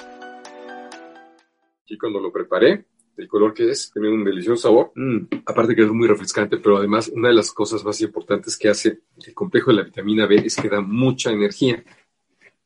Y 1.87 1.97
cuando 1.97 2.19
lo 2.19 2.31
preparé, 2.31 2.85
el 3.17 3.27
color 3.27 3.53
que 3.53 3.71
es, 3.71 3.91
tiene 3.91 4.09
un 4.09 4.23
delicioso 4.23 4.61
sabor. 4.61 4.91
Mm, 4.95 5.25
aparte 5.43 5.75
que 5.75 5.81
es 5.81 5.91
muy 5.91 6.07
refrescante, 6.07 6.57
pero 6.57 6.77
además 6.77 7.09
una 7.09 7.29
de 7.29 7.33
las 7.33 7.51
cosas 7.51 7.83
más 7.83 7.99
importantes 8.01 8.57
que 8.57 8.69
hace 8.69 9.01
el 9.25 9.33
complejo 9.33 9.71
de 9.71 9.77
la 9.77 9.83
vitamina 9.83 10.27
B 10.27 10.35
es 10.45 10.55
que 10.55 10.69
da 10.69 10.81
mucha 10.81 11.31
energía. 11.31 11.83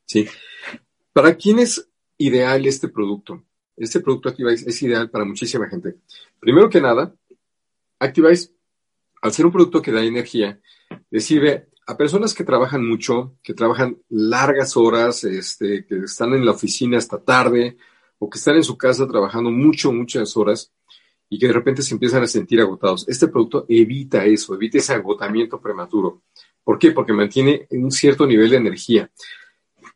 ¿Sí? 0.05 0.27
¿Para 1.13 1.35
quién 1.35 1.59
es 1.59 1.89
ideal 2.17 2.65
este 2.65 2.89
producto? 2.89 3.43
Este 3.77 4.01
producto 4.01 4.27
Activize 4.27 4.69
es 4.69 4.81
ideal 4.83 5.09
para 5.09 5.23
muchísima 5.23 5.69
gente. 5.69 5.95
Primero 6.39 6.69
que 6.69 6.81
nada, 6.81 7.15
Activize, 7.99 8.51
al 9.23 9.31
ser 9.31 9.45
un 9.45 9.53
producto 9.53 9.81
que 9.81 9.93
da 9.93 10.03
energía, 10.03 10.59
le 11.09 11.19
sirve 11.21 11.69
a 11.87 11.95
personas 11.95 12.33
que 12.33 12.43
trabajan 12.43 12.85
mucho, 12.85 13.37
que 13.41 13.53
trabajan 13.53 13.97
largas 14.09 14.75
horas, 14.75 15.23
este, 15.23 15.85
que 15.85 15.99
están 15.99 16.33
en 16.33 16.45
la 16.45 16.51
oficina 16.51 16.97
hasta 16.97 17.23
tarde, 17.23 17.77
o 18.19 18.29
que 18.29 18.37
están 18.37 18.57
en 18.57 18.65
su 18.65 18.77
casa 18.77 19.07
trabajando 19.07 19.49
mucho, 19.49 19.93
muchas 19.93 20.35
horas 20.35 20.73
y 21.29 21.39
que 21.39 21.47
de 21.47 21.53
repente 21.53 21.81
se 21.83 21.93
empiezan 21.93 22.23
a 22.23 22.27
sentir 22.27 22.59
agotados. 22.59 23.07
Este 23.07 23.29
producto 23.29 23.65
evita 23.69 24.25
eso, 24.25 24.55
evita 24.55 24.79
ese 24.79 24.93
agotamiento 24.93 25.61
prematuro. 25.61 26.23
¿Por 26.61 26.77
qué? 26.77 26.91
Porque 26.91 27.13
mantiene 27.13 27.65
un 27.71 27.91
cierto 27.91 28.27
nivel 28.27 28.49
de 28.49 28.57
energía. 28.57 29.09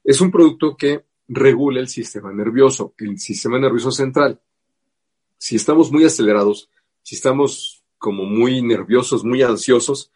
Es 0.06 0.22
un 0.22 0.32
producto 0.32 0.78
que 0.78 1.04
regula 1.28 1.82
el 1.82 1.90
sistema 1.90 2.32
nervioso, 2.32 2.94
el 2.98 3.20
sistema 3.20 3.60
nervioso 3.60 3.92
central. 3.92 4.40
Si 5.38 5.58
estamos 5.58 5.92
muy 5.92 6.06
acelerados, 6.06 6.70
si 7.04 7.16
estamos 7.16 7.77
como 7.98 8.26
muy 8.26 8.62
nerviosos, 8.62 9.24
muy 9.24 9.42
ansiosos, 9.42 10.12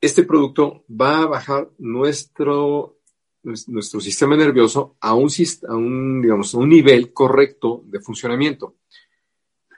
este 0.00 0.24
producto 0.24 0.84
va 0.88 1.22
a 1.22 1.26
bajar 1.26 1.70
nuestro 1.78 2.98
nuestro 3.42 4.00
sistema 4.00 4.36
nervioso 4.36 4.96
a 5.00 5.14
un, 5.14 5.28
a 5.68 5.74
un, 5.74 6.22
digamos, 6.22 6.54
a 6.54 6.58
un 6.58 6.68
nivel 6.68 7.12
correcto 7.12 7.82
de 7.86 8.00
funcionamiento. 8.00 8.76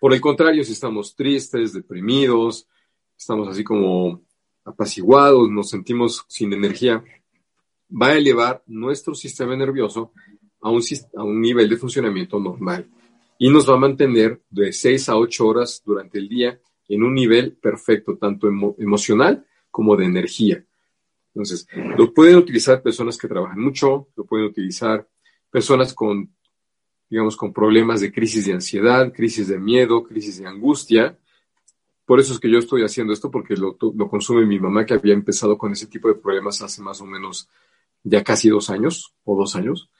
Por 0.00 0.12
el 0.12 0.20
contrario, 0.20 0.64
si 0.64 0.72
estamos 0.72 1.16
tristes, 1.16 1.72
deprimidos, 1.72 2.68
estamos 3.16 3.48
así 3.48 3.64
como 3.64 4.22
apaciguados, 4.64 5.50
nos 5.50 5.70
sentimos 5.70 6.24
sin 6.28 6.52
energía, 6.52 7.02
va 7.90 8.08
a 8.08 8.18
elevar 8.18 8.62
nuestro 8.66 9.14
sistema 9.14 9.56
nervioso 9.56 10.12
a 10.60 10.70
un, 10.70 10.82
a 11.16 11.22
un 11.22 11.40
nivel 11.40 11.68
de 11.68 11.76
funcionamiento 11.76 12.38
normal 12.38 12.88
y 13.38 13.48
nos 13.50 13.68
va 13.68 13.74
a 13.74 13.78
mantener 13.78 14.42
de 14.50 14.72
6 14.72 15.08
a 15.08 15.16
8 15.16 15.46
horas 15.46 15.82
durante 15.84 16.18
el 16.18 16.28
día 16.28 16.60
en 16.88 17.02
un 17.02 17.14
nivel 17.14 17.52
perfecto, 17.52 18.16
tanto 18.16 18.48
emocional 18.48 19.46
como 19.70 19.96
de 19.96 20.04
energía. 20.04 20.64
Entonces, 21.34 21.66
lo 21.96 22.14
pueden 22.14 22.36
utilizar 22.36 22.82
personas 22.82 23.18
que 23.18 23.26
trabajan 23.26 23.58
mucho, 23.58 24.08
lo 24.14 24.24
pueden 24.24 24.46
utilizar 24.46 25.08
personas 25.50 25.92
con, 25.92 26.32
digamos, 27.10 27.36
con 27.36 27.52
problemas 27.52 28.00
de 28.00 28.12
crisis 28.12 28.46
de 28.46 28.52
ansiedad, 28.52 29.12
crisis 29.12 29.48
de 29.48 29.58
miedo, 29.58 30.04
crisis 30.04 30.38
de 30.38 30.46
angustia. 30.46 31.18
Por 32.04 32.20
eso 32.20 32.34
es 32.34 32.38
que 32.38 32.50
yo 32.50 32.58
estoy 32.58 32.82
haciendo 32.82 33.12
esto, 33.12 33.30
porque 33.30 33.56
lo, 33.56 33.76
consume 34.08 34.46
mi 34.46 34.60
mamá, 34.60 34.86
que 34.86 34.94
había 34.94 35.14
empezado 35.14 35.58
con 35.58 35.72
ese 35.72 35.88
tipo 35.88 36.06
de 36.06 36.14
problemas 36.14 36.62
hace 36.62 36.82
más 36.82 37.00
o 37.00 37.06
menos 37.06 37.48
ya 38.04 38.22
casi 38.22 38.48
dos 38.48 38.70
años 38.70 39.14
o 39.24 39.36
dos 39.36 39.56
años. 39.56 39.90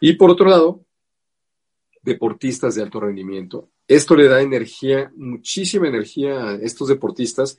Y 0.00 0.14
por 0.14 0.30
otro 0.30 0.48
lado, 0.48 0.84
deportistas 2.02 2.74
de 2.74 2.82
alto 2.82 2.98
rendimiento. 2.98 3.68
Esto 3.88 4.16
le 4.16 4.28
da 4.28 4.40
energía, 4.42 5.12
muchísima 5.16 5.88
energía 5.88 6.50
a 6.50 6.54
estos 6.56 6.88
deportistas. 6.88 7.58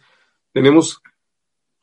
Tenemos 0.51 1.01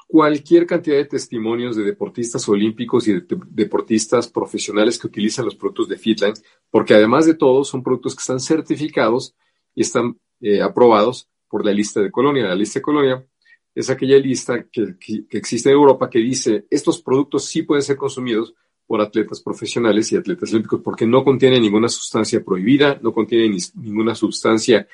cualquier 0.06 0.66
cantidad 0.66 0.96
de 0.96 1.06
testimonios 1.06 1.76
de 1.76 1.82
deportistas 1.82 2.48
olímpicos 2.48 3.08
y 3.08 3.14
de 3.14 3.26
deportistas 3.50 4.28
profesionales 4.28 4.98
que 4.98 5.06
utilizan 5.06 5.46
los 5.46 5.56
productos 5.56 5.88
de 5.88 5.96
Fitline, 5.96 6.34
porque 6.70 6.94
además 6.94 7.26
de 7.26 7.34
todo 7.34 7.64
son 7.64 7.82
productos 7.82 8.14
que 8.14 8.20
están 8.20 8.40
certificados 8.40 9.34
y 9.74 9.82
están 9.82 10.18
eh, 10.40 10.60
aprobados 10.60 11.28
por 11.48 11.64
la 11.64 11.72
lista 11.72 12.00
de 12.00 12.10
Colonia. 12.10 12.48
La 12.48 12.54
lista 12.54 12.78
de 12.78 12.82
Colonia 12.82 13.26
es 13.74 13.90
aquella 13.90 14.18
lista 14.18 14.66
que, 14.70 14.96
existe 15.30 15.70
en 15.70 15.74
Europa 15.74 16.08
que 16.08 16.18
dice 16.18 16.66
estos 16.70 17.02
productos 17.02 17.46
sí 17.46 17.62
pueden 17.62 17.82
ser 17.82 17.96
consumidos 17.96 18.54
por 18.86 19.00
atletas 19.00 19.40
profesionales 19.40 20.12
y 20.12 20.16
atletas 20.16 20.52
olímpicos 20.52 20.80
porque 20.82 21.06
no 21.06 21.24
contienen 21.24 21.62
ninguna 21.62 21.88
sustancia 21.88 22.44
prohibida, 22.44 22.98
no 23.02 23.12
contienen 23.12 23.56
ninguna 23.74 24.14
sustancia 24.14 24.86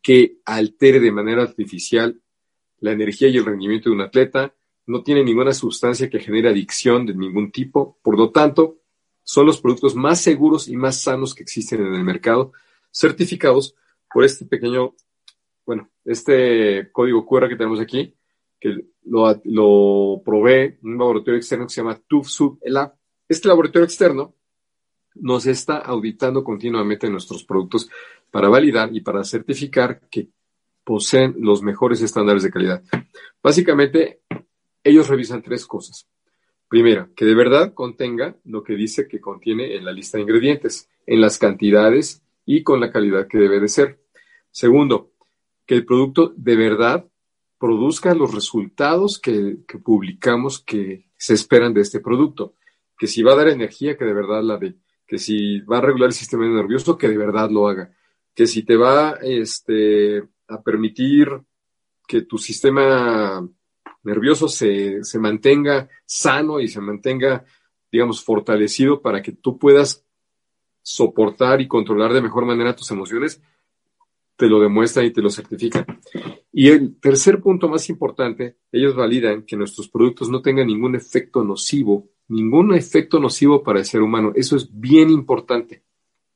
que 0.00 0.38
altere 0.44 1.00
de 1.00 1.12
manera 1.12 1.42
artificial 1.42 2.20
la 2.80 2.92
energía 2.92 3.28
y 3.28 3.36
el 3.36 3.44
rendimiento 3.44 3.88
de 3.88 3.96
un 3.96 4.02
atleta, 4.02 4.54
no 4.86 5.02
tiene 5.02 5.24
ninguna 5.24 5.52
sustancia 5.52 6.10
que 6.10 6.20
genere 6.20 6.50
adicción 6.50 7.06
de 7.06 7.14
ningún 7.14 7.50
tipo, 7.50 7.98
por 8.02 8.18
lo 8.18 8.30
tanto, 8.30 8.78
son 9.22 9.46
los 9.46 9.60
productos 9.60 9.94
más 9.94 10.20
seguros 10.20 10.68
y 10.68 10.76
más 10.76 11.00
sanos 11.00 11.34
que 11.34 11.42
existen 11.42 11.80
en 11.86 11.94
el 11.94 12.04
mercado, 12.04 12.52
certificados 12.92 13.74
por 14.12 14.24
este 14.24 14.44
pequeño, 14.44 14.94
bueno, 15.64 15.90
este 16.04 16.90
código 16.92 17.24
QR 17.24 17.48
que 17.48 17.56
tenemos 17.56 17.80
aquí, 17.80 18.14
que 18.60 18.84
lo, 19.04 19.40
lo 19.44 20.22
provee 20.22 20.76
un 20.82 20.98
laboratorio 20.98 21.38
externo 21.38 21.66
que 21.66 21.72
se 21.72 21.80
llama 21.80 22.00
TUFSUB 22.06 22.58
ELA. 22.62 22.94
Este 23.28 23.48
laboratorio 23.48 23.84
externo 23.84 24.34
nos 25.14 25.46
está 25.46 25.78
auditando 25.78 26.42
continuamente 26.42 27.08
nuestros 27.08 27.44
productos 27.44 27.88
para 28.30 28.48
validar 28.48 28.94
y 28.94 29.00
para 29.00 29.24
certificar 29.24 30.00
que 30.10 30.28
poseen 30.82 31.36
los 31.38 31.62
mejores 31.62 32.02
estándares 32.02 32.42
de 32.42 32.50
calidad. 32.50 32.82
Básicamente, 33.42 34.20
ellos 34.82 35.08
revisan 35.08 35.42
tres 35.42 35.66
cosas. 35.66 36.06
Primera, 36.68 37.08
que 37.14 37.24
de 37.24 37.34
verdad 37.34 37.72
contenga 37.72 38.36
lo 38.44 38.62
que 38.62 38.74
dice 38.74 39.06
que 39.06 39.20
contiene 39.20 39.76
en 39.76 39.84
la 39.84 39.92
lista 39.92 40.18
de 40.18 40.22
ingredientes, 40.22 40.88
en 41.06 41.20
las 41.20 41.38
cantidades 41.38 42.22
y 42.44 42.62
con 42.62 42.80
la 42.80 42.90
calidad 42.90 43.28
que 43.28 43.38
debe 43.38 43.60
de 43.60 43.68
ser. 43.68 44.00
Segundo, 44.50 45.12
que 45.66 45.74
el 45.74 45.86
producto 45.86 46.32
de 46.36 46.56
verdad 46.56 47.06
produzca 47.58 48.14
los 48.14 48.34
resultados 48.34 49.18
que, 49.18 49.58
publicamos 49.82 50.60
que 50.60 51.06
se 51.16 51.34
esperan 51.34 51.72
de 51.72 51.80
este 51.80 52.00
producto. 52.00 52.54
Que 52.98 53.06
si 53.06 53.22
va 53.22 53.32
a 53.32 53.36
dar 53.36 53.48
energía, 53.48 53.96
que 53.96 54.04
de 54.04 54.14
verdad 54.14 54.42
la 54.42 54.56
de, 54.56 54.76
que 55.06 55.18
si 55.18 55.60
va 55.60 55.78
a 55.78 55.80
regular 55.80 56.08
el 56.08 56.14
sistema 56.14 56.46
nervioso, 56.46 56.96
que 56.96 57.08
de 57.08 57.18
verdad 57.18 57.50
lo 57.50 57.68
haga, 57.68 57.92
que 58.34 58.46
si 58.46 58.64
te 58.64 58.76
va 58.76 59.18
este, 59.22 60.22
a 60.48 60.62
permitir 60.62 61.28
que 62.06 62.22
tu 62.22 62.38
sistema 62.38 63.46
nervioso 64.02 64.48
se, 64.48 65.02
se 65.02 65.18
mantenga 65.18 65.88
sano 66.04 66.60
y 66.60 66.68
se 66.68 66.80
mantenga, 66.80 67.44
digamos, 67.90 68.22
fortalecido 68.22 69.00
para 69.00 69.22
que 69.22 69.32
tú 69.32 69.58
puedas 69.58 70.04
soportar 70.82 71.60
y 71.60 71.68
controlar 71.68 72.12
de 72.12 72.20
mejor 72.20 72.44
manera 72.44 72.76
tus 72.76 72.90
emociones, 72.90 73.40
te 74.36 74.46
lo 74.48 74.60
demuestran 74.60 75.06
y 75.06 75.12
te 75.12 75.22
lo 75.22 75.30
certifican. 75.30 75.86
Y 76.52 76.68
el 76.68 76.96
tercer 77.00 77.40
punto 77.40 77.68
más 77.68 77.88
importante, 77.88 78.58
ellos 78.70 78.94
validan 78.94 79.42
que 79.42 79.56
nuestros 79.56 79.88
productos 79.88 80.28
no 80.28 80.42
tengan 80.42 80.66
ningún 80.66 80.94
efecto 80.94 81.42
nocivo, 81.42 82.10
ningún 82.28 82.74
efecto 82.74 83.18
nocivo 83.20 83.62
para 83.62 83.78
el 83.78 83.84
ser 83.84 84.02
humano. 84.02 84.32
Eso 84.34 84.56
es 84.56 84.68
bien 84.72 85.10
importante. 85.10 85.82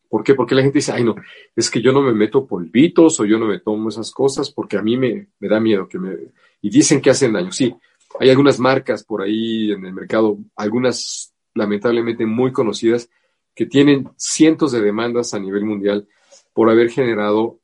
¿Por 0.08 0.24
qué? 0.24 0.34
Porque 0.34 0.54
la 0.54 0.62
gente 0.62 0.78
dice, 0.78 0.92
ay 0.92 1.04
no, 1.04 1.16
es 1.54 1.70
que 1.70 1.82
yo 1.82 1.92
no 1.92 2.00
me 2.00 2.14
meto 2.14 2.46
polvitos 2.46 3.20
o 3.20 3.24
yo 3.24 3.38
no 3.38 3.46
me 3.46 3.60
tomo 3.60 3.90
esas 3.90 4.10
cosas 4.10 4.50
porque 4.50 4.78
a 4.78 4.82
mí 4.82 4.96
me, 4.96 5.28
me 5.38 5.48
da 5.48 5.60
miedo 5.60 5.88
que 5.88 5.98
me... 5.98 6.16
Y 6.62 6.70
dicen 6.70 7.00
que 7.00 7.10
hacen 7.10 7.32
daño. 7.32 7.52
Sí, 7.52 7.74
hay 8.18 8.30
algunas 8.30 8.58
marcas 8.58 9.04
por 9.04 9.22
ahí 9.22 9.70
en 9.70 9.84
el 9.84 9.92
mercado, 9.92 10.38
algunas 10.56 11.34
lamentablemente 11.54 12.24
muy 12.26 12.52
conocidas, 12.52 13.10
que 13.54 13.66
tienen 13.66 14.08
cientos 14.16 14.72
de 14.72 14.80
demandas 14.80 15.34
a 15.34 15.38
nivel 15.38 15.64
mundial 15.64 16.08
por 16.54 16.70
haber 16.70 16.90
generado 16.90 17.60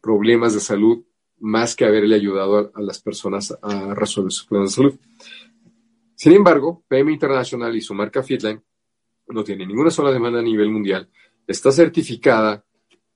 problemas 0.00 0.54
de 0.54 0.60
salud 0.60 1.02
más 1.38 1.74
que 1.74 1.84
haberle 1.84 2.14
ayudado 2.14 2.70
a, 2.74 2.80
las 2.80 3.00
personas 3.00 3.56
a 3.62 3.94
resolver 3.94 4.32
sus 4.32 4.46
problemas 4.46 4.70
de 4.70 4.76
salud. 4.76 4.94
Sin 6.24 6.32
embargo, 6.32 6.82
PM 6.88 7.12
Internacional 7.12 7.76
y 7.76 7.82
su 7.82 7.92
marca 7.92 8.22
Fitline 8.22 8.58
no 9.28 9.44
tiene 9.44 9.66
ninguna 9.66 9.90
sola 9.90 10.10
demanda 10.10 10.38
a 10.38 10.42
nivel 10.42 10.70
mundial. 10.70 11.06
Está 11.46 11.70
certificada 11.70 12.64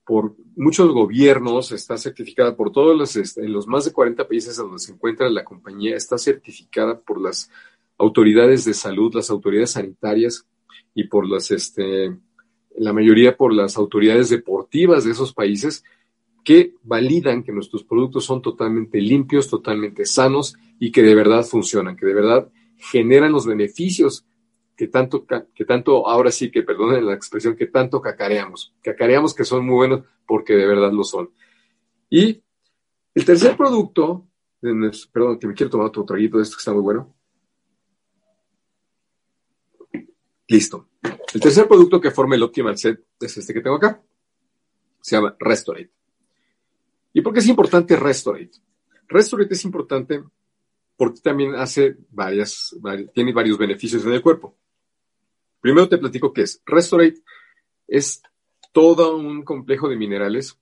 por 0.05 0.37
muchos 0.57 0.93
gobiernos, 0.93 1.73
está 1.73 1.97
certificada 1.97 2.55
por 2.55 2.71
todos 2.71 2.95
los, 2.95 3.17
este, 3.17 3.47
en 3.47 3.55
los 3.55 3.67
más 3.67 3.87
de 3.87 3.95
40 3.95 4.29
países 4.29 4.59
donde 4.59 4.79
se 4.79 4.93
encuentra 4.93 5.31
la 5.31 5.43
compañía, 5.43 5.97
está 5.97 6.19
certificada 6.19 7.01
por 7.01 7.19
las 7.19 7.51
autoridades 7.97 8.67
de 8.67 8.75
salud, 8.75 9.15
las 9.15 9.31
autoridades 9.31 9.71
sanitarias 9.71 10.47
y 10.95 11.05
por 11.05 11.27
las, 11.27 11.51
este, 11.51 12.15
la 12.77 12.93
mayoría 12.93 13.39
por 13.39 13.55
las 13.55 13.79
autoridades 13.79 14.29
deportivas 14.29 15.05
de 15.05 15.13
esos 15.13 15.33
países 15.33 15.83
que 16.45 16.75
validan 16.83 17.43
que 17.43 17.53
nuestros 17.53 17.85
productos 17.85 18.27
son 18.27 18.43
totalmente 18.43 19.01
limpios, 19.01 19.49
totalmente 19.49 20.05
sanos 20.05 20.59
y 20.79 20.93
que 20.93 21.03
de 21.03 21.15
verdad 21.15 21.43
funcionan, 21.43 21.97
que 21.97 22.05
de 22.05 22.13
verdad 22.13 22.51
generan 22.79 23.33
los 23.33 23.47
beneficios 23.47 24.27
que 24.77 24.87
tanto, 24.87 25.27
que 25.55 25.65
tanto, 25.65 26.07
ahora 26.07 26.31
sí 26.31 26.51
que 26.51 26.63
perdonen 26.63 27.05
la 27.05 27.15
expresión, 27.15 27.57
que 27.57 27.67
tanto 27.67 28.01
cacareamos. 28.01 28.75
Cacareamos 28.81 29.35
que 29.35 29.45
son 29.45 29.67
muy 29.67 29.75
buenos 29.75 30.05
porque 30.25 30.55
de 30.55 30.67
verdad 30.67 30.93
lo 30.93 31.03
son. 31.03 31.31
Y 32.09 32.43
el 33.13 33.25
tercer 33.25 33.57
producto, 33.57 34.29
perdón, 35.13 35.39
que 35.41 35.49
me 35.49 35.55
quiero 35.55 35.71
tomar 35.71 35.89
otro 35.89 36.05
traguito 36.05 36.37
de 36.37 36.45
esto 36.45 36.57
que 36.57 36.61
está 36.61 36.73
muy 36.73 36.83
bueno. 36.83 37.13
Listo. 40.47 40.89
El 41.35 41.41
tercer 41.41 41.67
producto 41.67 42.01
que 42.01 42.13
forma 42.13 42.37
el 42.37 42.43
Optimal 42.45 42.79
Set 42.79 43.05
es 43.21 43.37
este 43.37 43.53
que 43.53 43.61
tengo 43.61 43.77
acá. 43.77 44.01
Se 45.01 45.17
llama 45.17 45.37
Restorate. 45.41 45.91
¿Y 47.13 47.21
por 47.21 47.33
qué 47.33 47.41
es 47.41 47.49
importante 47.49 47.97
Restorate? 47.97 48.53
Restorate 49.09 49.55
es 49.55 49.65
importante 49.65 50.23
porque 50.99 51.21
también 51.21 51.55
hace 51.55 51.97
varias, 52.11 52.77
tiene 53.15 53.33
varios 53.33 53.57
beneficios 53.57 54.05
en 54.05 54.13
el 54.13 54.21
cuerpo. 54.21 54.55
Primero 55.61 55.89
te 55.89 55.97
platico 55.97 56.35
qué 56.35 56.43
es. 56.43 56.61
Restorate 56.67 57.23
es 57.87 58.21
todo 58.73 59.17
un 59.17 59.43
complejo 59.43 59.89
de 59.89 59.97
minerales 59.97 60.59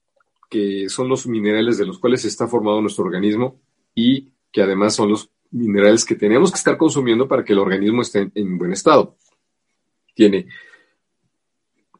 que 0.49 0.87
son 0.87 1.09
los 1.09 1.27
minerales 1.27 1.77
de 1.77 1.85
los 1.85 1.99
cuales 1.99 2.23
está 2.23 2.47
formado 2.47 2.79
nuestro 2.79 3.03
organismo 3.03 3.59
y 3.93 4.29
que 4.53 4.61
además 4.61 4.95
son 4.95 5.09
los 5.09 5.29
minerales 5.51 6.05
que 6.05 6.15
tenemos 6.15 6.51
que 6.51 6.57
estar 6.57 6.77
consumiendo 6.77 7.27
para 7.27 7.43
que 7.43 7.51
el 7.51 7.59
organismo 7.59 8.01
esté 8.01 8.31
en 8.33 8.57
buen 8.57 8.71
estado 8.71 9.17
tiene 10.17 10.47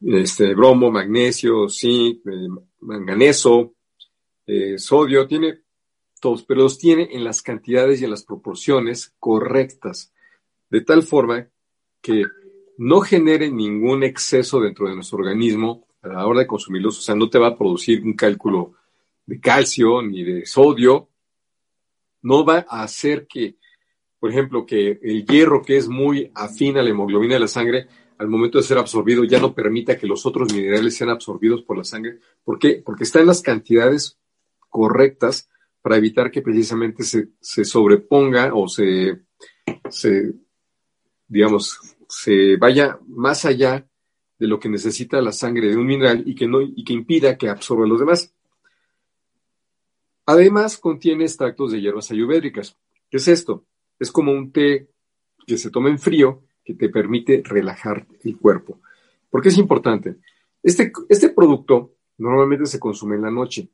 este, 0.02 0.56
bromo, 0.56 0.92
magnesio, 0.92 1.70
zinc, 1.70 2.26
eh, 2.26 2.48
manganeso, 2.82 3.76
eh, 4.46 4.78
sodio, 4.80 5.28
tiene 5.28 5.62
todos, 6.20 6.44
pero 6.44 6.62
los 6.62 6.78
tiene 6.78 7.10
en 7.12 7.24
las 7.24 7.42
cantidades 7.42 8.02
y 8.02 8.06
en 8.06 8.12
las 8.12 8.24
proporciones 8.24 9.14
correctas, 9.20 10.14
de 10.70 10.82
tal 10.82 11.04
forma 11.04 11.48
que 12.02 12.24
no 12.78 13.02
genere 13.02 13.52
ningún 13.52 14.04
exceso 14.04 14.60
dentro 14.60 14.88
de 14.88 14.96
nuestro 14.96 15.18
organismo 15.18 15.88
a 16.02 16.10
la 16.10 16.26
hora 16.28 16.42
de 16.42 16.48
consumirlos, 16.48 17.00
o 17.00 17.02
sea, 17.02 17.16
no 17.16 17.30
te 17.30 17.40
va 17.40 17.48
a 17.48 17.58
producir 17.58 18.04
un 18.04 18.14
cálculo 18.14 18.74
de 19.26 19.40
calcio 19.40 20.02
ni 20.02 20.24
de 20.24 20.46
sodio, 20.46 21.10
no 22.22 22.46
va 22.46 22.66
a 22.70 22.84
hacer 22.84 23.28
que, 23.28 23.56
por 24.20 24.30
ejemplo, 24.30 24.66
que 24.66 25.00
el 25.02 25.26
hierro 25.26 25.62
que 25.62 25.78
es 25.78 25.88
muy 25.88 26.32
afín 26.36 26.78
a 26.78 26.84
la 26.84 26.90
hemoglobina 26.90 27.36
de 27.36 27.40
la 27.42 27.48
sangre 27.48 27.88
al 28.18 28.28
momento 28.28 28.58
de 28.58 28.64
ser 28.64 28.78
absorbido 28.78 29.24
ya 29.24 29.40
no 29.40 29.54
permita 29.54 29.98
que 29.98 30.08
los 30.08 30.26
otros 30.26 30.52
minerales 30.54 30.96
sean 30.96 31.10
absorbidos 31.10 31.62
por 31.62 31.78
la 31.78 31.84
sangre. 31.84 32.20
¿Por 32.44 32.58
qué? 32.58 32.82
Porque 32.84 33.04
está 33.04 33.20
en 33.20 33.28
las 33.28 33.42
cantidades 33.42 34.18
correctas 34.70 35.50
para 35.88 36.00
evitar 36.00 36.30
que 36.30 36.42
precisamente 36.42 37.02
se, 37.02 37.64
sobreponga 37.64 38.54
o 38.54 38.68
se, 38.68 39.22
digamos, 41.30 41.80
se 42.10 42.58
vaya 42.58 43.00
más 43.08 43.46
allá 43.46 43.88
de 44.38 44.48
lo 44.48 44.60
que 44.60 44.68
necesita 44.68 45.22
la 45.22 45.32
sangre 45.32 45.70
de 45.70 45.78
un 45.78 45.88
mineral 45.88 46.24
y 46.26 46.36
que, 46.36 46.46
no, 46.46 46.60
y 46.60 46.84
que 46.84 46.92
impida 46.92 47.38
que 47.38 47.48
absorba 47.48 47.88
los 47.88 48.02
demás. 48.02 48.36
Además, 50.26 50.78
contiene 50.78 51.24
extractos 51.24 51.72
de 51.72 51.80
hierbas 51.80 52.12
ayurvédicas. 52.12 52.76
¿Qué 53.10 53.16
es 53.16 53.30
esto? 53.30 53.64
Es 53.98 54.12
como 54.12 54.34
un 54.34 54.52
té 54.52 54.90
que 55.46 55.58
se 55.58 55.72
toma 55.72 55.88
en 55.88 56.00
frío 56.00 56.44
que 56.66 56.74
te 56.74 56.90
permite 56.90 57.42
relajar 57.46 58.06
el 58.26 58.36
cuerpo. 58.36 58.82
¿Por 59.30 59.42
qué 59.42 59.48
es 59.48 59.58
importante? 59.58 60.18
Este, 60.62 60.92
este 61.08 61.30
producto 61.30 61.94
normalmente 62.18 62.66
se 62.66 62.78
consume 62.78 63.16
en 63.16 63.22
la 63.22 63.32
noche. 63.32 63.70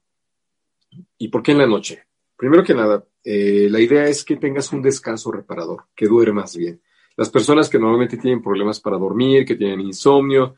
¿Y 1.18 1.28
por 1.28 1.44
qué 1.44 1.52
en 1.52 1.60
la 1.60 1.68
noche? 1.68 2.04
Primero 2.36 2.64
que 2.64 2.74
nada, 2.74 3.06
eh, 3.24 3.68
la 3.70 3.80
idea 3.80 4.08
es 4.08 4.24
que 4.24 4.38
tengas 4.38 4.72
un 4.74 4.82
descanso 4.82 5.32
reparador, 5.32 5.86
que 5.96 6.08
duermas 6.08 6.56
bien. 6.58 6.82
Las 7.16 7.30
personas 7.30 7.70
que 7.70 7.80
normalmente 7.80 8.18
tienen 8.18 8.42
problemas 8.42 8.80
para 8.80 8.98
dormir, 8.98 9.46
que 9.46 9.56
tienen 9.56 9.82
insomnio, 9.82 10.56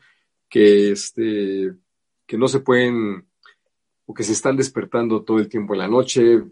que, 0.48 0.92
este, 0.92 1.74
que 2.26 2.38
no 2.38 2.48
se 2.48 2.60
pueden 2.60 3.28
o 4.06 4.14
que 4.14 4.22
se 4.22 4.32
están 4.32 4.56
despertando 4.56 5.22
todo 5.22 5.38
el 5.38 5.48
tiempo 5.48 5.74
en 5.74 5.80
la 5.80 5.88
noche, 5.88 6.42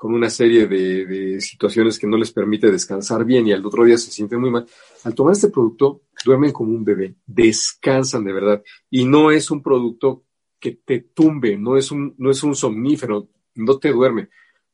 con 0.00 0.14
una 0.14 0.30
serie 0.30 0.66
de, 0.66 1.38
situaciones 1.42 1.98
que 1.98 2.06
no 2.06 2.16
les 2.16 2.32
permite 2.32 2.70
descansar 2.70 3.22
bien 3.22 3.46
y 3.46 3.52
al 3.52 3.66
otro 3.66 3.84
día 3.84 3.98
se 3.98 4.10
sienten 4.10 4.40
muy 4.40 4.50
mal. 4.50 4.66
Al 5.04 5.14
tomar 5.14 5.32
este 5.32 5.50
producto, 5.50 6.04
duermen 6.24 6.52
como 6.52 6.72
un 6.72 6.82
bebé, 6.82 7.16
descansan 7.26 8.24
de 8.24 8.32
verdad. 8.32 8.62
Y 8.88 9.04
no 9.04 9.30
es 9.30 9.50
un 9.50 9.62
producto 9.62 10.24
que 10.60 10.72
te 10.84 11.00
tumbe, 11.00 11.56
no 11.56 11.76
es 11.76 11.90
un, 11.90 12.14
no 12.18 12.30
es 12.30 12.42
un 12.42 12.54
somnífero, 12.54 13.28
no 13.56 13.78
te 13.78 13.90
duerme. 13.90 14.28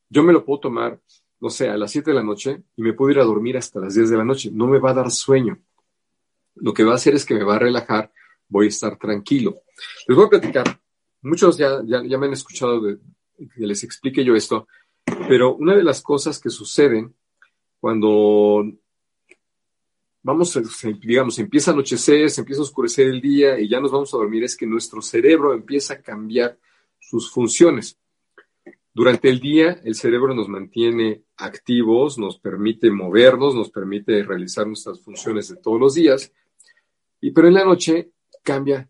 Yo 0.09 0.23
me 0.23 0.33
lo 0.33 0.45
puedo 0.45 0.59
tomar, 0.59 0.99
no 1.39 1.49
sé, 1.49 1.69
a 1.69 1.77
las 1.77 1.91
7 1.91 2.11
de 2.11 2.15
la 2.15 2.23
noche 2.23 2.63
y 2.75 2.81
me 2.81 2.93
puedo 2.93 3.11
ir 3.11 3.19
a 3.19 3.23
dormir 3.25 3.57
hasta 3.57 3.79
las 3.79 3.95
10 3.95 4.09
de 4.09 4.17
la 4.17 4.25
noche. 4.25 4.51
No 4.51 4.67
me 4.67 4.79
va 4.79 4.91
a 4.91 4.95
dar 4.95 5.11
sueño. 5.11 5.59
Lo 6.55 6.73
que 6.73 6.83
va 6.83 6.93
a 6.93 6.95
hacer 6.95 7.15
es 7.15 7.25
que 7.25 7.35
me 7.35 7.43
va 7.43 7.55
a 7.55 7.59
relajar, 7.59 8.11
voy 8.47 8.65
a 8.65 8.69
estar 8.69 8.97
tranquilo. 8.97 9.61
Les 10.07 10.15
voy 10.15 10.25
a 10.25 10.29
platicar. 10.29 10.79
Muchos 11.21 11.57
ya, 11.57 11.81
ya, 11.85 12.03
ya 12.03 12.17
me 12.17 12.27
han 12.27 12.33
escuchado 12.33 12.81
que 12.81 12.97
les 13.55 13.83
explique 13.83 14.23
yo 14.23 14.35
esto 14.35 14.67
pero 15.27 15.55
una 15.55 15.75
de 15.75 15.83
las 15.83 16.01
cosas 16.01 16.39
que 16.39 16.49
suceden 16.49 17.15
cuando 17.79 18.63
vamos, 20.27 20.59
digamos, 21.01 21.39
empieza 21.39 21.71
a 21.71 21.73
anochecer, 21.73 22.29
se 22.29 22.41
empieza 22.41 22.59
a 22.59 22.65
oscurecer 22.65 23.07
el 23.07 23.21
día 23.21 23.57
y 23.57 23.69
ya 23.69 23.79
nos 23.79 23.93
vamos 23.93 24.13
a 24.13 24.17
dormir, 24.17 24.43
es 24.43 24.57
que 24.57 24.67
nuestro 24.67 25.01
cerebro 25.01 25.53
empieza 25.53 25.93
a 25.93 26.01
cambiar 26.01 26.59
sus 26.99 27.31
funciones. 27.31 27.97
Durante 28.93 29.29
el 29.29 29.39
día, 29.39 29.79
el 29.85 29.95
cerebro 29.95 30.33
nos 30.33 30.49
mantiene 30.49 31.23
activos, 31.37 32.17
nos 32.17 32.39
permite 32.39 32.91
movernos, 32.91 33.55
nos 33.55 33.69
permite 33.69 34.21
realizar 34.23 34.67
nuestras 34.67 34.99
funciones 34.99 35.47
de 35.47 35.55
todos 35.55 35.79
los 35.79 35.93
días, 35.93 36.33
y, 37.21 37.31
pero 37.31 37.47
en 37.47 37.53
la 37.53 37.63
noche 37.63 38.11
cambia 38.43 38.85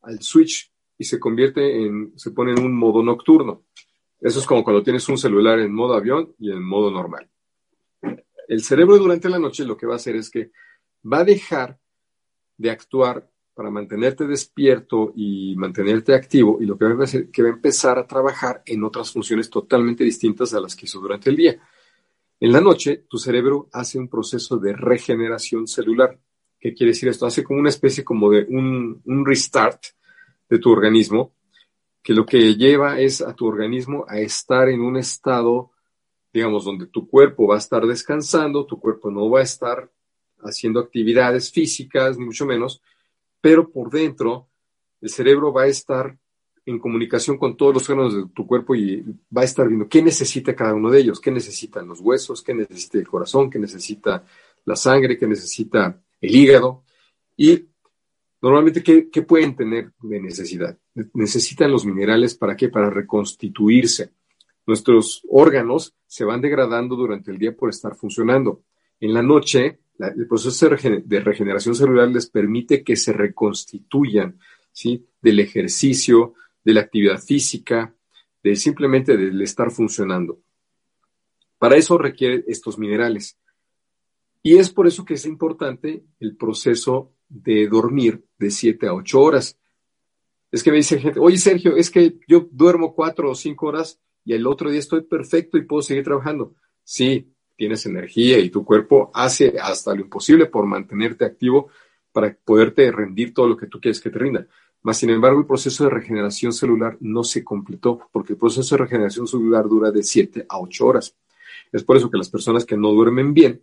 al 0.00 0.22
switch 0.22 0.72
y 0.96 1.04
se 1.04 1.20
convierte 1.20 1.84
en, 1.84 2.14
se 2.16 2.30
pone 2.30 2.52
en 2.52 2.60
un 2.64 2.74
modo 2.74 3.02
nocturno. 3.02 3.64
Eso 4.18 4.38
es 4.38 4.46
como 4.46 4.64
cuando 4.64 4.82
tienes 4.82 5.06
un 5.10 5.18
celular 5.18 5.58
en 5.58 5.74
modo 5.74 5.92
avión 5.92 6.34
y 6.38 6.50
en 6.50 6.62
modo 6.64 6.90
normal. 6.90 7.28
El 8.48 8.62
cerebro 8.62 8.96
durante 8.96 9.28
la 9.28 9.38
noche 9.38 9.66
lo 9.66 9.76
que 9.76 9.86
va 9.86 9.92
a 9.92 9.96
hacer 9.96 10.16
es 10.16 10.30
que 10.30 10.50
va 11.04 11.18
a 11.18 11.24
dejar 11.24 11.78
de 12.56 12.70
actuar 12.70 13.30
para 13.54 13.70
mantenerte 13.70 14.26
despierto 14.26 15.12
y 15.14 15.54
mantenerte 15.56 16.14
activo 16.14 16.58
y 16.60 16.66
lo 16.66 16.78
que 16.78 16.86
va 16.86 17.00
a 17.00 17.04
hacer 17.04 17.30
que 17.30 17.42
va 17.42 17.48
a 17.48 17.52
empezar 17.52 17.98
a 17.98 18.06
trabajar 18.06 18.62
en 18.64 18.84
otras 18.84 19.12
funciones 19.12 19.50
totalmente 19.50 20.04
distintas 20.04 20.54
a 20.54 20.60
las 20.60 20.74
que 20.74 20.86
hizo 20.86 21.00
durante 21.00 21.30
el 21.30 21.36
día. 21.36 21.60
En 22.38 22.52
la 22.52 22.60
noche, 22.60 23.04
tu 23.08 23.18
cerebro 23.18 23.68
hace 23.72 23.98
un 23.98 24.08
proceso 24.08 24.56
de 24.56 24.72
regeneración 24.72 25.66
celular. 25.66 26.18
¿Qué 26.58 26.72
quiere 26.72 26.92
decir 26.92 27.10
esto? 27.10 27.26
Hace 27.26 27.44
como 27.44 27.60
una 27.60 27.68
especie 27.68 28.02
como 28.02 28.30
de 28.30 28.46
un, 28.48 29.02
un 29.04 29.26
restart 29.26 29.82
de 30.48 30.58
tu 30.58 30.70
organismo, 30.70 31.34
que 32.02 32.14
lo 32.14 32.24
que 32.24 32.54
lleva 32.56 32.98
es 32.98 33.20
a 33.20 33.34
tu 33.34 33.46
organismo 33.46 34.06
a 34.08 34.18
estar 34.20 34.70
en 34.70 34.80
un 34.80 34.96
estado, 34.96 35.70
digamos, 36.32 36.64
donde 36.64 36.86
tu 36.86 37.06
cuerpo 37.08 37.46
va 37.46 37.56
a 37.56 37.58
estar 37.58 37.86
descansando, 37.86 38.64
tu 38.64 38.80
cuerpo 38.80 39.10
no 39.10 39.28
va 39.28 39.40
a 39.40 39.42
estar 39.42 39.90
haciendo 40.42 40.80
actividades 40.80 41.50
físicas, 41.50 42.18
ni 42.18 42.24
mucho 42.24 42.46
menos, 42.46 42.82
pero 43.40 43.70
por 43.70 43.90
dentro 43.90 44.48
el 45.00 45.08
cerebro 45.08 45.52
va 45.52 45.62
a 45.62 45.68
estar 45.68 46.16
en 46.66 46.78
comunicación 46.78 47.38
con 47.38 47.56
todos 47.56 47.74
los 47.74 47.90
órganos 47.90 48.14
de 48.14 48.26
tu 48.34 48.46
cuerpo 48.46 48.74
y 48.74 49.02
va 49.36 49.42
a 49.42 49.44
estar 49.44 49.66
viendo 49.66 49.88
qué 49.88 50.02
necesita 50.02 50.54
cada 50.54 50.74
uno 50.74 50.90
de 50.90 51.00
ellos, 51.00 51.20
qué 51.20 51.30
necesitan 51.30 51.88
los 51.88 52.00
huesos, 52.00 52.42
qué 52.42 52.54
necesita 52.54 52.98
el 52.98 53.08
corazón, 53.08 53.50
qué 53.50 53.58
necesita 53.58 54.24
la 54.64 54.76
sangre, 54.76 55.18
qué 55.18 55.26
necesita 55.26 56.00
el 56.20 56.34
hígado. 56.34 56.84
Y 57.36 57.66
normalmente, 58.42 58.82
¿qué, 58.82 59.22
pueden 59.22 59.56
tener 59.56 59.92
de 60.02 60.20
necesidad? 60.20 60.78
Necesitan 61.14 61.70
los 61.70 61.84
minerales 61.84 62.34
para 62.34 62.56
qué? 62.56 62.68
Para 62.68 62.90
reconstituirse. 62.90 64.12
Nuestros 64.66 65.22
órganos 65.28 65.96
se 66.06 66.24
van 66.24 66.40
degradando 66.40 66.94
durante 66.94 67.30
el 67.30 67.38
día 67.38 67.56
por 67.56 67.70
estar 67.70 67.96
funcionando. 67.96 68.62
En 69.00 69.14
la 69.14 69.22
noche, 69.22 69.80
el 70.08 70.26
proceso 70.26 70.68
de 70.68 71.20
regeneración 71.20 71.74
celular 71.74 72.08
les 72.08 72.26
permite 72.26 72.82
que 72.82 72.96
se 72.96 73.12
reconstituyan, 73.12 74.38
¿sí? 74.72 75.06
Del 75.20 75.40
ejercicio, 75.40 76.34
de 76.64 76.74
la 76.74 76.80
actividad 76.80 77.18
física, 77.20 77.94
de 78.42 78.56
simplemente 78.56 79.16
del 79.16 79.40
estar 79.42 79.70
funcionando. 79.70 80.40
Para 81.58 81.76
eso 81.76 81.98
requiere 81.98 82.44
estos 82.48 82.78
minerales. 82.78 83.36
Y 84.42 84.56
es 84.56 84.70
por 84.70 84.86
eso 84.86 85.04
que 85.04 85.14
es 85.14 85.26
importante 85.26 86.02
el 86.18 86.36
proceso 86.36 87.12
de 87.28 87.68
dormir 87.68 88.24
de 88.38 88.50
7 88.50 88.86
a 88.86 88.94
8 88.94 89.20
horas. 89.20 89.58
Es 90.50 90.62
que 90.62 90.70
me 90.70 90.78
dice 90.78 90.98
gente, 90.98 91.20
oye 91.20 91.36
Sergio, 91.36 91.76
es 91.76 91.90
que 91.90 92.18
yo 92.26 92.48
duermo 92.50 92.94
4 92.94 93.30
o 93.30 93.34
5 93.34 93.66
horas 93.66 94.00
y 94.24 94.32
el 94.32 94.46
otro 94.46 94.70
día 94.70 94.80
estoy 94.80 95.02
perfecto 95.02 95.58
y 95.58 95.66
puedo 95.66 95.82
seguir 95.82 96.04
trabajando. 96.04 96.54
Sí, 96.82 97.32
tienes 97.60 97.84
energía 97.84 98.38
y 98.38 98.48
tu 98.48 98.64
cuerpo 98.64 99.10
hace 99.12 99.58
hasta 99.60 99.94
lo 99.94 100.00
imposible 100.00 100.46
por 100.46 100.64
mantenerte 100.64 101.26
activo 101.26 101.68
para 102.10 102.34
poderte 102.34 102.90
rendir 102.90 103.34
todo 103.34 103.48
lo 103.48 103.56
que 103.58 103.66
tú 103.66 103.78
quieres 103.78 104.00
que 104.00 104.08
te 104.08 104.18
rinda. 104.18 104.46
Mas, 104.80 104.96
sin 104.96 105.10
embargo, 105.10 105.40
el 105.40 105.46
proceso 105.46 105.84
de 105.84 105.90
regeneración 105.90 106.54
celular 106.54 106.96
no 107.00 107.22
se 107.22 107.44
completó 107.44 108.08
porque 108.12 108.32
el 108.32 108.38
proceso 108.38 108.74
de 108.74 108.84
regeneración 108.84 109.26
celular 109.26 109.68
dura 109.68 109.90
de 109.90 110.02
7 110.02 110.46
a 110.48 110.58
8 110.58 110.86
horas. 110.86 111.14
Es 111.70 111.84
por 111.84 111.98
eso 111.98 112.10
que 112.10 112.16
las 112.16 112.30
personas 112.30 112.64
que 112.64 112.78
no 112.78 112.92
duermen 112.92 113.34
bien 113.34 113.62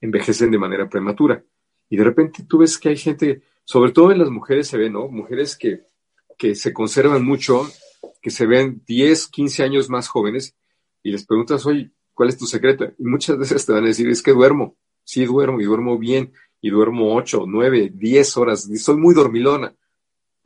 envejecen 0.00 0.50
de 0.50 0.58
manera 0.58 0.88
prematura. 0.88 1.44
Y 1.88 1.96
de 1.96 2.02
repente 2.02 2.42
tú 2.42 2.58
ves 2.58 2.76
que 2.76 2.88
hay 2.88 2.96
gente, 2.96 3.40
sobre 3.62 3.92
todo 3.92 4.10
en 4.10 4.18
las 4.18 4.30
mujeres 4.30 4.66
se 4.66 4.78
ve, 4.78 4.90
¿no? 4.90 5.06
Mujeres 5.06 5.56
que, 5.56 5.82
que 6.36 6.56
se 6.56 6.72
conservan 6.72 7.24
mucho, 7.24 7.68
que 8.20 8.30
se 8.30 8.46
ven 8.46 8.82
10, 8.84 9.28
15 9.28 9.62
años 9.62 9.88
más 9.88 10.08
jóvenes 10.08 10.56
y 11.04 11.12
les 11.12 11.24
preguntas, 11.24 11.64
oye, 11.66 11.92
¿cuál 12.16 12.30
es 12.30 12.38
tu 12.38 12.46
secreto? 12.46 12.86
Y 12.98 13.04
muchas 13.04 13.36
veces 13.36 13.64
te 13.66 13.72
van 13.72 13.84
a 13.84 13.88
decir, 13.88 14.08
es 14.08 14.22
que 14.22 14.32
duermo, 14.32 14.76
sí 15.04 15.26
duermo 15.26 15.60
y 15.60 15.64
duermo 15.64 15.98
bien 15.98 16.32
y 16.62 16.70
duermo 16.70 17.14
8, 17.14 17.44
9, 17.46 17.92
10 17.94 18.36
horas 18.38 18.68
y 18.68 18.78
soy 18.78 18.96
muy 18.96 19.14
dormilona. 19.14 19.76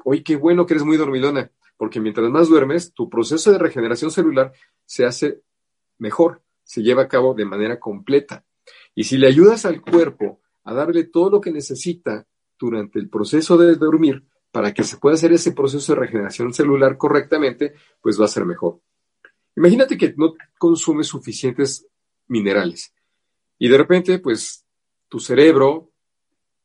Oye, 0.05 0.25
qué 0.25 0.35
bueno 0.35 0.66
que 0.66 0.75
eres 0.75 0.85
muy 0.85 0.97
dormilona, 0.97 1.51
porque 1.77 2.01
mientras 2.01 2.29
más 2.29 2.49
duermes, 2.49 2.93
tu 2.93 3.09
proceso 3.09 3.53
de 3.53 3.59
regeneración 3.59 4.11
celular 4.11 4.53
se 4.85 5.07
hace 5.07 5.43
mejor, 5.99 6.43
se 6.64 6.83
lleva 6.83 7.03
a 7.03 7.09
cabo 7.09 7.35
de 7.35 7.45
manera 7.45 7.79
completa. 7.79 8.45
Y 8.97 9.05
si 9.05 9.16
le 9.16 9.29
ayudas 9.29 9.64
al 9.64 9.81
cuerpo 9.81 10.41
a 10.64 10.75
darle 10.75 11.05
todo 11.05 11.31
lo 11.31 11.41
que 11.41 11.53
necesita 11.53 12.27
durante 12.59 12.99
el 12.99 13.09
proceso 13.09 13.57
de 13.57 13.77
dormir 13.77 14.25
para 14.51 14.75
que 14.75 14.83
se 14.83 14.97
pueda 14.97 15.14
hacer 15.14 15.33
ese 15.33 15.53
proceso 15.53 15.95
de 15.95 16.01
regeneración 16.01 16.53
celular 16.53 16.99
correctamente, 16.99 17.75
pues 18.01 18.21
va 18.21 18.25
a 18.25 18.29
ser 18.29 18.45
mejor. 18.45 18.81
Imagínate 19.57 19.98
que 19.98 20.14
no 20.16 20.34
consumes 20.59 21.09
suficientes 21.09 21.86
minerales 22.28 22.92
y 23.59 23.68
de 23.68 23.76
repente, 23.76 24.18
pues 24.18 24.64
tu 25.09 25.20
cerebro 25.20 25.90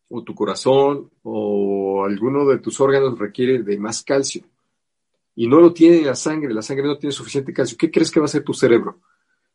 o 0.08 0.24
tu 0.24 0.34
corazón 0.34 1.12
o 1.24 2.06
alguno 2.06 2.46
de 2.46 2.60
tus 2.60 2.80
órganos 2.80 3.20
requiere 3.20 3.64
de 3.64 3.78
más 3.78 4.02
calcio 4.02 4.44
y 5.36 5.48
no 5.48 5.60
lo 5.60 5.74
tiene 5.74 5.98
en 5.98 6.06
la 6.06 6.16
sangre, 6.16 6.54
la 6.54 6.62
sangre 6.62 6.86
no 6.86 6.98
tiene 6.98 7.12
suficiente 7.12 7.52
calcio. 7.52 7.78
¿Qué 7.78 7.92
crees 7.92 8.10
que 8.10 8.22
va 8.22 8.24
a 8.24 8.32
hacer 8.32 8.44
tu 8.44 8.54
cerebro? 8.54 9.02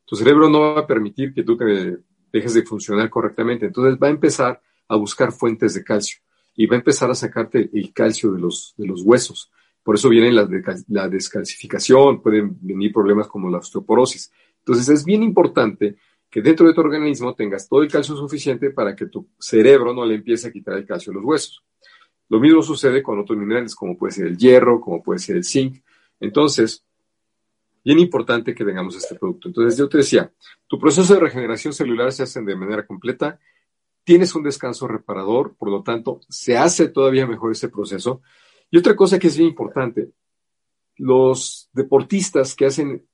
Tu 0.04 0.16
cerebro 0.16 0.50
no 0.50 0.60
va 0.60 0.80
a 0.80 0.86
permitir 0.86 1.32
que 1.32 1.42
tú 1.42 1.56
te 1.56 1.98
dejes 2.30 2.52
de 2.52 2.62
funcionar 2.62 3.08
correctamente. 3.08 3.66
Entonces 3.66 3.98
va 3.98 4.08
a 4.08 4.10
empezar 4.10 4.60
a 4.86 4.96
buscar 4.96 5.32
fuentes 5.32 5.72
de 5.72 5.82
calcio 5.82 6.20
y 6.54 6.66
va 6.66 6.76
a 6.76 6.80
empezar 6.80 7.10
a 7.10 7.14
sacarte 7.14 7.70
el 7.72 7.94
calcio 7.94 8.32
de 8.32 8.40
los, 8.40 8.74
de 8.76 8.86
los 8.86 9.00
huesos. 9.02 9.50
Por 9.82 9.96
eso 9.96 10.08
viene 10.08 10.30
la, 10.32 10.48
la 10.88 11.08
descalcificación, 11.08 12.22
pueden 12.22 12.56
venir 12.60 12.92
problemas 12.92 13.28
como 13.28 13.50
la 13.50 13.58
osteoporosis. 13.58 14.32
Entonces 14.58 14.88
es 14.88 15.04
bien 15.04 15.22
importante 15.22 15.96
que 16.30 16.42
dentro 16.42 16.66
de 16.66 16.74
tu 16.74 16.80
organismo 16.80 17.34
tengas 17.34 17.68
todo 17.68 17.82
el 17.82 17.90
calcio 17.90 18.14
suficiente 18.14 18.70
para 18.70 18.94
que 18.94 19.06
tu 19.06 19.28
cerebro 19.38 19.92
no 19.92 20.04
le 20.04 20.14
empiece 20.14 20.48
a 20.48 20.52
quitar 20.52 20.76
el 20.76 20.86
calcio 20.86 21.10
a 21.12 21.16
los 21.16 21.24
huesos. 21.24 21.64
Lo 22.28 22.38
mismo 22.38 22.62
sucede 22.62 23.02
con 23.02 23.18
otros 23.18 23.36
minerales, 23.36 23.74
como 23.74 23.98
puede 23.98 24.12
ser 24.12 24.28
el 24.28 24.38
hierro, 24.38 24.80
como 24.80 25.02
puede 25.02 25.18
ser 25.18 25.36
el 25.36 25.44
zinc. 25.44 25.82
Entonces, 26.20 26.84
bien 27.84 27.98
importante 27.98 28.54
que 28.54 28.64
tengamos 28.64 28.94
este 28.96 29.16
producto. 29.16 29.48
Entonces, 29.48 29.76
yo 29.76 29.88
te 29.88 29.98
decía, 29.98 30.32
tu 30.68 30.78
proceso 30.78 31.12
de 31.12 31.20
regeneración 31.20 31.72
celular 31.72 32.12
se 32.12 32.22
hace 32.22 32.40
de 32.40 32.54
manera 32.54 32.86
completa, 32.86 33.40
tienes 34.04 34.32
un 34.36 34.44
descanso 34.44 34.86
reparador, 34.86 35.56
por 35.56 35.70
lo 35.70 35.82
tanto, 35.82 36.20
se 36.28 36.56
hace 36.56 36.88
todavía 36.88 37.26
mejor 37.26 37.50
ese 37.50 37.68
proceso. 37.68 38.22
Y 38.70 38.78
otra 38.78 38.94
cosa 38.94 39.18
que 39.18 39.26
es 39.26 39.36
bien 39.36 39.50
importante, 39.50 40.10
los 40.96 41.68
deportistas 41.72 42.54
que 42.54 42.66
hacen 42.66 43.04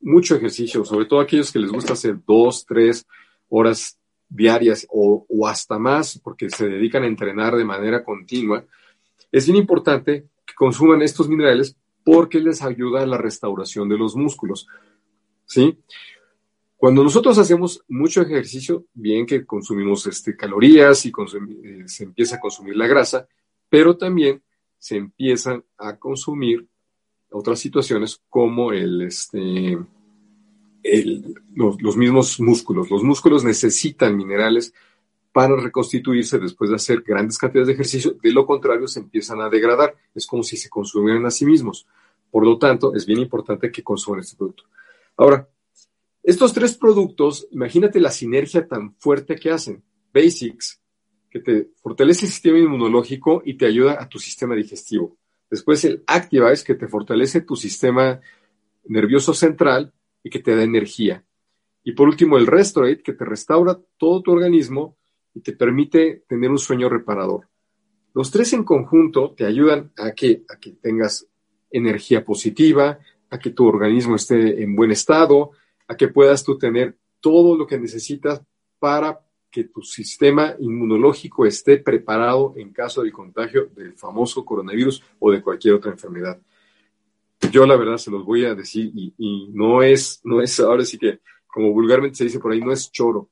mucho 0.00 0.36
ejercicio, 0.36 0.84
sobre 0.84 1.06
todo 1.06 1.20
aquellos 1.20 1.50
que 1.50 1.58
les 1.58 1.72
gusta 1.72 1.94
hacer 1.94 2.18
dos, 2.26 2.64
tres 2.66 3.06
horas 3.48 3.98
diarias 4.28 4.86
o, 4.90 5.26
hasta 5.46 5.78
más, 5.78 6.18
porque 6.18 6.50
se 6.50 6.68
dedican 6.68 7.02
a 7.02 7.06
entrenar 7.06 7.56
de 7.56 7.64
manera 7.64 8.04
continua, 8.04 8.64
es 9.30 9.46
bien 9.46 9.56
importante 9.56 10.26
que 10.46 10.54
consuman 10.54 11.02
estos 11.02 11.28
minerales 11.28 11.76
porque 12.04 12.40
les 12.40 12.62
ayuda 12.62 13.02
a 13.02 13.06
la 13.06 13.18
restauración 13.18 13.88
de 13.88 13.98
los 13.98 14.14
músculos. 14.14 14.66
¿Sí? 15.46 15.78
Cuando 16.76 17.02
nosotros 17.02 17.38
hacemos 17.38 17.82
mucho 17.88 18.22
ejercicio, 18.22 18.84
bien 18.92 19.24
que 19.24 19.46
consumimos 19.46 20.06
este, 20.06 20.36
calorías 20.36 21.06
y 21.06 21.08
eh, 21.08 21.84
se 21.86 22.04
empieza 22.04 22.36
a 22.36 22.40
consumir 22.40 22.76
la 22.76 22.86
grasa, 22.86 23.26
pero 23.68 23.96
también 23.96 24.42
se 24.84 24.96
empiezan 24.98 25.64
a 25.78 25.96
consumir 25.96 26.68
otras 27.30 27.58
situaciones 27.58 28.20
como 28.28 28.70
el, 28.70 29.00
este, 29.00 29.78
el- 30.82 31.34
los, 31.54 31.80
los 31.80 31.96
mismos 31.96 32.38
músculos. 32.38 32.90
Los 32.90 33.02
músculos 33.02 33.44
necesitan 33.44 34.14
minerales 34.14 34.74
para 35.32 35.56
reconstituirse 35.56 36.38
después 36.38 36.68
de 36.68 36.76
hacer 36.76 37.00
grandes 37.00 37.38
cantidades 37.38 37.68
de 37.68 37.72
ejercicio. 37.72 38.14
De 38.22 38.30
lo 38.30 38.44
contrario, 38.44 38.86
se 38.86 39.00
empiezan 39.00 39.40
a 39.40 39.48
degradar. 39.48 39.96
Es 40.14 40.26
como 40.26 40.42
si 40.42 40.58
se 40.58 40.68
consumieran 40.68 41.24
a 41.24 41.30
sí 41.30 41.46
mismos. 41.46 41.86
Por 42.30 42.44
lo 42.44 42.58
tanto, 42.58 42.94
es 42.94 43.06
bien 43.06 43.20
importante 43.20 43.72
que 43.72 43.82
consuman 43.82 44.20
este 44.20 44.36
producto. 44.36 44.64
Ahora, 45.16 45.48
estos 46.22 46.52
tres 46.52 46.76
productos, 46.76 47.48
imagínate 47.52 48.00
la 48.00 48.10
sinergia 48.10 48.68
tan 48.68 48.94
fuerte 48.96 49.36
que 49.36 49.50
hacen. 49.50 49.82
Basics, 50.12 50.78
que 51.34 51.40
te 51.40 51.70
fortalece 51.82 52.26
el 52.26 52.30
sistema 52.30 52.60
inmunológico 52.60 53.42
y 53.44 53.54
te 53.54 53.66
ayuda 53.66 54.00
a 54.00 54.08
tu 54.08 54.20
sistema 54.20 54.54
digestivo. 54.54 55.18
Después 55.50 55.84
el 55.84 56.04
Activize, 56.06 56.64
que 56.64 56.76
te 56.76 56.86
fortalece 56.86 57.40
tu 57.40 57.56
sistema 57.56 58.20
nervioso 58.84 59.34
central 59.34 59.92
y 60.22 60.30
que 60.30 60.38
te 60.38 60.54
da 60.54 60.62
energía. 60.62 61.24
Y 61.82 61.90
por 61.90 62.06
último, 62.06 62.38
el 62.38 62.46
Restorate, 62.46 63.02
que 63.02 63.14
te 63.14 63.24
restaura 63.24 63.76
todo 63.98 64.22
tu 64.22 64.30
organismo 64.30 64.96
y 65.34 65.40
te 65.40 65.54
permite 65.54 66.22
tener 66.28 66.52
un 66.52 66.58
sueño 66.58 66.88
reparador. 66.88 67.48
Los 68.14 68.30
tres 68.30 68.52
en 68.52 68.62
conjunto 68.62 69.34
te 69.36 69.44
ayudan 69.44 69.90
a 69.96 70.12
que, 70.12 70.44
a 70.48 70.60
que 70.60 70.70
tengas 70.70 71.26
energía 71.68 72.24
positiva, 72.24 73.00
a 73.28 73.40
que 73.40 73.50
tu 73.50 73.66
organismo 73.66 74.14
esté 74.14 74.62
en 74.62 74.76
buen 74.76 74.92
estado, 74.92 75.50
a 75.88 75.96
que 75.96 76.06
puedas 76.06 76.44
tú 76.44 76.56
tener 76.58 76.96
todo 77.18 77.56
lo 77.56 77.66
que 77.66 77.76
necesitas 77.76 78.40
para 78.78 79.23
que 79.54 79.62
tu 79.62 79.82
sistema 79.82 80.56
inmunológico 80.58 81.46
esté 81.46 81.76
preparado 81.76 82.54
en 82.56 82.72
caso 82.72 83.02
del 83.02 83.12
contagio 83.12 83.66
del 83.66 83.92
famoso 83.92 84.44
coronavirus 84.44 85.00
o 85.20 85.30
de 85.30 85.40
cualquier 85.40 85.74
otra 85.74 85.92
enfermedad. 85.92 86.40
Yo 87.52 87.64
la 87.64 87.76
verdad 87.76 87.96
se 87.98 88.10
los 88.10 88.24
voy 88.24 88.44
a 88.46 88.56
decir 88.56 88.90
y, 88.92 89.14
y 89.16 89.50
no 89.52 89.80
es, 89.80 90.20
no 90.24 90.40
es, 90.40 90.58
ahora 90.58 90.84
sí 90.84 90.98
que 90.98 91.20
como 91.46 91.72
vulgarmente 91.72 92.16
se 92.16 92.24
dice 92.24 92.40
por 92.40 92.50
ahí, 92.50 92.60
no 92.60 92.72
es 92.72 92.90
choro. 92.90 93.30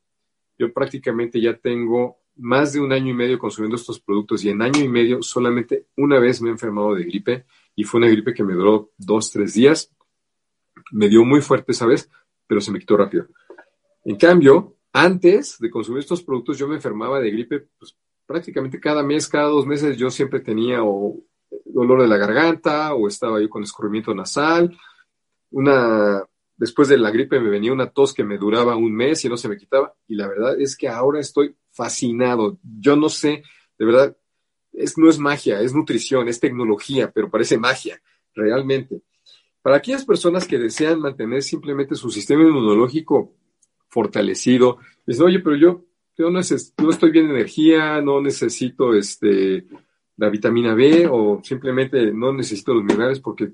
Yo 0.57 0.71
prácticamente 0.71 1.41
ya 1.41 1.57
tengo 1.57 2.19
más 2.37 2.71
de 2.71 2.79
un 2.79 2.93
año 2.93 3.09
y 3.09 3.13
medio 3.13 3.37
consumiendo 3.37 3.75
estos 3.75 3.99
productos 3.99 4.45
y 4.45 4.49
en 4.49 4.61
año 4.61 4.79
y 4.81 4.87
medio 4.87 5.21
solamente 5.21 5.87
una 5.97 6.19
vez 6.19 6.41
me 6.41 6.47
he 6.47 6.51
enfermado 6.53 6.95
de 6.95 7.03
gripe 7.03 7.45
y 7.75 7.83
fue 7.83 7.97
una 7.97 8.07
gripe 8.07 8.33
que 8.33 8.45
me 8.45 8.53
duró 8.53 8.91
dos, 8.97 9.29
tres 9.29 9.55
días. 9.55 9.91
Me 10.93 11.09
dio 11.09 11.25
muy 11.25 11.41
fuerte 11.41 11.73
esa 11.73 11.85
vez, 11.85 12.09
pero 12.47 12.61
se 12.61 12.71
me 12.71 12.79
quitó 12.79 12.95
rápido. 12.95 13.27
En 14.05 14.15
cambio, 14.15 14.77
antes 14.93 15.57
de 15.59 15.71
consumir 15.71 16.01
estos 16.01 16.23
productos 16.23 16.57
yo 16.57 16.67
me 16.67 16.75
enfermaba 16.75 17.19
de 17.19 17.31
gripe 17.31 17.67
pues, 17.77 17.97
prácticamente 18.25 18.79
cada 18.79 19.03
mes, 19.03 19.27
cada 19.27 19.47
dos 19.47 19.65
meses, 19.65 19.97
yo 19.97 20.09
siempre 20.09 20.39
tenía 20.39 20.83
o 20.83 21.19
dolor 21.65 22.01
de 22.01 22.07
la 22.07 22.17
garganta 22.17 22.93
o 22.93 23.07
estaba 23.07 23.41
yo 23.41 23.49
con 23.49 23.63
escurrimiento 23.63 24.13
nasal. 24.13 24.77
Una, 25.51 26.23
después 26.55 26.87
de 26.87 26.97
la 26.97 27.11
gripe 27.11 27.39
me 27.39 27.49
venía 27.49 27.73
una 27.73 27.89
tos 27.89 28.13
que 28.13 28.23
me 28.23 28.37
duraba 28.37 28.75
un 28.75 28.93
mes 28.93 29.25
y 29.25 29.29
no 29.29 29.37
se 29.37 29.49
me 29.49 29.57
quitaba. 29.57 29.93
Y 30.07 30.15
la 30.15 30.27
verdad 30.27 30.59
es 30.59 30.75
que 30.75 30.87
ahora 30.87 31.19
estoy 31.19 31.55
fascinado. 31.71 32.59
Yo 32.63 32.95
no 32.95 33.09
sé, 33.09 33.43
de 33.77 33.85
verdad, 33.85 34.15
es, 34.71 34.97
no 34.97 35.09
es 35.09 35.19
magia, 35.19 35.61
es 35.61 35.73
nutrición, 35.73 36.27
es 36.27 36.39
tecnología, 36.39 37.11
pero 37.11 37.29
parece 37.29 37.57
magia, 37.57 38.01
realmente. 38.33 39.01
Para 39.61 39.77
aquellas 39.77 40.05
personas 40.05 40.47
que 40.47 40.57
desean 40.57 40.99
mantener 40.99 41.41
simplemente 41.41 41.95
su 41.95 42.09
sistema 42.09 42.43
inmunológico 42.43 43.33
fortalecido, 43.93 44.79
dicen, 45.05 45.25
oye, 45.27 45.39
pero 45.39 45.55
yo, 45.55 45.85
yo 46.17 46.31
no, 46.31 46.39
no 46.39 46.89
estoy 46.89 47.11
bien 47.11 47.27
de 47.27 47.35
energía, 47.35 48.01
no 48.01 48.21
necesito 48.21 48.95
este, 48.95 49.65
la 50.17 50.29
vitamina 50.29 50.73
B 50.73 51.07
o 51.09 51.41
simplemente 51.43 52.11
no 52.11 52.33
necesito 52.33 52.73
los 52.73 52.83
minerales 52.83 53.19
porque 53.19 53.51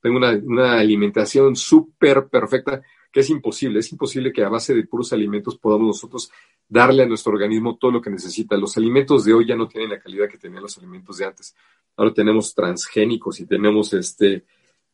tengo 0.00 0.16
una, 0.16 0.32
una 0.32 0.78
alimentación 0.78 1.54
súper 1.54 2.26
perfecta, 2.28 2.82
que 3.12 3.20
es 3.20 3.30
imposible, 3.30 3.78
es 3.78 3.92
imposible 3.92 4.32
que 4.32 4.42
a 4.42 4.48
base 4.48 4.74
de 4.74 4.86
puros 4.86 5.12
alimentos 5.12 5.56
podamos 5.56 5.86
nosotros 5.86 6.30
darle 6.68 7.04
a 7.04 7.06
nuestro 7.06 7.32
organismo 7.32 7.76
todo 7.76 7.92
lo 7.92 8.02
que 8.02 8.10
necesita. 8.10 8.56
Los 8.56 8.76
alimentos 8.76 9.24
de 9.24 9.32
hoy 9.32 9.46
ya 9.46 9.56
no 9.56 9.68
tienen 9.68 9.90
la 9.90 10.00
calidad 10.00 10.28
que 10.28 10.38
tenían 10.38 10.62
los 10.62 10.76
alimentos 10.78 11.18
de 11.18 11.26
antes. 11.26 11.54
Ahora 11.96 12.12
tenemos 12.12 12.54
transgénicos 12.54 13.40
y 13.40 13.46
tenemos 13.46 13.92
este, 13.94 14.44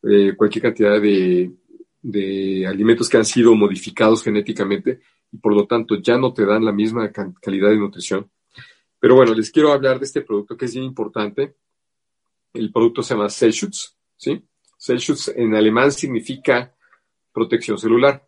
eh, 0.03 0.33
cualquier 0.37 0.63
cantidad 0.63 1.01
de, 1.01 1.51
de 2.03 2.67
alimentos 2.67 3.09
que 3.09 3.17
han 3.17 3.25
sido 3.25 3.55
modificados 3.55 4.23
genéticamente 4.23 4.99
y 5.31 5.37
por 5.37 5.55
lo 5.55 5.65
tanto 5.65 5.95
ya 5.95 6.17
no 6.17 6.33
te 6.33 6.45
dan 6.45 6.63
la 6.63 6.73
misma 6.73 7.11
calidad 7.11 7.69
de 7.69 7.77
nutrición. 7.77 8.29
Pero 8.99 9.15
bueno, 9.15 9.33
les 9.33 9.49
quiero 9.49 9.71
hablar 9.71 9.99
de 9.99 10.05
este 10.05 10.21
producto 10.21 10.55
que 10.55 10.65
es 10.65 10.73
bien 10.73 10.85
importante. 10.85 11.55
El 12.53 12.71
producto 12.71 13.01
se 13.01 13.15
llama 13.15 13.29
Cellschutz, 13.29 13.95
¿sí? 14.15 14.43
Cellschutz 14.77 15.29
en 15.29 15.55
alemán 15.55 15.91
significa 15.91 16.75
protección 17.31 17.77
celular. 17.77 18.27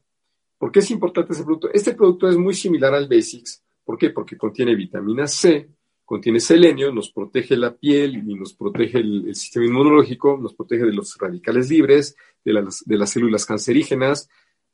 ¿Por 0.58 0.72
qué 0.72 0.80
es 0.80 0.90
importante 0.90 1.34
este 1.34 1.44
producto? 1.44 1.70
Este 1.72 1.94
producto 1.94 2.30
es 2.30 2.38
muy 2.38 2.54
similar 2.54 2.94
al 2.94 3.08
Basics. 3.08 3.62
¿Por 3.84 3.98
qué? 3.98 4.10
Porque 4.10 4.38
contiene 4.38 4.74
vitamina 4.74 5.28
C, 5.28 5.70
contiene 6.06 6.39
selenio, 6.39 6.93
nos 6.93 7.12
protege 7.12 7.58
la 7.58 7.76
piel 7.76 8.16
y 8.16 8.36
nos 8.36 8.53
protege 8.53 8.99
el, 8.99 9.36
sistema 9.36 9.66
inmunológico, 9.66 10.38
nos 10.38 10.53
protege 10.53 10.86
de 10.86 10.93
los 10.93 11.18
radicales 11.18 11.70
libres, 11.70 12.16
de 12.43 12.53
las, 12.53 13.10
células 13.10 13.45
cancerígenas, 13.45 14.30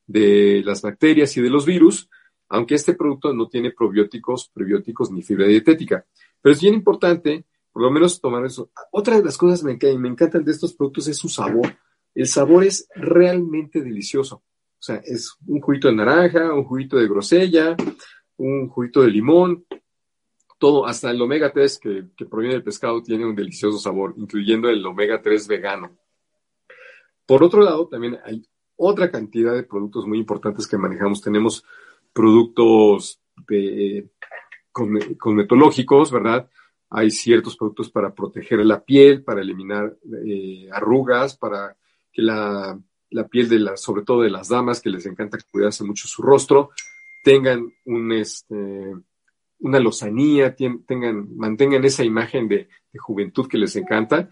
de 0.06 0.62
las 0.66 0.82
bacterias 0.82 1.36
y 1.38 1.42
de 1.42 1.50
los 1.50 1.66
virus 1.66 2.10
aunque 2.52 2.76
este 2.76 2.94
producto 2.96 3.34
no 3.34 3.48
tiene 3.48 3.72
probióticos, 3.72 4.50
prebióticos 4.54 5.10
ni 5.10 5.24
fibra 5.24 5.48
dietética. 5.48 6.06
Pero 6.42 6.54
es 6.54 6.62
bien 6.62 6.74
importante, 6.74 7.46
por 7.72 7.82
lo 7.82 7.90
menos, 7.90 8.20
tomar 8.20 8.46
eso. 8.46 8.70
Otra 8.92 9.16
de 9.16 9.24
las 9.24 9.38
cosas 9.38 9.64
que 9.80 9.98
me, 9.98 10.10
encantan 10.10 10.44
de 10.44 10.52
estos 10.52 10.74
productos 10.74 11.08
es 11.08 11.18
su 11.18 11.30
sabor. 11.30 11.74
El 12.14 12.28
sabor 12.28 12.66
es 12.66 12.90
realmente 12.94 13.82
delicioso. 13.82 14.36
O 14.36 14.84
sea, 14.84 14.98
es 14.98 15.34
un 15.48 15.62
juguito 15.62 15.88
de 15.88 15.96
naranja, 15.96 16.54
un 16.54 16.66
juguito 16.66 16.98
de 16.98 17.08
grosella, 17.08 17.78
un 18.36 18.68
juguito 18.68 19.02
de 19.02 19.12
limón, 19.12 19.66
todo, 20.62 20.86
hasta 20.86 21.10
el 21.10 21.20
omega 21.20 21.52
3 21.52 21.80
que, 21.80 22.26
proviene 22.30 22.54
del 22.54 22.64
pescado 22.64 23.02
tiene 23.02 23.26
un 23.26 23.36
delicioso 23.36 23.80
sabor, 23.80 24.14
incluyendo 24.16 24.70
el 24.70 24.86
omega 24.86 25.20
3 25.20 25.48
vegano. 25.48 25.98
Por 27.26 27.44
otro 27.44 27.64
lado, 27.64 27.88
también 27.88 28.20
hay 28.24 28.46
otra 28.76 29.10
cantidad 29.10 29.56
de 29.56 29.64
productos 29.64 30.06
muy 30.06 30.20
importantes 30.20 30.68
que 30.68 30.78
manejamos. 30.78 31.20
Tenemos 31.20 31.66
productos 32.14 33.20
de, 33.48 34.08
cosmetológicos, 34.72 36.12
¿verdad? 36.12 36.48
Hay 36.92 37.10
ciertos 37.10 37.58
productos 37.58 37.90
para 37.90 38.14
proteger 38.14 38.64
la 38.64 38.84
piel, 38.84 39.24
para 39.24 39.42
eliminar 39.42 39.98
eh, 40.24 40.70
arrugas, 40.72 41.38
para 41.38 41.76
que 42.14 42.22
la, 42.22 42.80
piel 43.32 43.50
de 43.50 43.60
las, 43.60 43.82
sobre 43.82 44.04
todo 44.04 44.22
de 44.22 44.30
las 44.30 44.50
damas 44.50 44.80
que 44.80 44.92
les 44.92 45.08
encanta 45.08 45.40
cuidarse 45.52 45.84
mucho 45.84 46.08
su 46.08 46.22
rostro, 46.22 46.70
tengan 47.24 47.74
un, 47.86 48.12
este, 48.12 48.94
una 49.62 49.80
lozanía, 49.80 50.56
tengan, 50.56 51.36
mantengan 51.36 51.84
esa 51.86 52.04
imagen 52.04 52.48
de, 52.48 52.68
juventud 53.00 53.48
que 53.48 53.58
les 53.58 53.76
encanta. 53.78 54.30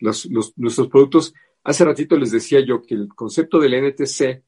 nuestros 0.00 0.88
productos, 0.88 1.34
hace 1.64 1.84
ratito 1.84 2.16
les 2.16 2.30
decía 2.30 2.60
yo 2.60 2.82
que 2.82 2.94
el 2.94 3.08
concepto 3.08 3.58
del 3.58 3.74
NTC 3.74 4.42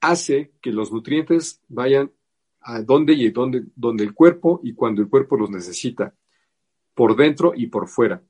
hace 0.00 0.52
que 0.62 0.70
los 0.70 0.92
nutrientes 0.92 1.60
vayan 1.68 2.10
a 2.60 2.80
donde 2.80 3.12
y 3.12 3.30
donde, 3.30 3.64
donde 3.76 4.04
el 4.04 4.14
cuerpo 4.14 4.60
y 4.62 4.72
cuando 4.74 5.02
el 5.02 5.08
cuerpo 5.08 5.36
los 5.36 5.50
necesita, 5.50 6.14
por 6.94 7.16
dentro 7.16 7.52
y 7.54 7.66
por 7.66 7.88
fuera. 7.88 8.22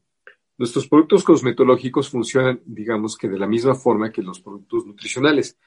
Nuestros 0.56 0.88
productos 0.88 1.24
cosmetológicos 1.24 2.10
funcionan, 2.10 2.60
digamos 2.64 3.16
que 3.16 3.28
de 3.28 3.38
la 3.38 3.46
misma 3.46 3.74
forma 3.74 4.12
que 4.12 4.22
los 4.22 4.40
productos 4.40 4.86
nutricionales. 4.86 5.58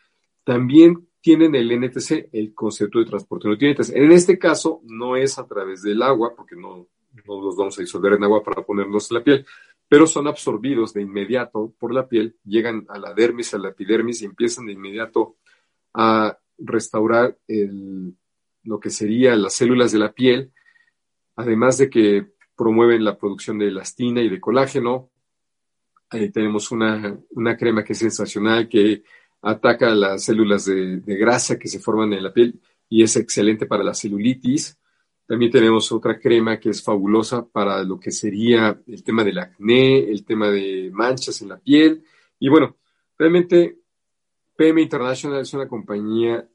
También 0.44 1.08
tienen 1.28 1.56
el 1.56 1.78
NTC, 1.78 2.30
el 2.32 2.54
concepto 2.54 3.00
de 3.00 3.06
transporte 3.06 3.50
de 3.50 3.56
nutrientes. 3.56 3.90
En 3.90 4.14
este 4.14 4.40
caso, 4.40 4.80
no 4.86 5.18
es 5.18 5.38
a 5.38 5.46
través 5.46 5.82
del 5.82 6.02
agua, 6.02 6.34
porque 6.34 6.56
no, 6.56 6.88
no 7.26 7.42
los 7.42 7.58
vamos 7.58 7.78
a 7.78 7.82
disolver 7.82 8.14
en 8.14 8.24
agua 8.24 8.42
para 8.42 8.62
ponernos 8.62 9.12
en 9.12 9.18
la 9.18 9.24
piel, 9.26 9.46
pero 9.90 10.08
son 10.08 10.30
absorbidos 10.30 10.94
de 10.94 11.02
inmediato 11.02 11.74
por 11.78 11.94
la 11.94 12.08
piel, 12.08 12.38
llegan 12.46 12.86
a 12.88 12.98
la 12.98 13.14
dermis, 13.14 13.54
a 13.54 13.58
la 13.58 13.72
epidermis 13.72 14.22
y 14.22 14.26
empiezan 14.26 14.68
de 14.68 14.72
inmediato 14.72 15.36
a 15.96 16.38
restaurar 16.60 17.38
lo 18.64 18.80
que 18.80 18.90
serían 18.90 19.42
las 19.42 19.54
células 19.54 19.92
de 19.92 20.00
la 20.00 20.14
piel, 20.14 20.54
además 21.36 21.78
de 21.78 21.90
que 21.90 22.26
promueven 22.56 23.04
la 23.04 23.18
producción 23.18 23.60
de 23.60 23.68
elastina 23.68 24.22
y 24.22 24.30
de 24.30 24.40
colágeno. 24.40 25.10
Ahí 26.10 26.30
tenemos 26.30 26.72
una, 26.72 27.20
crema 27.60 27.84
que 27.84 27.92
es 27.92 28.00
sensacional, 28.00 28.70
que 28.70 29.04
ataca 29.50 29.89
las 29.95 30.26
células 30.26 30.66
de, 30.66 31.02
grasa 31.06 31.58
que 31.58 31.70
se 31.70 31.80
forman 31.80 32.12
en 32.14 32.24
la 32.24 32.34
piel 32.34 32.60
y 32.89 33.02
es 33.02 33.16
excelente 33.16 33.66
para 33.66 33.84
la 33.84 33.93
celulitis. 33.93 34.78
También 35.26 35.52
tenemos 35.52 35.91
otra 35.91 36.20
crema 36.20 36.60
que 36.60 36.70
es 36.70 36.84
fabulosa 36.84 37.45
para 37.45 37.84
lo 37.84 38.00
que 38.00 38.12
sería 38.12 38.80
el 38.86 39.04
tema 39.04 39.24
del 39.24 39.39
acné, 39.39 40.00
el 40.00 40.26
tema 40.26 40.50
de 40.50 40.89
manchas 40.93 41.41
en 41.41 41.50
la 41.50 41.58
piel. 41.58 42.04
Y 42.39 42.50
bueno, 42.50 42.76
realmente 43.18 43.80
PM 44.58 44.82
International 44.82 45.41
es 45.41 45.54
una 45.54 45.68
compañía 45.68 46.48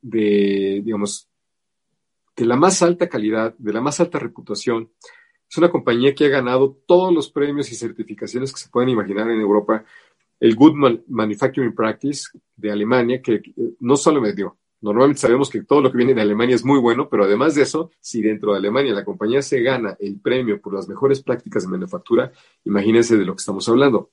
de, 0.00 0.80
digamos, 0.84 1.28
de 2.34 2.46
la 2.46 2.56
más 2.56 2.82
alta 2.82 3.08
calidad, 3.08 3.54
de 3.58 3.72
la 3.72 3.80
más 3.80 4.00
alta 4.00 4.18
reputación. 4.18 4.90
Es 5.50 5.56
una 5.58 5.70
compañía 5.70 6.14
que 6.14 6.26
ha 6.26 6.28
ganado 6.28 6.78
todos 6.86 7.12
los 7.12 7.30
premios 7.30 7.70
y 7.72 7.74
certificaciones 7.74 8.52
que 8.52 8.60
se 8.60 8.68
pueden 8.68 8.90
imaginar 8.90 9.30
en 9.30 9.40
Europa. 9.40 9.84
El 10.40 10.54
Good 10.54 11.04
Manufacturing 11.08 11.74
Practice 11.74 12.28
de 12.56 12.70
Alemania, 12.70 13.20
que 13.20 13.42
no 13.80 13.96
solo 13.96 14.20
me 14.20 14.32
dio, 14.32 14.56
normalmente 14.80 15.20
sabemos 15.20 15.50
que 15.50 15.64
todo 15.64 15.80
lo 15.80 15.90
que 15.90 15.96
viene 15.96 16.14
de 16.14 16.20
Alemania 16.20 16.54
es 16.54 16.64
muy 16.64 16.78
bueno, 16.78 17.08
pero 17.08 17.24
además 17.24 17.54
de 17.54 17.62
eso, 17.62 17.90
si 18.00 18.22
dentro 18.22 18.52
de 18.52 18.58
Alemania 18.58 18.92
la 18.92 19.04
compañía 19.04 19.42
se 19.42 19.60
gana 19.62 19.96
el 19.98 20.20
premio 20.20 20.60
por 20.60 20.74
las 20.74 20.88
mejores 20.88 21.22
prácticas 21.22 21.64
de 21.64 21.70
manufactura, 21.70 22.32
imagínense 22.64 23.16
de 23.16 23.24
lo 23.24 23.34
que 23.34 23.40
estamos 23.40 23.68
hablando. 23.68 24.10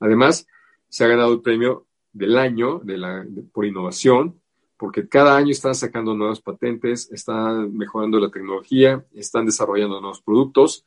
Además, 0.00 0.46
se 0.88 1.04
ha 1.04 1.08
ganado 1.08 1.32
el 1.32 1.40
premio 1.40 1.86
del 2.12 2.36
año 2.36 2.80
de 2.84 2.98
la, 2.98 3.26
por 3.52 3.64
innovación, 3.64 4.38
porque 4.76 5.08
cada 5.08 5.36
año 5.36 5.52
están 5.52 5.74
sacando 5.74 6.14
nuevas 6.14 6.40
patentes, 6.40 7.10
están 7.12 7.74
mejorando 7.74 8.18
la 8.18 8.30
tecnología, 8.30 9.06
están 9.14 9.46
desarrollando 9.46 10.00
nuevos 10.00 10.20
productos. 10.20 10.84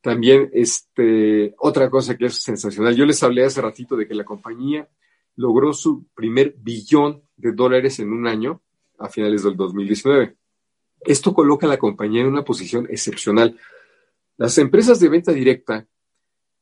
También, 0.00 0.50
este, 0.52 1.54
otra 1.58 1.90
cosa 1.90 2.16
que 2.16 2.26
es 2.26 2.34
sensacional, 2.42 2.96
yo 2.96 3.04
les 3.04 3.22
hablé 3.22 3.44
hace 3.44 3.60
ratito 3.60 3.96
de 3.96 4.08
que 4.08 4.14
la 4.14 4.24
compañía 4.24 4.88
logró 5.36 5.72
su 5.72 6.06
primer 6.14 6.54
billón 6.58 7.22
de 7.36 7.52
dólares 7.52 7.98
en 8.00 8.12
un 8.12 8.26
año 8.26 8.62
a 8.98 9.08
finales 9.08 9.42
del 9.42 9.56
2019. 9.56 10.36
Esto 11.00 11.32
coloca 11.34 11.66
a 11.66 11.70
la 11.70 11.78
compañía 11.78 12.22
en 12.22 12.28
una 12.28 12.44
posición 12.44 12.86
excepcional. 12.90 13.58
Las 14.36 14.56
empresas 14.58 15.00
de 15.00 15.08
venta 15.08 15.32
directa 15.32 15.86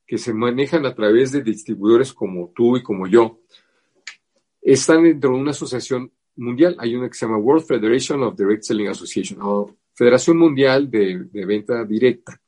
que 0.09 0.17
se 0.17 0.33
manejan 0.33 0.87
a 0.87 0.95
través 0.95 1.33
de 1.33 1.43
distribuidores 1.43 2.15
como 2.15 2.51
tú 2.57 2.79
y 2.79 2.83
como 2.83 3.07
yo, 3.07 3.41
están 4.63 5.05
dentro 5.05 5.31
de 5.31 5.37
una 5.37 5.51
asociación 5.51 6.11
mundial. 6.35 6.77
Hay 6.79 6.97
una 6.97 7.09
que 7.09 7.15
se 7.15 7.27
llama 7.27 7.37
World 7.37 7.67
Federation 7.67 8.23
of 8.23 8.35
Direct 8.35 8.63
Selling 8.63 8.89
Association, 8.89 9.39
o 9.43 9.77
Federación 9.93 10.39
Mundial 10.39 10.91
de, 10.91 11.29
Venta 11.45 11.85
Directa. 11.85 12.41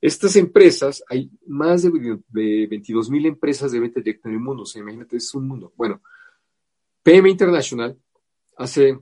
Estas 0.00 0.36
empresas, 0.36 1.02
hay 1.08 1.30
más 1.46 1.82
de, 1.82 1.90
de 2.28 2.66
22 2.68 3.10
mil 3.10 3.26
empresas 3.26 3.72
de 3.72 3.80
venta 3.80 4.00
directa 4.00 4.28
en 4.28 4.36
el 4.36 4.40
mundo. 4.40 4.62
O 4.62 4.66
sea, 4.66 4.80
imagínate, 4.80 5.16
es 5.16 5.34
un 5.34 5.48
mundo. 5.48 5.72
Bueno, 5.76 6.00
PM 7.02 7.28
International 7.28 7.96
hace 8.56 8.98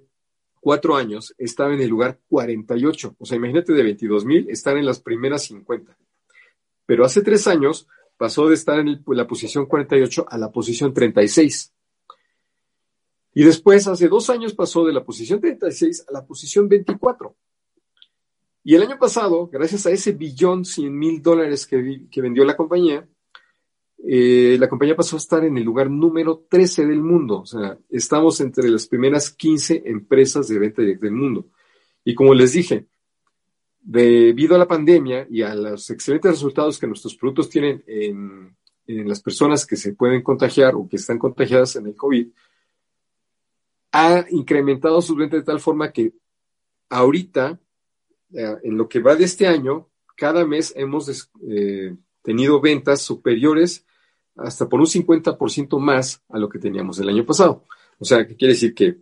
cuatro 0.61 0.97
años 0.97 1.35
estaba 1.39 1.75
en 1.75 1.81
el 1.81 1.89
lugar 1.89 2.19
48. 2.29 3.17
O 3.19 3.27
sea, 3.27 3.37
imagínate 3.37 3.73
de 3.73 3.83
22 3.83 4.25
mil, 4.25 4.49
están 4.49 4.79
en 4.79 4.87
las 4.87 5.01
primeras 5.01 5.45
50. 5.45 5.97
Pero 6.87 7.05
hace 7.05 7.23
tres 7.23 7.47
años 7.47 7.87
pasó 8.17 8.49
de 8.49 8.55
estar 8.55 8.79
en 8.79 9.03
la 9.07 9.27
posición 9.27 9.67
48 9.67 10.27
a 10.29 10.39
la 10.39 10.51
posición 10.51 10.95
36. 10.95 11.73
Y 13.35 13.45
después, 13.45 13.87
hace 13.87 14.09
dos 14.09 14.31
años, 14.31 14.55
pasó 14.55 14.85
de 14.87 14.93
la 14.93 15.05
posición 15.05 15.41
36 15.41 16.07
a 16.09 16.13
la 16.13 16.25
posición 16.25 16.69
24. 16.69 17.37
Y 18.69 18.75
el 18.75 18.83
año 18.83 18.99
pasado, 18.99 19.47
gracias 19.47 19.87
a 19.87 19.93
ese 19.93 20.11
billón 20.11 20.65
100 20.65 20.99
mil 20.99 21.23
dólares 21.23 21.69
que, 21.69 22.21
vendió 22.21 22.45
la 22.45 22.57
compañía, 22.57 23.09
eh, 23.99 24.57
la 24.59 24.69
compañía 24.69 24.97
pasó 24.97 25.15
a 25.15 25.21
estar 25.21 25.45
en 25.45 25.57
el 25.57 25.63
lugar 25.63 25.89
número 25.89 26.45
13 26.51 26.85
del 26.85 27.01
mundo. 27.01 27.43
O 27.43 27.47
sea, 27.47 27.79
estamos 27.89 28.41
entre 28.41 28.69
las 28.69 28.89
primeras 28.89 29.31
15 29.31 29.85
empresas 29.87 30.49
de 30.49 30.59
venta 30.59 30.83
directa 30.83 31.07
del 31.07 31.15
mundo. 31.15 31.47
Y 32.03 32.17
como 32.17 32.35
les 32.35 32.55
dije, 32.55 32.89
debido 33.81 34.57
a 34.57 34.59
la 34.59 34.67
pandemia 34.67 35.29
y 35.31 35.43
a 35.43 35.55
los 35.55 35.89
excelentes 35.91 36.33
resultados 36.33 36.77
que 36.77 36.89
nuestros 36.89 37.15
productos 37.15 37.49
tienen 37.49 37.85
en, 37.87 38.57
las 38.89 39.23
personas 39.23 39.65
que 39.65 39.77
se 39.77 39.95
pueden 39.95 40.25
contagiar 40.25 40.75
o 40.75 40.89
que 40.89 40.97
están 40.97 41.21
contagiadas 41.21 41.77
en 41.77 41.87
el 41.87 41.95
COVID, 41.95 42.27
ha 43.93 44.25
incrementado 44.31 45.01
su 45.01 45.15
venta 45.15 45.37
de 45.37 45.45
tal 45.45 45.61
forma 45.61 45.93
que 45.93 46.15
ahorita, 46.89 47.61
en 48.37 48.77
lo 48.77 48.89
que 48.89 49.01
va 49.01 49.15
de 49.17 49.25
este 49.25 49.47
año, 49.47 49.89
cada 50.17 50.47
mes 50.47 50.73
hemos 50.77 51.31
eh, 51.49 51.97
tenido 52.23 52.61
ventas 52.61 53.03
superiores 53.03 53.87
hasta 54.37 54.69
por 54.69 54.81
un 54.81 54.87
50% 54.87 55.79
más 55.79 56.23
a 56.29 56.39
lo 56.39 56.49
que 56.49 56.59
teníamos 56.59 56.99
el 56.99 57.09
año 57.09 57.25
pasado. 57.25 57.65
O 57.99 58.05
sea, 58.05 58.27
¿qué 58.27 58.37
quiere 58.37 58.55
decir? 58.55 58.75
Que 58.75 58.99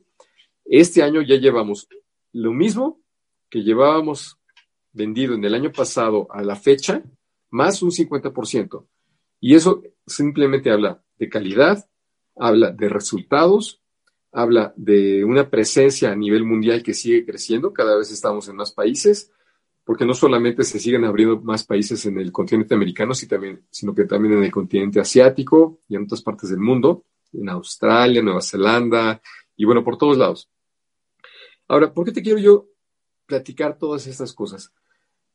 este 0.65 1.03
año 1.03 1.23
ya 1.23 1.37
llevamos 1.37 1.89
lo 2.33 2.53
mismo 2.53 3.01
que 3.51 3.63
llevábamos 3.63 4.39
vendido 4.93 5.35
en 5.35 5.45
el 5.45 5.55
año 5.55 5.73
pasado 5.73 6.27
a 6.31 6.43
la 6.43 6.57
fecha, 6.57 7.03
más 7.51 7.83
un 7.83 7.91
50%. 7.91 8.87
Y 9.41 9.55
eso 9.55 9.83
simplemente 10.07 10.71
habla 10.71 11.03
de 11.19 11.29
calidad, 11.29 11.89
habla 12.37 12.71
de 12.71 12.89
resultados, 12.89 13.83
habla 14.35 14.75
de 14.77 15.25
una 15.25 15.49
presencia 15.49 16.11
a 16.11 16.17
nivel 16.17 16.45
mundial 16.45 16.83
que 16.83 16.93
sigue 16.93 17.25
creciendo, 17.25 17.73
cada 17.73 17.97
vez 17.97 18.11
estamos 18.11 18.49
en 18.49 18.57
más 18.57 18.73
países, 18.73 19.31
porque 19.85 20.05
no 20.05 20.13
solamente 20.13 20.65
se 20.65 20.81
siguen 20.81 21.05
abriendo 21.05 21.41
más 21.41 21.65
países 21.65 22.05
en 22.07 22.19
el 22.19 22.33
continente 22.33 22.75
americano, 22.75 23.15
sino 23.15 23.95
que 23.95 24.05
también 24.05 24.35
en 24.35 24.45
el 24.45 24.51
continente 24.51 24.99
asiático 24.99 25.81
y 25.89 25.97
en 25.97 26.05
otras 26.05 26.23
partes 26.23 26.51
del 26.51 26.59
mundo, 26.59 27.05
en 27.33 27.49
Australia, 27.49 28.23
Nueva 28.23 28.41
Zelanda 28.41 29.21
y 29.57 29.65
bueno, 29.65 29.85
por 29.85 29.99
todos 29.99 30.17
lados. 30.17 30.51
Ahora, 31.69 31.93
¿por 31.93 32.05
qué 32.05 32.13
te 32.13 32.23
quiero 32.23 32.39
yo 32.39 32.67
platicar 33.27 33.79
todas 33.79 34.07
estas 34.07 34.33
cosas? 34.33 34.73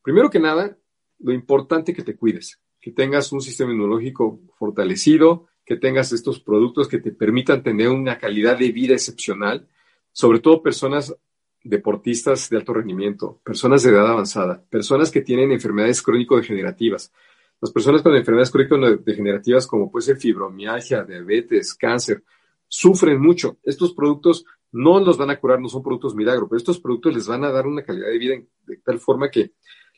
Primero 0.01 0.29
que 0.29 0.39
nada, 0.39 0.77
lo 1.19 1.31
importante 1.31 1.93
que 1.93 2.03
te 2.03 2.15
cuides, 2.15 2.59
que 2.81 2.91
tengas 2.91 3.31
un 3.31 3.41
sistema 3.41 3.71
inmunológico 3.71 4.41
fortalecido, 4.57 5.47
que 5.69 5.77
tengas 5.77 6.11
estos 6.11 6.39
productos 6.39 6.87
que 6.87 6.97
te 6.97 7.11
permitan 7.11 7.61
tener 7.61 7.89
una 7.89 8.17
calidad 8.17 8.57
de 8.57 8.71
vida 8.71 8.95
excepcional, 8.95 9.67
sobre 10.11 10.39
todo 10.39 10.63
personas 10.63 11.15
deportistas 11.63 12.49
de 12.49 12.57
alto 12.57 12.73
rendimiento, 12.73 13.39
personas 13.43 13.83
de 13.83 13.91
edad 13.91 14.07
avanzada, 14.07 14.63
personas 14.67 15.11
que 15.11 15.21
tienen 15.21 15.51
enfermedades 15.51 16.01
crónico-degenerativas. 16.01 17.13
Las 17.61 17.71
personas 17.71 18.01
con 18.01 18.15
enfermedades 18.15 18.49
crónico-degenerativas 18.49 19.67
como 19.67 19.91
puede 19.91 20.07
ser 20.07 20.17
fibromialgia, 20.17 21.03
diabetes, 21.03 21.75
cáncer, 21.75 22.23
sufren 22.67 23.21
mucho. 23.21 23.59
Estos 23.61 23.93
productos 23.93 24.45
no 24.71 24.99
los 24.99 25.19
van 25.19 25.29
a 25.29 25.39
curar, 25.39 25.61
no 25.61 25.69
son 25.69 25.83
productos 25.83 26.15
milagro, 26.15 26.49
pero 26.49 26.57
estos 26.57 26.79
productos 26.79 27.13
les 27.13 27.27
van 27.27 27.43
a 27.43 27.51
dar 27.51 27.67
una 27.67 27.83
calidad 27.83 28.07
de 28.07 28.17
vida 28.17 28.35
de 28.65 28.77
tal 28.77 28.97
forma 28.97 29.29
que 29.29 29.51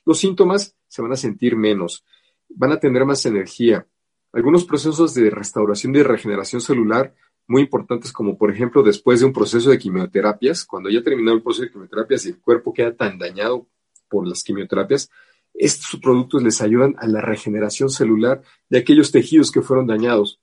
los 0.03 0.19
síntomas 0.19 0.75
se 0.85 1.01
van 1.01 1.13
a 1.13 1.15
sentir 1.15 1.55
menos, 1.55 2.03
van 2.49 2.73
a 2.73 2.77
tener 2.77 3.05
más 3.05 3.25
energía. 3.25 3.87
Algunos 4.33 4.65
procesos 4.65 5.13
de 5.13 5.29
restauración 5.29 5.95
y 5.95 6.03
regeneración 6.03 6.61
celular 6.61 7.13
muy 7.47 7.63
importantes 7.63 8.13
como 8.13 8.37
por 8.37 8.51
ejemplo 8.51 8.81
después 8.81 9.19
de 9.19 9.25
un 9.25 9.33
proceso 9.33 9.69
de 9.69 9.77
quimioterapias, 9.77 10.65
cuando 10.65 10.89
ya 10.89 11.03
terminó 11.03 11.33
el 11.33 11.41
proceso 11.41 11.63
de 11.63 11.71
quimioterapias 11.71 12.25
y 12.25 12.29
el 12.29 12.39
cuerpo 12.39 12.73
queda 12.73 12.95
tan 12.95 13.17
dañado 13.17 13.67
por 14.07 14.27
las 14.27 14.43
quimioterapias, 14.43 15.09
estos 15.53 15.99
productos 15.99 16.43
les 16.43 16.61
ayudan 16.61 16.95
a 16.97 17.07
la 17.07 17.21
regeneración 17.21 17.89
celular 17.89 18.41
de 18.69 18.79
aquellos 18.79 19.11
tejidos 19.11 19.51
que 19.51 19.61
fueron 19.61 19.85
dañados 19.85 20.39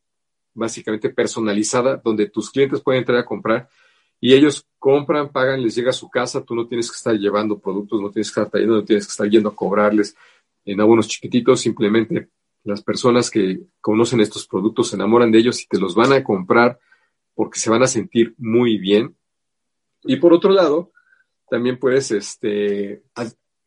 básicamente 0.53 1.09
personalizada 1.09 2.01
donde 2.03 2.29
tus 2.29 2.51
clientes 2.51 2.81
pueden 2.81 2.99
entrar 2.99 3.19
a 3.19 3.25
comprar 3.25 3.69
y 4.19 4.33
ellos 4.33 4.67
compran, 4.77 5.31
pagan, 5.31 5.63
les 5.63 5.75
llega 5.75 5.89
a 5.89 5.93
su 5.93 6.09
casa, 6.09 6.43
tú 6.43 6.53
no 6.53 6.67
tienes 6.67 6.91
que 6.91 6.95
estar 6.95 7.15
llevando 7.15 7.57
productos, 7.57 7.99
no 8.01 8.11
tienes 8.11 8.27
que 8.27 8.39
estar 8.41 8.51
trayendo, 8.51 8.75
no 8.75 8.83
tienes 8.83 9.07
que 9.07 9.11
estar 9.11 9.27
yendo 9.27 9.49
a 9.49 9.55
cobrarles 9.55 10.15
en 10.65 10.79
abonos 10.79 11.07
chiquititos, 11.07 11.61
simplemente 11.61 12.29
las 12.63 12.83
personas 12.83 13.31
que 13.31 13.61
conocen 13.79 14.21
estos 14.21 14.47
productos 14.47 14.89
se 14.89 14.95
enamoran 14.95 15.31
de 15.31 15.39
ellos 15.39 15.61
y 15.61 15.67
te 15.67 15.79
los 15.79 15.95
van 15.95 16.13
a 16.13 16.23
comprar 16.23 16.79
porque 17.33 17.59
se 17.59 17.71
van 17.71 17.81
a 17.81 17.87
sentir 17.87 18.35
muy 18.37 18.77
bien. 18.77 19.15
Y 20.03 20.17
por 20.17 20.33
otro 20.33 20.51
lado, 20.51 20.91
también 21.49 21.77
puedes, 21.77 22.11
este, 22.11 23.03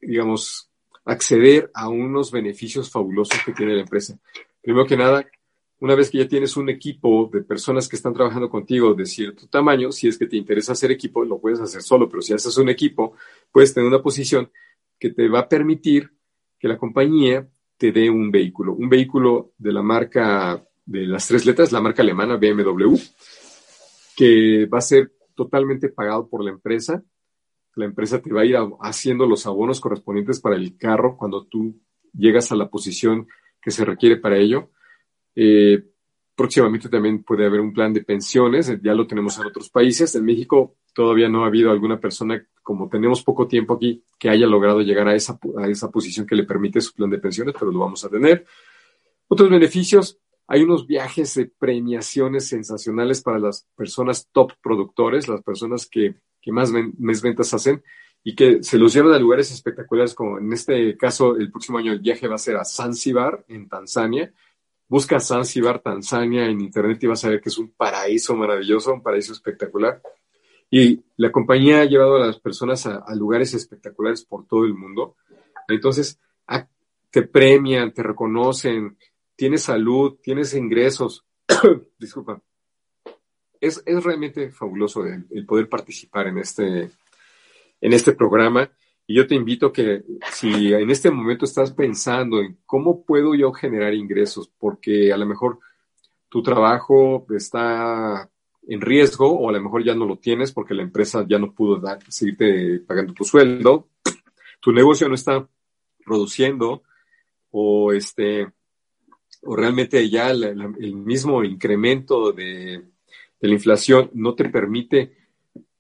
digamos, 0.00 0.70
acceder 1.04 1.70
a 1.74 1.88
unos 1.88 2.30
beneficios 2.32 2.90
fabulosos 2.90 3.38
que 3.44 3.52
tiene 3.52 3.74
la 3.74 3.82
empresa. 3.82 4.18
Primero 4.62 4.86
que 4.86 4.96
nada, 4.96 5.26
una 5.80 5.94
vez 5.94 6.10
que 6.10 6.18
ya 6.18 6.28
tienes 6.28 6.56
un 6.56 6.70
equipo 6.70 7.28
de 7.32 7.42
personas 7.42 7.88
que 7.88 7.96
están 7.96 8.14
trabajando 8.14 8.48
contigo 8.48 8.94
de 8.94 9.04
cierto 9.04 9.46
tamaño, 9.48 9.92
si 9.92 10.08
es 10.08 10.16
que 10.16 10.26
te 10.26 10.36
interesa 10.36 10.72
hacer 10.72 10.90
equipo, 10.90 11.24
lo 11.24 11.38
puedes 11.38 11.60
hacer 11.60 11.82
solo, 11.82 12.08
pero 12.08 12.22
si 12.22 12.32
haces 12.32 12.56
un 12.56 12.70
equipo, 12.70 13.14
puedes 13.52 13.74
tener 13.74 13.86
una 13.86 14.02
posición 14.02 14.50
que 14.98 15.10
te 15.10 15.28
va 15.28 15.40
a 15.40 15.48
permitir 15.48 16.10
que 16.58 16.68
la 16.68 16.78
compañía 16.78 17.46
te 17.76 17.92
dé 17.92 18.08
un 18.08 18.30
vehículo, 18.30 18.72
un 18.72 18.88
vehículo 18.88 19.52
de 19.58 19.72
la 19.72 19.82
marca 19.82 20.64
de 20.86 21.06
las 21.06 21.28
tres 21.28 21.44
letras, 21.44 21.72
la 21.72 21.82
marca 21.82 22.02
alemana 22.02 22.36
BMW, 22.36 22.96
que 24.16 24.66
va 24.66 24.78
a 24.78 24.80
ser 24.80 25.12
totalmente 25.34 25.88
pagado 25.88 26.28
por 26.28 26.44
la 26.44 26.50
empresa. 26.50 27.02
La 27.76 27.84
empresa 27.84 28.20
te 28.20 28.32
va 28.32 28.42
a 28.42 28.44
ir 28.44 28.56
haciendo 28.80 29.26
los 29.26 29.46
abonos 29.46 29.80
correspondientes 29.80 30.40
para 30.40 30.56
el 30.56 30.76
carro 30.76 31.16
cuando 31.16 31.44
tú 31.46 31.80
llegas 32.12 32.52
a 32.52 32.56
la 32.56 32.68
posición 32.68 33.26
que 33.60 33.70
se 33.70 33.84
requiere 33.84 34.16
para 34.16 34.38
ello. 34.38 34.70
Eh, 35.34 35.82
próximamente 36.34 36.88
también 36.88 37.22
puede 37.22 37.46
haber 37.46 37.60
un 37.60 37.72
plan 37.72 37.92
de 37.92 38.04
pensiones, 38.04 38.80
ya 38.82 38.94
lo 38.94 39.06
tenemos 39.06 39.38
en 39.38 39.46
otros 39.46 39.70
países. 39.70 40.14
En 40.14 40.24
México 40.24 40.76
todavía 40.92 41.28
no 41.28 41.44
ha 41.44 41.48
habido 41.48 41.70
alguna 41.70 41.98
persona, 41.98 42.46
como 42.62 42.88
tenemos 42.88 43.22
poco 43.22 43.46
tiempo 43.46 43.74
aquí, 43.74 44.04
que 44.18 44.28
haya 44.28 44.46
logrado 44.46 44.80
llegar 44.80 45.08
a 45.08 45.14
esa, 45.14 45.38
a 45.58 45.68
esa 45.68 45.90
posición 45.90 46.26
que 46.26 46.36
le 46.36 46.44
permite 46.44 46.80
su 46.80 46.94
plan 46.94 47.10
de 47.10 47.18
pensiones, 47.18 47.54
pero 47.58 47.72
lo 47.72 47.80
vamos 47.80 48.04
a 48.04 48.08
tener. 48.08 48.46
Otros 49.28 49.50
beneficios, 49.50 50.18
hay 50.46 50.62
unos 50.62 50.86
viajes 50.86 51.34
de 51.34 51.46
premiaciones 51.46 52.48
sensacionales 52.48 53.22
para 53.22 53.38
las 53.38 53.66
personas 53.74 54.28
top 54.30 54.52
productores, 54.62 55.28
las 55.28 55.42
personas 55.42 55.86
que, 55.86 56.16
más, 56.46 56.70
ventas 57.22 57.54
hacen 57.54 57.82
y 58.22 58.34
que 58.34 58.62
se 58.62 58.78
los 58.78 58.92
llevan 58.92 59.12
a 59.12 59.18
lugares 59.18 59.50
espectaculares, 59.50 60.14
como 60.14 60.38
en 60.38 60.52
este 60.52 60.96
caso, 60.96 61.36
el 61.36 61.50
próximo 61.50 61.78
año 61.78 61.92
el 61.92 62.00
viaje 62.00 62.28
va 62.28 62.34
a 62.34 62.38
ser 62.38 62.56
a 62.56 62.64
Zanzibar, 62.64 63.44
en 63.48 63.68
Tanzania. 63.68 64.32
Busca 64.86 65.18
Zanzibar, 65.18 65.80
Tanzania 65.80 66.46
en 66.46 66.60
internet 66.60 67.02
y 67.02 67.06
vas 67.06 67.24
a 67.24 67.30
ver 67.30 67.40
que 67.40 67.48
es 67.48 67.58
un 67.58 67.70
paraíso 67.70 68.36
maravilloso, 68.36 68.92
un 68.92 69.02
paraíso 69.02 69.32
espectacular. 69.32 70.00
Y 70.70 71.02
la 71.16 71.32
compañía 71.32 71.80
ha 71.80 71.84
llevado 71.84 72.16
a 72.16 72.26
las 72.26 72.38
personas 72.38 72.86
a, 72.86 73.14
lugares 73.14 73.54
espectaculares 73.54 74.24
por 74.24 74.46
todo 74.46 74.64
el 74.64 74.74
mundo. 74.74 75.16
Entonces, 75.68 76.18
te 77.10 77.22
premian, 77.22 77.92
te 77.92 78.02
reconocen, 78.02 78.98
tienes 79.36 79.62
salud, 79.62 80.18
tienes 80.22 80.54
ingresos. 80.54 81.24
Disculpa. 81.98 82.40
Es, 83.60 83.82
es 83.86 84.04
realmente 84.04 84.50
fabuloso 84.50 85.04
el, 85.06 85.46
poder 85.46 85.68
participar 85.68 86.28
en 86.28 86.38
este, 86.38 86.90
en 87.80 87.92
este 87.92 88.12
programa. 88.12 88.70
Y 89.06 89.16
yo 89.16 89.26
te 89.26 89.34
invito 89.34 89.72
que 89.72 90.02
si 90.32 90.72
en 90.72 90.90
este 90.90 91.10
momento 91.10 91.44
estás 91.44 91.72
pensando 91.72 92.40
en 92.40 92.58
cómo 92.66 93.04
puedo 93.04 93.34
yo 93.34 93.52
generar 93.52 93.94
ingresos, 93.94 94.50
porque 94.58 95.12
a 95.12 95.16
lo 95.16 95.26
mejor 95.26 95.58
tu 96.28 96.42
trabajo 96.42 97.26
está 97.30 98.30
en 98.66 98.80
riesgo 98.80 99.30
o 99.30 99.48
a 99.48 99.52
lo 99.52 99.60
mejor 99.60 99.84
ya 99.84 99.94
no 99.94 100.06
lo 100.06 100.16
tienes 100.16 100.52
porque 100.52 100.74
la 100.74 100.82
empresa 100.82 101.24
ya 101.28 101.38
no 101.38 101.52
pudo 101.52 101.82
seguirte 102.08 102.80
pagando 102.80 103.12
tu 103.12 103.24
sueldo, 103.24 103.88
tu 104.60 104.72
negocio 104.72 105.08
no 105.08 105.14
está 105.14 105.46
produciendo 106.04 106.82
o 107.50 107.92
este 107.92 108.50
o 109.44 109.56
realmente 109.56 110.08
ya 110.08 110.30
el 110.30 110.96
mismo 110.96 111.44
incremento 111.44 112.32
de, 112.32 112.82
de 113.40 113.48
la 113.48 113.54
inflación 113.54 114.10
no 114.14 114.34
te 114.34 114.48
permite 114.48 115.12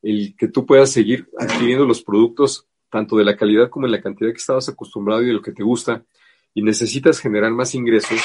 el 0.02 0.36
que 0.36 0.48
tú 0.48 0.66
puedas 0.66 0.90
seguir 0.90 1.30
adquiriendo 1.38 1.86
los 1.86 2.02
productos 2.02 2.66
tanto 2.90 3.16
de 3.16 3.24
la 3.24 3.36
calidad 3.36 3.70
como 3.70 3.86
en 3.86 3.92
la 3.92 4.02
cantidad 4.02 4.30
que 4.30 4.36
estabas 4.36 4.68
acostumbrado 4.68 5.22
y 5.22 5.26
de 5.26 5.32
lo 5.32 5.42
que 5.42 5.52
te 5.52 5.62
gusta 5.62 6.04
y 6.52 6.62
necesitas 6.62 7.18
generar 7.18 7.50
más 7.52 7.74
ingresos 7.74 8.20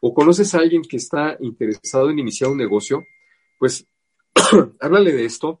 o 0.00 0.14
conoces 0.14 0.54
a 0.54 0.58
alguien 0.58 0.82
que 0.82 0.96
está 0.96 1.36
interesado 1.40 2.10
en 2.10 2.18
iniciar 2.18 2.50
un 2.50 2.58
negocio, 2.58 3.04
pues 3.58 3.86
háblale 4.80 5.12
de 5.12 5.24
esto, 5.24 5.60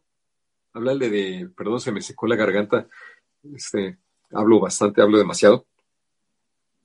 háblale 0.72 1.10
de, 1.10 1.50
perdón, 1.56 1.80
se 1.80 1.92
me 1.92 2.00
secó 2.00 2.26
la 2.26 2.36
garganta, 2.36 2.88
este, 3.54 3.98
hablo 4.32 4.60
bastante, 4.60 5.02
hablo 5.02 5.18
demasiado. 5.18 5.66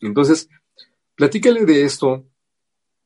Entonces, 0.01 0.49
platícale 1.15 1.65
de 1.65 1.83
esto, 1.83 2.25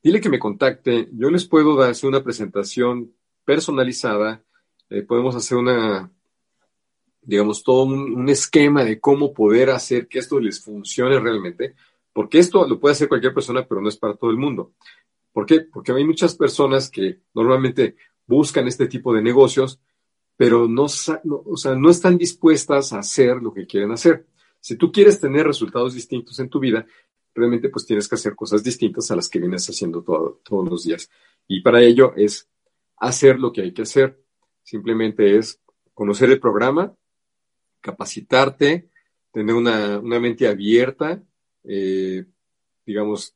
dile 0.03 0.21
que 0.21 0.29
me 0.29 0.39
contacte, 0.39 1.09
yo 1.13 1.29
les 1.29 1.45
puedo 1.45 1.81
hacer 1.81 2.07
una 2.07 2.23
presentación 2.23 3.13
personalizada, 3.43 4.43
eh, 4.89 5.01
podemos 5.01 5.35
hacer 5.35 5.57
una, 5.57 6.11
digamos, 7.21 7.63
todo 7.63 7.83
un, 7.83 8.29
esquema 8.29 8.83
de 8.83 8.99
cómo 8.99 9.33
poder 9.33 9.69
hacer 9.69 10.07
que 10.07 10.19
esto 10.19 10.39
les 10.39 10.63
funcione 10.63 11.19
realmente, 11.19 11.75
porque 12.13 12.39
esto 12.39 12.67
lo 12.67 12.79
puede 12.79 12.93
hacer 12.93 13.09
cualquier 13.09 13.33
persona, 13.33 13.65
pero 13.67 13.81
no 13.81 13.89
es 13.89 13.97
para 13.97 14.15
todo 14.15 14.31
el 14.31 14.37
mundo. 14.37 14.73
¿Por 15.31 15.45
qué? 15.45 15.61
Porque 15.61 15.91
hay 15.91 16.03
muchas 16.03 16.35
personas 16.35 16.89
que 16.89 17.19
normalmente 17.33 17.95
buscan 18.25 18.67
este 18.67 18.87
tipo 18.87 19.13
de 19.13 19.21
negocios, 19.21 19.79
pero 20.35 20.67
no- 20.67 20.85
o 20.85 21.57
sea, 21.57 21.75
no 21.75 21.89
están 21.89 22.17
dispuestas 22.17 22.93
a 22.93 22.99
hacer 22.99 23.37
lo 23.37 23.53
que 23.53 23.67
quieren 23.67 23.91
hacer. 23.91 24.25
Si 24.59 24.75
tú 24.75 24.91
quieres 24.91 25.19
tener 25.19 25.45
resultados 25.45 25.93
distintos 25.93 26.39
en 26.39 26.49
tu 26.49 26.59
vida, 26.59 26.85
realmente 27.37 27.69
pues 27.69 27.85
tienes 27.85 28.07
que 28.07 28.15
hacer 28.15 28.35
cosas 28.35 28.63
distintas 28.63 29.09
a 29.11 29.15
las 29.15 29.29
que 29.29 29.39
vienes 29.39 29.67
haciendo 29.69 30.01
todo- 30.03 30.41
todos 30.43 30.69
los 30.69 30.83
días. 30.83 31.09
Y 31.47 31.61
para 31.61 31.81
ello 31.81 32.13
es 32.17 32.49
hacer 32.97 33.39
lo 33.39 33.51
que 33.53 33.61
hay 33.61 33.73
que 33.73 33.83
hacer. 33.83 34.19
Simplemente 34.63 35.37
es 35.37 35.61
conocer 35.93 36.29
el 36.31 36.39
programa, 36.39 36.93
capacitarte, 37.81 38.89
tener 39.31 39.55
una, 39.55 39.99
una 39.99 40.19
mente 40.19 40.47
abierta. 40.47 41.21
eh, 41.63 42.25
digamos, 42.85 43.33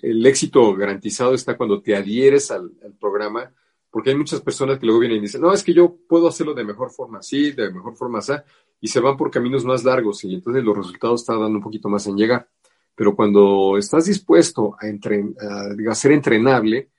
el 0.00 0.24
éxito 0.24 0.74
garantizado 0.74 1.34
está 1.34 1.54
cuando 1.58 1.82
te 1.82 1.94
adhieres 1.94 2.50
al, 2.50 2.72
al 2.82 2.94
programa, 2.94 3.52
porque 3.90 4.08
hay 4.08 4.16
muchas 4.16 4.40
personas 4.40 4.78
que 4.78 4.86
luego 4.86 5.00
vienen 5.00 5.18
y 5.18 5.22
dicen, 5.22 5.42
no, 5.42 5.52
es 5.52 5.62
que 5.62 5.74
yo 5.74 5.98
puedo 6.08 6.28
hacerlo 6.28 6.54
de 6.54 6.64
mejor 6.64 6.90
forma 6.90 7.18
así, 7.18 7.52
de 7.52 7.70
mejor 7.70 7.94
forma 7.94 8.20
así, 8.20 8.32
y 8.80 8.88
se 8.88 9.00
van 9.00 9.18
por 9.18 9.30
caminos 9.30 9.66
más 9.66 9.84
largos 9.84 10.24
y 10.24 10.32
entonces 10.34 10.64
los 10.64 10.74
resultados 10.78 11.26
tardan 11.26 11.54
un 11.54 11.60
poquito 11.62 11.90
más 11.90 12.06
en 12.06 12.16
llegar. 12.16 12.48
Pero 12.96 13.14
cuando 13.14 13.78
estás 13.78 14.06
dispuesto 14.06 14.74
a, 14.80 14.86
entren- 14.86 15.36
a, 15.40 15.92
a 15.92 15.94
ser 15.94 16.10
entrenable, 16.12 16.90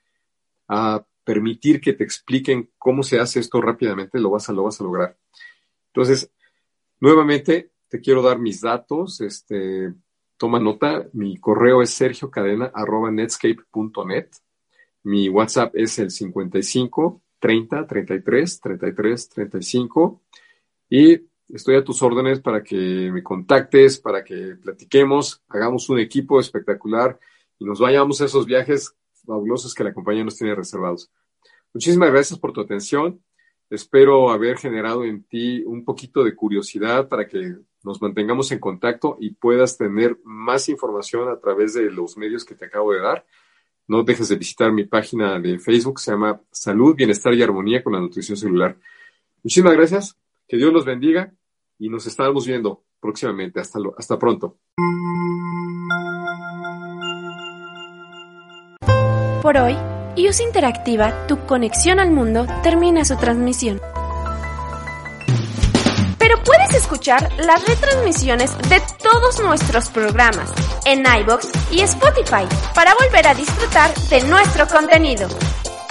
a 0.68 1.04
permitir 1.24 1.80
que 1.80 1.92
te 1.92 2.04
expliquen 2.04 2.70
cómo 2.78 3.02
se 3.02 3.20
hace 3.20 3.40
esto 3.40 3.60
rápidamente, 3.60 4.18
lo 4.18 4.30
vas 4.30 4.48
a, 4.48 4.54
lo 4.54 4.62
vas 4.62 4.80
a 4.80 4.84
lograr. 4.84 5.18
Entonces, 5.88 6.30
nuevamente, 7.00 7.72
te 7.88 8.00
quiero 8.00 8.22
dar 8.22 8.38
mis 8.38 8.62
datos, 8.62 9.20
este, 9.20 9.92
toma 10.38 10.58
nota, 10.60 11.06
mi 11.12 11.36
correo 11.36 11.82
es 11.82 11.90
sergiocadena.netscape.net, 11.90 14.28
mi 15.02 15.28
WhatsApp 15.28 15.74
es 15.74 15.98
el 15.98 16.10
55 16.10 17.22
30 17.38 17.86
33 17.86 18.60
33 18.60 19.28
35 19.28 20.22
y 20.90 21.20
estoy 21.48 21.76
a 21.76 21.84
tus 21.84 22.02
órdenes 22.02 22.40
para 22.40 22.62
que 22.62 23.10
me 23.12 23.22
contactes, 23.22 23.98
para 23.98 24.22
que 24.22 24.56
platiquemos, 24.62 25.42
hagamos 25.48 25.88
un 25.88 25.98
equipo 25.98 26.40
espectacular 26.40 27.18
y 27.58 27.64
nos 27.64 27.80
vayamos 27.80 28.20
a 28.20 28.26
esos 28.26 28.46
viajes 28.46 28.94
fabulosos 29.26 29.74
que 29.74 29.84
la 29.84 29.94
compañía 29.94 30.24
nos 30.24 30.36
tiene 30.36 30.54
reservados. 30.54 31.10
Muchísimas 31.72 32.10
gracias 32.10 32.38
por 32.38 32.52
tu 32.52 32.60
atención. 32.60 33.22
Espero 33.70 34.30
haber 34.30 34.56
generado 34.56 35.04
en 35.04 35.24
ti 35.24 35.62
un 35.64 35.84
poquito 35.84 36.24
de 36.24 36.34
curiosidad 36.34 37.08
para 37.08 37.28
que 37.28 37.56
nos 37.82 38.00
mantengamos 38.00 38.50
en 38.50 38.58
contacto 38.58 39.16
y 39.20 39.30
puedas 39.30 39.76
tener 39.76 40.18
más 40.24 40.68
información 40.68 41.28
a 41.28 41.38
través 41.38 41.74
de 41.74 41.90
los 41.90 42.16
medios 42.16 42.44
que 42.44 42.54
te 42.54 42.66
acabo 42.66 42.92
de 42.92 43.00
dar. 43.00 43.26
No 43.86 44.02
dejes 44.02 44.28
de 44.28 44.36
visitar 44.36 44.72
mi 44.72 44.84
página 44.84 45.38
de 45.38 45.58
Facebook, 45.58 46.00
se 46.00 46.10
llama 46.10 46.40
Salud, 46.50 46.94
Bienestar 46.94 47.34
y 47.34 47.42
Armonía 47.42 47.82
con 47.82 47.92
la 47.92 48.00
Nutrición 48.00 48.36
Celular. 48.36 48.78
Muchísimas 49.42 49.74
gracias, 49.74 50.18
que 50.46 50.56
Dios 50.56 50.72
los 50.72 50.84
bendiga 50.84 51.32
y 51.78 51.88
nos 51.88 52.06
estaremos 52.06 52.46
viendo 52.46 52.84
próximamente. 53.00 53.60
Hasta, 53.60 53.78
lo- 53.78 53.94
hasta 53.96 54.18
pronto. 54.18 54.58
Por 59.42 59.56
hoy, 59.56 59.76
IUS 60.16 60.40
Interactiva, 60.40 61.26
tu 61.26 61.38
conexión 61.46 62.00
al 62.00 62.10
mundo, 62.10 62.46
termina 62.62 63.04
su 63.04 63.16
transmisión. 63.16 63.80
Pero 66.18 66.42
puedes 66.44 66.74
escuchar 66.74 67.30
las 67.38 67.66
retransmisiones 67.66 68.56
de 68.68 68.82
todos 69.02 69.40
nuestros 69.40 69.88
programas 69.88 70.52
en 70.84 71.04
iBox 71.20 71.48
y 71.70 71.80
Spotify 71.80 72.44
para 72.74 72.92
volver 72.94 73.28
a 73.28 73.34
disfrutar 73.34 73.94
de 74.10 74.22
nuestro 74.24 74.66
contenido. 74.66 75.28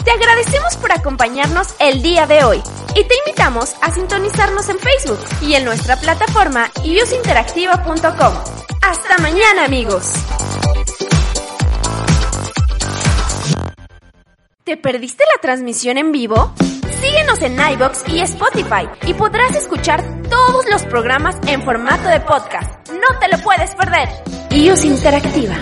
Te 0.04 0.12
agradecemos 0.12 0.76
por 0.78 0.92
acompañarnos 0.92 1.74
el 1.80 2.02
día 2.02 2.28
de 2.28 2.44
hoy 2.44 2.62
y 2.98 3.04
te 3.04 3.16
invitamos 3.20 3.76
a 3.82 3.92
sintonizarnos 3.92 4.70
en 4.70 4.80
Facebook 4.80 5.20
y 5.42 5.54
en 5.54 5.66
nuestra 5.66 5.98
plataforma 5.98 6.72
iusinteractiva.com. 6.84 8.34
Hasta 8.82 9.18
mañana 9.20 9.66
amigos. 9.66 10.14
¿Te 14.64 14.78
perdiste 14.78 15.24
la 15.36 15.42
transmisión 15.42 15.98
en 15.98 16.12
vivo? 16.12 16.54
Síguenos 17.00 17.40
en 17.42 17.58
iBox 17.74 18.04
y 18.08 18.22
Spotify 18.22 18.90
y 19.06 19.14
podrás 19.14 19.56
escuchar 19.56 20.04
todos 20.30 20.68
los 20.70 20.84
programas 20.86 21.38
en 21.48 21.62
formato 21.62 22.10
de 22.10 22.20
podcast. 22.22 22.90
No 22.90 23.20
te 23.20 23.28
lo 23.30 23.44
puedes 23.44 23.76
perder. 23.76 24.10
iOS 24.50 24.84
Interactiva. 24.86 25.56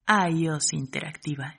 iOS 0.08 0.72
Interactiva 0.72 1.54